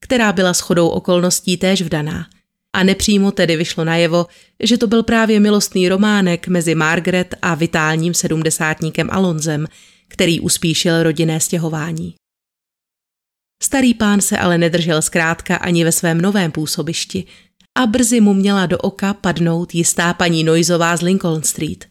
která 0.00 0.32
byla 0.32 0.52
shodou 0.52 0.88
okolností 0.88 1.56
též 1.56 1.82
vdaná. 1.82 2.26
A 2.72 2.82
nepřímo 2.82 3.32
tedy 3.32 3.56
vyšlo 3.56 3.84
najevo, 3.84 4.26
že 4.62 4.78
to 4.78 4.86
byl 4.86 5.02
právě 5.02 5.40
milostný 5.40 5.88
románek 5.88 6.48
mezi 6.48 6.74
Margaret 6.74 7.34
a 7.42 7.54
vitálním 7.54 8.14
sedmdesátníkem 8.14 9.08
Alonzem, 9.10 9.66
který 10.08 10.40
uspíšil 10.40 11.02
rodinné 11.02 11.40
stěhování. 11.40 12.14
Starý 13.62 13.94
pán 13.94 14.20
se 14.20 14.38
ale 14.38 14.58
nedržel 14.58 15.02
zkrátka 15.02 15.56
ani 15.56 15.84
ve 15.84 15.92
svém 15.92 16.20
novém 16.20 16.52
působišti 16.52 17.24
a 17.80 17.86
brzy 17.86 18.20
mu 18.20 18.34
měla 18.34 18.66
do 18.66 18.78
oka 18.78 19.14
padnout 19.14 19.74
jistá 19.74 20.14
paní 20.14 20.44
Noizová 20.44 20.96
z 20.96 21.02
Lincoln 21.02 21.42
Street, 21.42 21.84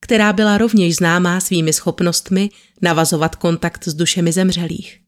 která 0.00 0.32
byla 0.32 0.58
rovněž 0.58 0.96
známá 0.96 1.40
svými 1.40 1.72
schopnostmi 1.72 2.50
navazovat 2.82 3.36
kontakt 3.36 3.88
s 3.88 3.94
dušemi 3.94 4.32
zemřelých. 4.32 5.00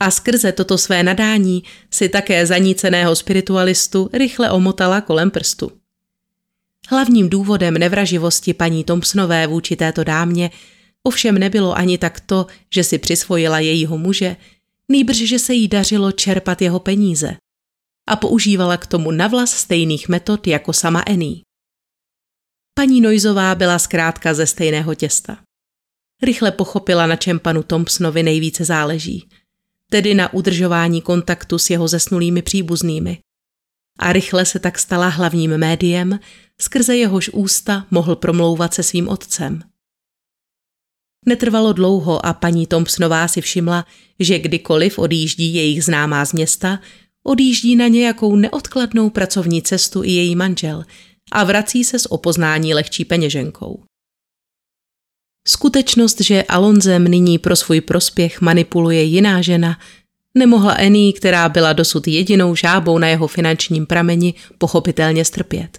A 0.00 0.10
skrze 0.10 0.52
toto 0.52 0.78
své 0.78 1.02
nadání 1.02 1.62
si 1.90 2.08
také 2.08 2.46
zaníceného 2.46 3.16
spiritualistu 3.16 4.10
rychle 4.12 4.50
omotala 4.50 5.00
kolem 5.00 5.30
prstu. 5.30 5.72
Hlavním 6.88 7.28
důvodem 7.28 7.74
nevraživosti 7.74 8.54
paní 8.54 8.84
Thompsonové 8.84 9.46
vůči 9.46 9.76
této 9.76 10.04
dámě 10.04 10.50
ovšem 11.02 11.38
nebylo 11.38 11.76
ani 11.76 11.98
tak 11.98 12.20
to, 12.20 12.46
že 12.70 12.84
si 12.84 12.98
přisvojila 12.98 13.58
jejího 13.58 13.98
muže, 13.98 14.36
nýbrž, 14.88 15.16
že 15.16 15.38
se 15.38 15.54
jí 15.54 15.68
dařilo 15.68 16.12
čerpat 16.12 16.62
jeho 16.62 16.80
peníze 16.80 17.36
a 18.08 18.16
používala 18.16 18.76
k 18.76 18.86
tomu 18.86 19.10
navlas 19.10 19.50
stejných 19.50 20.08
metod 20.08 20.46
jako 20.46 20.72
sama 20.72 21.02
Ení. 21.06 21.42
Paní 22.74 23.00
Noizová 23.00 23.54
byla 23.54 23.78
zkrátka 23.78 24.34
ze 24.34 24.46
stejného 24.46 24.94
těsta. 24.94 25.38
Rychle 26.22 26.52
pochopila, 26.52 27.06
na 27.06 27.16
čem 27.16 27.38
panu 27.38 27.62
Thompsonovi 27.62 28.22
nejvíce 28.22 28.64
záleží, 28.64 29.28
tedy 29.90 30.14
na 30.14 30.32
udržování 30.32 31.02
kontaktu 31.02 31.58
s 31.58 31.70
jeho 31.70 31.88
zesnulými 31.88 32.42
příbuznými. 32.42 33.18
A 33.98 34.12
rychle 34.12 34.44
se 34.44 34.58
tak 34.58 34.78
stala 34.78 35.08
hlavním 35.08 35.58
médiem, 35.58 36.18
skrze 36.60 36.96
jehož 36.96 37.28
ústa 37.28 37.86
mohl 37.90 38.16
promlouvat 38.16 38.74
se 38.74 38.82
svým 38.82 39.08
otcem. 39.08 39.62
Netrvalo 41.26 41.72
dlouho 41.72 42.26
a 42.26 42.32
paní 42.32 42.66
Thompsonová 42.66 43.28
si 43.28 43.40
všimla, 43.40 43.86
že 44.18 44.38
kdykoliv 44.38 44.98
odjíždí 44.98 45.54
jejich 45.54 45.84
známá 45.84 46.24
z 46.24 46.32
města, 46.32 46.80
odjíždí 47.26 47.76
na 47.76 47.88
nějakou 47.88 48.36
neodkladnou 48.36 49.10
pracovní 49.10 49.62
cestu 49.62 50.02
i 50.02 50.10
její 50.10 50.36
manžel 50.36 50.84
a 51.32 51.44
vrací 51.44 51.84
se 51.84 51.98
s 51.98 52.12
opoznání 52.12 52.74
lehčí 52.74 53.04
peněženkou. 53.04 53.84
Skutečnost, 55.48 56.20
že 56.20 56.42
Alonzem 56.42 57.04
nyní 57.04 57.38
pro 57.38 57.56
svůj 57.56 57.80
prospěch 57.80 58.40
manipuluje 58.40 59.02
jiná 59.02 59.42
žena, 59.42 59.78
nemohla 60.34 60.74
Ení, 60.74 61.12
která 61.12 61.48
byla 61.48 61.72
dosud 61.72 62.08
jedinou 62.08 62.54
žábou 62.54 62.98
na 62.98 63.08
jeho 63.08 63.26
finančním 63.26 63.86
prameni, 63.86 64.34
pochopitelně 64.58 65.24
strpět. 65.24 65.78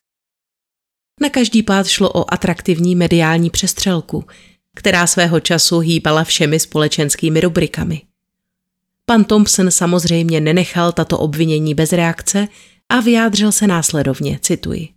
Na 1.22 1.30
každý 1.30 1.64
pád 1.64 1.88
šlo 1.88 2.10
o 2.10 2.34
atraktivní 2.34 2.96
mediální 2.96 3.50
přestřelku– 3.50 4.26
která 4.76 5.08
svého 5.08 5.40
času 5.40 5.80
hýbala 5.80 6.24
všemi 6.24 6.60
společenskými 6.60 7.42
rubrikami. 7.42 8.02
Pan 9.06 9.24
Thompson 9.24 9.72
samozřejmě 9.72 10.42
nenechal 10.42 10.92
tato 10.92 11.20
obvinění 11.20 11.76
bez 11.76 11.94
reakce 11.94 12.48
a 12.90 13.00
vyjádřil 13.00 13.52
se 13.52 13.68
následovně, 13.68 14.40
cituji. 14.42 14.90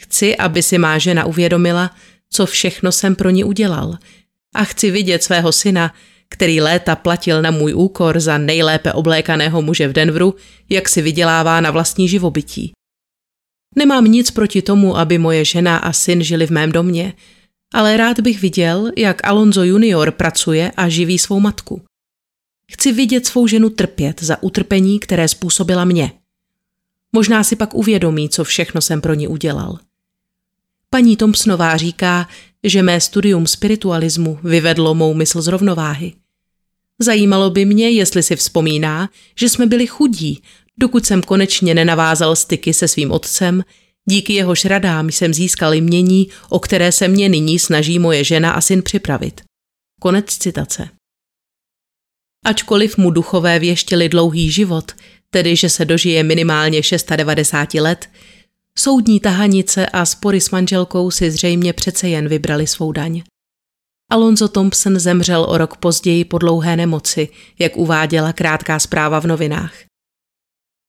Chci, 0.00 0.36
aby 0.36 0.62
si 0.62 0.78
má 0.78 0.98
žena 0.98 1.24
uvědomila, 1.24 1.90
co 2.30 2.46
všechno 2.46 2.92
jsem 2.92 3.16
pro 3.16 3.30
ní 3.30 3.44
udělal 3.44 3.98
a 4.54 4.64
chci 4.64 4.90
vidět 4.90 5.22
svého 5.22 5.52
syna, 5.52 5.94
který 6.28 6.60
léta 6.60 6.96
platil 6.96 7.42
na 7.42 7.50
můj 7.50 7.74
úkor 7.74 8.20
za 8.20 8.38
nejlépe 8.38 8.92
oblékaného 8.92 9.62
muže 9.62 9.88
v 9.88 9.92
Denveru, 9.92 10.34
jak 10.68 10.88
si 10.88 11.02
vydělává 11.02 11.60
na 11.60 11.70
vlastní 11.70 12.08
živobytí. 12.08 12.72
Nemám 13.76 14.04
nic 14.04 14.30
proti 14.30 14.62
tomu, 14.62 14.96
aby 14.96 15.18
moje 15.18 15.44
žena 15.44 15.76
a 15.76 15.92
syn 15.92 16.22
žili 16.22 16.46
v 16.46 16.50
mém 16.50 16.72
domě, 16.72 17.12
ale 17.74 17.96
rád 17.96 18.20
bych 18.20 18.40
viděl, 18.40 18.90
jak 18.96 19.26
Alonso 19.26 19.62
junior 19.62 20.10
pracuje 20.10 20.72
a 20.76 20.88
živí 20.88 21.18
svou 21.18 21.40
matku. 21.40 21.87
Chci 22.72 22.92
vidět 22.92 23.26
svou 23.26 23.46
ženu 23.46 23.70
trpět 23.70 24.22
za 24.22 24.42
utrpení, 24.42 25.00
které 25.00 25.28
způsobila 25.28 25.84
mě. 25.84 26.12
Možná 27.12 27.44
si 27.44 27.56
pak 27.56 27.74
uvědomí, 27.74 28.28
co 28.28 28.44
všechno 28.44 28.80
jsem 28.80 29.00
pro 29.00 29.14
ní 29.14 29.28
udělal. 29.28 29.78
Paní 30.90 31.16
Thompsonová 31.16 31.76
říká, 31.76 32.28
že 32.64 32.82
mé 32.82 33.00
studium 33.00 33.46
spiritualismu 33.46 34.38
vyvedlo 34.44 34.94
mou 34.94 35.14
mysl 35.14 35.42
z 35.42 35.46
rovnováhy. 35.46 36.12
Zajímalo 36.98 37.50
by 37.50 37.64
mě, 37.64 37.90
jestli 37.90 38.22
si 38.22 38.36
vzpomíná, 38.36 39.10
že 39.36 39.48
jsme 39.48 39.66
byli 39.66 39.86
chudí, 39.86 40.42
dokud 40.78 41.06
jsem 41.06 41.22
konečně 41.22 41.74
nenavázal 41.74 42.36
styky 42.36 42.74
se 42.74 42.88
svým 42.88 43.10
otcem, 43.10 43.62
Díky 44.10 44.32
jeho 44.32 44.54
radám 44.64 45.10
jsem 45.10 45.34
získal 45.34 45.74
jmění, 45.74 46.28
o 46.48 46.58
které 46.58 46.92
se 46.92 47.08
mě 47.08 47.28
nyní 47.28 47.58
snaží 47.58 47.98
moje 47.98 48.24
žena 48.24 48.52
a 48.52 48.60
syn 48.60 48.82
připravit. 48.82 49.40
Konec 50.00 50.26
citace. 50.26 50.88
Ačkoliv 52.44 52.98
mu 52.98 53.10
duchové 53.10 53.58
věštili 53.58 54.08
dlouhý 54.08 54.50
život, 54.50 54.92
tedy 55.30 55.56
že 55.56 55.68
se 55.68 55.84
dožije 55.84 56.22
minimálně 56.22 56.82
690 56.82 57.74
let, 57.74 58.08
soudní 58.78 59.20
tahanice 59.20 59.86
a 59.86 60.06
spory 60.06 60.40
s 60.40 60.50
manželkou 60.50 61.10
si 61.10 61.30
zřejmě 61.30 61.72
přece 61.72 62.08
jen 62.08 62.28
vybrali 62.28 62.66
svou 62.66 62.92
daň. 62.92 63.22
Alonzo 64.10 64.48
Thompson 64.48 64.98
zemřel 64.98 65.46
o 65.48 65.58
rok 65.58 65.76
později 65.76 66.24
po 66.24 66.38
dlouhé 66.38 66.76
nemoci, 66.76 67.28
jak 67.58 67.76
uváděla 67.76 68.32
krátká 68.32 68.78
zpráva 68.78 69.20
v 69.20 69.26
novinách. 69.26 69.74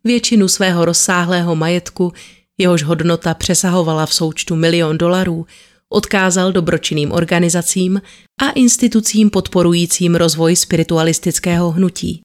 Většinu 0.04 0.48
svého 0.48 0.86
rozsáhlého 0.86 1.56
majetku 1.56 2.14
jehož 2.58 2.84
hodnota 2.84 3.34
přesahovala 3.34 4.06
v 4.06 4.14
součtu 4.14 4.56
milion 4.56 4.98
dolarů, 4.98 5.46
odkázal 5.90 6.52
dobročinným 6.52 7.12
organizacím 7.12 8.02
a 8.42 8.50
institucím 8.50 9.30
podporujícím 9.30 10.16
rozvoj 10.16 10.56
spiritualistického 10.56 11.72
hnutí. 11.72 12.22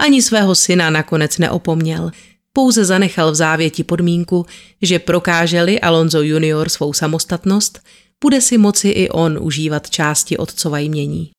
Ani 0.00 0.22
svého 0.22 0.54
syna 0.54 0.90
nakonec 0.90 1.38
neopomněl, 1.38 2.10
pouze 2.52 2.84
zanechal 2.84 3.32
v 3.32 3.34
závěti 3.34 3.84
podmínku, 3.84 4.46
že 4.82 4.98
prokáželi 4.98 5.80
Alonso 5.80 6.22
junior 6.22 6.68
svou 6.68 6.92
samostatnost, 6.92 7.80
bude 8.24 8.40
si 8.40 8.58
moci 8.58 8.88
i 8.88 9.08
on 9.08 9.38
užívat 9.40 9.90
části 9.90 10.36
otcova 10.36 10.78
jmění. 10.78 11.30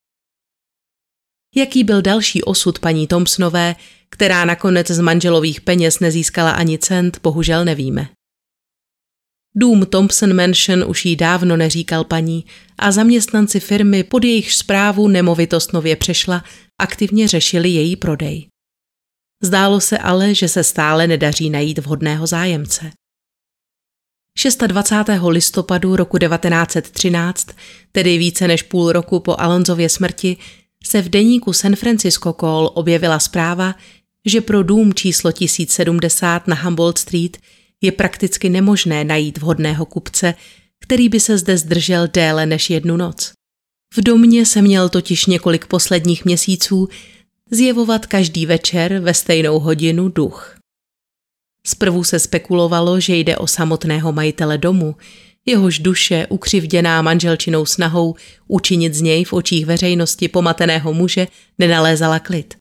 Jaký 1.56 1.84
byl 1.84 2.02
další 2.02 2.44
osud 2.44 2.80
paní 2.80 3.08
Thompsonové, 3.08 3.76
která 4.10 4.46
nakonec 4.46 4.88
z 4.88 5.00
manželových 5.00 5.62
peněz 5.62 6.00
nezískala 6.00 6.52
ani 6.52 6.78
cent, 6.78 7.20
bohužel 7.24 7.66
nevíme. 7.66 8.08
Dům 9.58 9.86
Thompson 9.86 10.36
Mansion 10.36 10.84
už 10.88 11.06
jí 11.06 11.16
dávno 11.16 11.58
neříkal 11.58 12.04
paní 12.04 12.46
a 12.78 12.92
zaměstnanci 12.92 13.60
firmy 13.60 14.04
pod 14.04 14.24
jejich 14.24 14.54
zprávu 14.54 15.08
nemovitost 15.08 15.74
nově 15.74 15.96
přešla 15.96 16.44
aktivně 16.80 17.28
řešili 17.28 17.70
její 17.70 17.96
prodej. 17.96 18.48
Zdálo 19.44 19.82
se 19.82 19.98
ale, 19.98 20.34
že 20.34 20.48
se 20.48 20.64
stále 20.64 21.08
nedaří 21.08 21.50
najít 21.50 21.78
vhodného 21.80 22.28
zájemce. 22.28 22.92
26. 24.68 25.10
listopadu 25.28 25.96
roku 25.96 26.18
1913, 26.18 27.48
tedy 27.92 28.18
více 28.18 28.48
než 28.48 28.64
půl 28.64 28.92
roku 28.92 29.20
po 29.20 29.36
Alonzově 29.40 29.90
smrti, 29.90 30.38
se 30.84 31.02
v 31.02 31.10
deníku 31.10 31.54
San 31.54 31.76
Francisco 31.76 32.34
Call 32.34 32.72
objevila 32.74 33.20
zpráva, 33.20 33.76
že 34.26 34.42
pro 34.42 34.64
dům 34.64 34.94
číslo 34.94 35.32
1070 35.32 36.48
na 36.48 36.56
Humboldt 36.56 36.98
Street 36.98 37.38
je 37.82 37.92
prakticky 37.92 38.50
nemožné 38.50 39.04
najít 39.04 39.38
vhodného 39.38 39.86
kupce, 39.86 40.34
který 40.82 41.10
by 41.10 41.20
se 41.20 41.38
zde 41.38 41.58
zdržel 41.58 42.08
déle 42.08 42.46
než 42.46 42.70
jednu 42.70 42.98
noc. 42.98 43.34
V 43.94 44.02
domě 44.02 44.46
se 44.46 44.62
měl 44.62 44.90
totiž 44.90 45.26
několik 45.26 45.66
posledních 45.66 46.26
měsíců 46.26 46.90
zjevovat 47.52 48.06
každý 48.06 48.46
večer 48.46 49.00
ve 49.00 49.14
stejnou 49.14 49.60
hodinu 49.60 50.10
duch. 50.10 50.58
Zprvu 51.68 52.04
se 52.04 52.20
spekulovalo, 52.20 53.00
že 53.00 53.16
jde 53.16 53.38
o 53.38 53.48
samotného 53.48 54.12
majitele 54.12 54.58
domu, 54.58 54.96
jehož 55.46 55.80
duše, 55.80 56.28
ukřivděná 56.30 57.02
manželčinou 57.02 57.66
snahou 57.66 58.16
učinit 58.48 58.94
z 58.94 59.02
něj 59.02 59.24
v 59.24 59.34
očích 59.34 59.66
veřejnosti 59.66 60.28
pomateného 60.28 60.94
muže, 60.94 61.28
nenalézala 61.60 62.20
klid. 62.20 62.58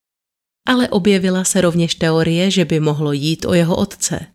Ale 0.69 0.89
objevila 0.89 1.45
se 1.45 1.61
rovněž 1.61 1.95
teorie, 1.95 2.51
že 2.51 2.65
by 2.65 2.81
mohlo 2.81 3.13
jít 3.13 3.45
o 3.45 3.55
jeho 3.55 3.77
otce. 3.77 4.27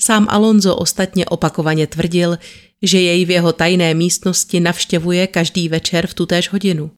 Sám 0.00 0.26
Alonso 0.30 0.76
ostatně 0.76 1.26
opakovaně 1.26 1.86
tvrdil, 1.86 2.38
že 2.82 3.00
jej 3.00 3.24
v 3.24 3.30
jeho 3.30 3.52
tajné 3.52 3.94
místnosti 3.94 4.60
navštěvuje 4.60 5.26
každý 5.26 5.68
večer 5.68 6.06
v 6.06 6.14
tutéž 6.14 6.52
hodinu. 6.52 6.90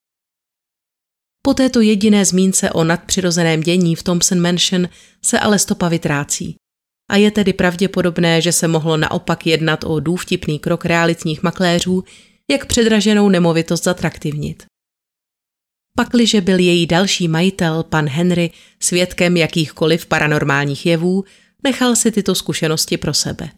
Po 1.43 1.55
této 1.55 1.81
jediné 1.81 2.25
zmínce 2.25 2.71
o 2.71 2.85
nadpřirozeném 2.85 3.61
dění 3.61 3.95
v 3.95 4.03
Thompson 4.03 4.41
Mansion 4.41 4.89
se 5.25 5.41
ale 5.41 5.59
stopa 5.59 5.89
vytrácí. 5.89 6.57
A 7.11 7.17
je 7.17 7.31
tedy 7.31 7.53
pravděpodobné, 7.53 8.41
že 8.41 8.53
se 8.53 8.69
mohlo 8.69 8.97
naopak 8.97 9.47
jednat 9.47 9.85
o 9.85 10.01
důvtipný 10.01 10.59
krok 10.59 10.85
realitních 10.85 11.43
makléřů, 11.43 12.05
jak 12.51 12.67
předraženou 12.67 13.29
nemovitost 13.29 13.85
zatraktivnit. 13.85 14.65
Pakliže 15.97 16.41
byl 16.41 16.59
její 16.59 16.87
další 16.87 17.29
majitel, 17.29 17.83
pan 17.83 18.09
Henry, 18.09 18.51
svědkem 18.81 19.37
jakýchkoliv 19.37 20.07
paranormálních 20.07 20.87
jevů, 20.87 21.25
nechal 21.65 21.97
si 21.97 22.13
tyto 22.13 22.35
zkušenosti 22.35 22.97
pro 22.97 23.15
sebe. 23.15 23.49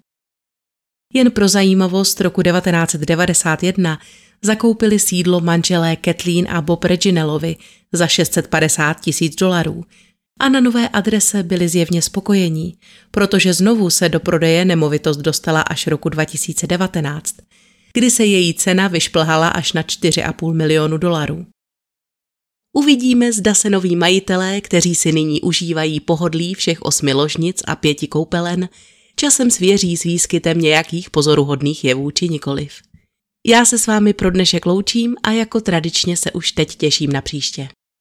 Jen 1.14 1.30
pro 1.30 1.48
zajímavost 1.48 2.20
roku 2.20 2.42
1991 2.42 3.98
zakoupili 4.42 4.98
sídlo 4.98 5.40
manželé 5.40 5.96
Kathleen 5.96 6.46
a 6.50 6.60
Bob 6.60 6.84
Reginellovi 6.84 7.56
za 7.92 8.06
650 8.06 9.00
tisíc 9.00 9.34
dolarů 9.34 9.84
a 10.40 10.48
na 10.48 10.60
nové 10.60 10.88
adrese 10.88 11.42
byli 11.42 11.68
zjevně 11.68 12.02
spokojení, 12.02 12.78
protože 13.10 13.54
znovu 13.54 13.90
se 13.90 14.08
do 14.08 14.20
prodeje 14.20 14.64
nemovitost 14.64 15.16
dostala 15.16 15.60
až 15.60 15.86
roku 15.86 16.08
2019, 16.08 17.36
kdy 17.92 18.10
se 18.10 18.24
její 18.24 18.54
cena 18.54 18.88
vyšplhala 18.88 19.48
až 19.48 19.72
na 19.72 19.82
4,5 19.82 20.54
milionu 20.54 20.98
dolarů. 20.98 21.46
Uvidíme, 22.72 23.32
zda 23.32 23.54
se 23.54 23.70
noví 23.70 23.96
majitelé, 23.96 24.60
kteří 24.60 24.94
si 24.94 25.12
nyní 25.12 25.40
užívají 25.40 26.00
pohodlí 26.00 26.54
všech 26.54 26.82
osmi 26.82 27.12
ložnic 27.12 27.62
a 27.66 27.76
pěti 27.76 28.06
koupelen, 28.06 28.68
časem 29.16 29.50
svěří 29.50 29.96
s 29.96 30.02
výskytem 30.02 30.58
nějakých 30.60 31.10
pozoruhodných 31.10 31.84
jevů 31.84 32.10
či 32.10 32.28
nikoliv. 32.28 32.72
Já 33.46 33.64
se 33.64 33.78
s 33.78 33.86
vámi 33.86 34.12
pro 34.12 34.30
dnešek 34.30 34.66
loučím 34.66 35.16
a 35.22 35.32
jako 35.32 35.60
tradičně 35.60 36.16
se 36.16 36.32
už 36.32 36.52
teď 36.52 36.76
těším 36.76 37.12
na 37.12 37.20
příště. 37.20 37.68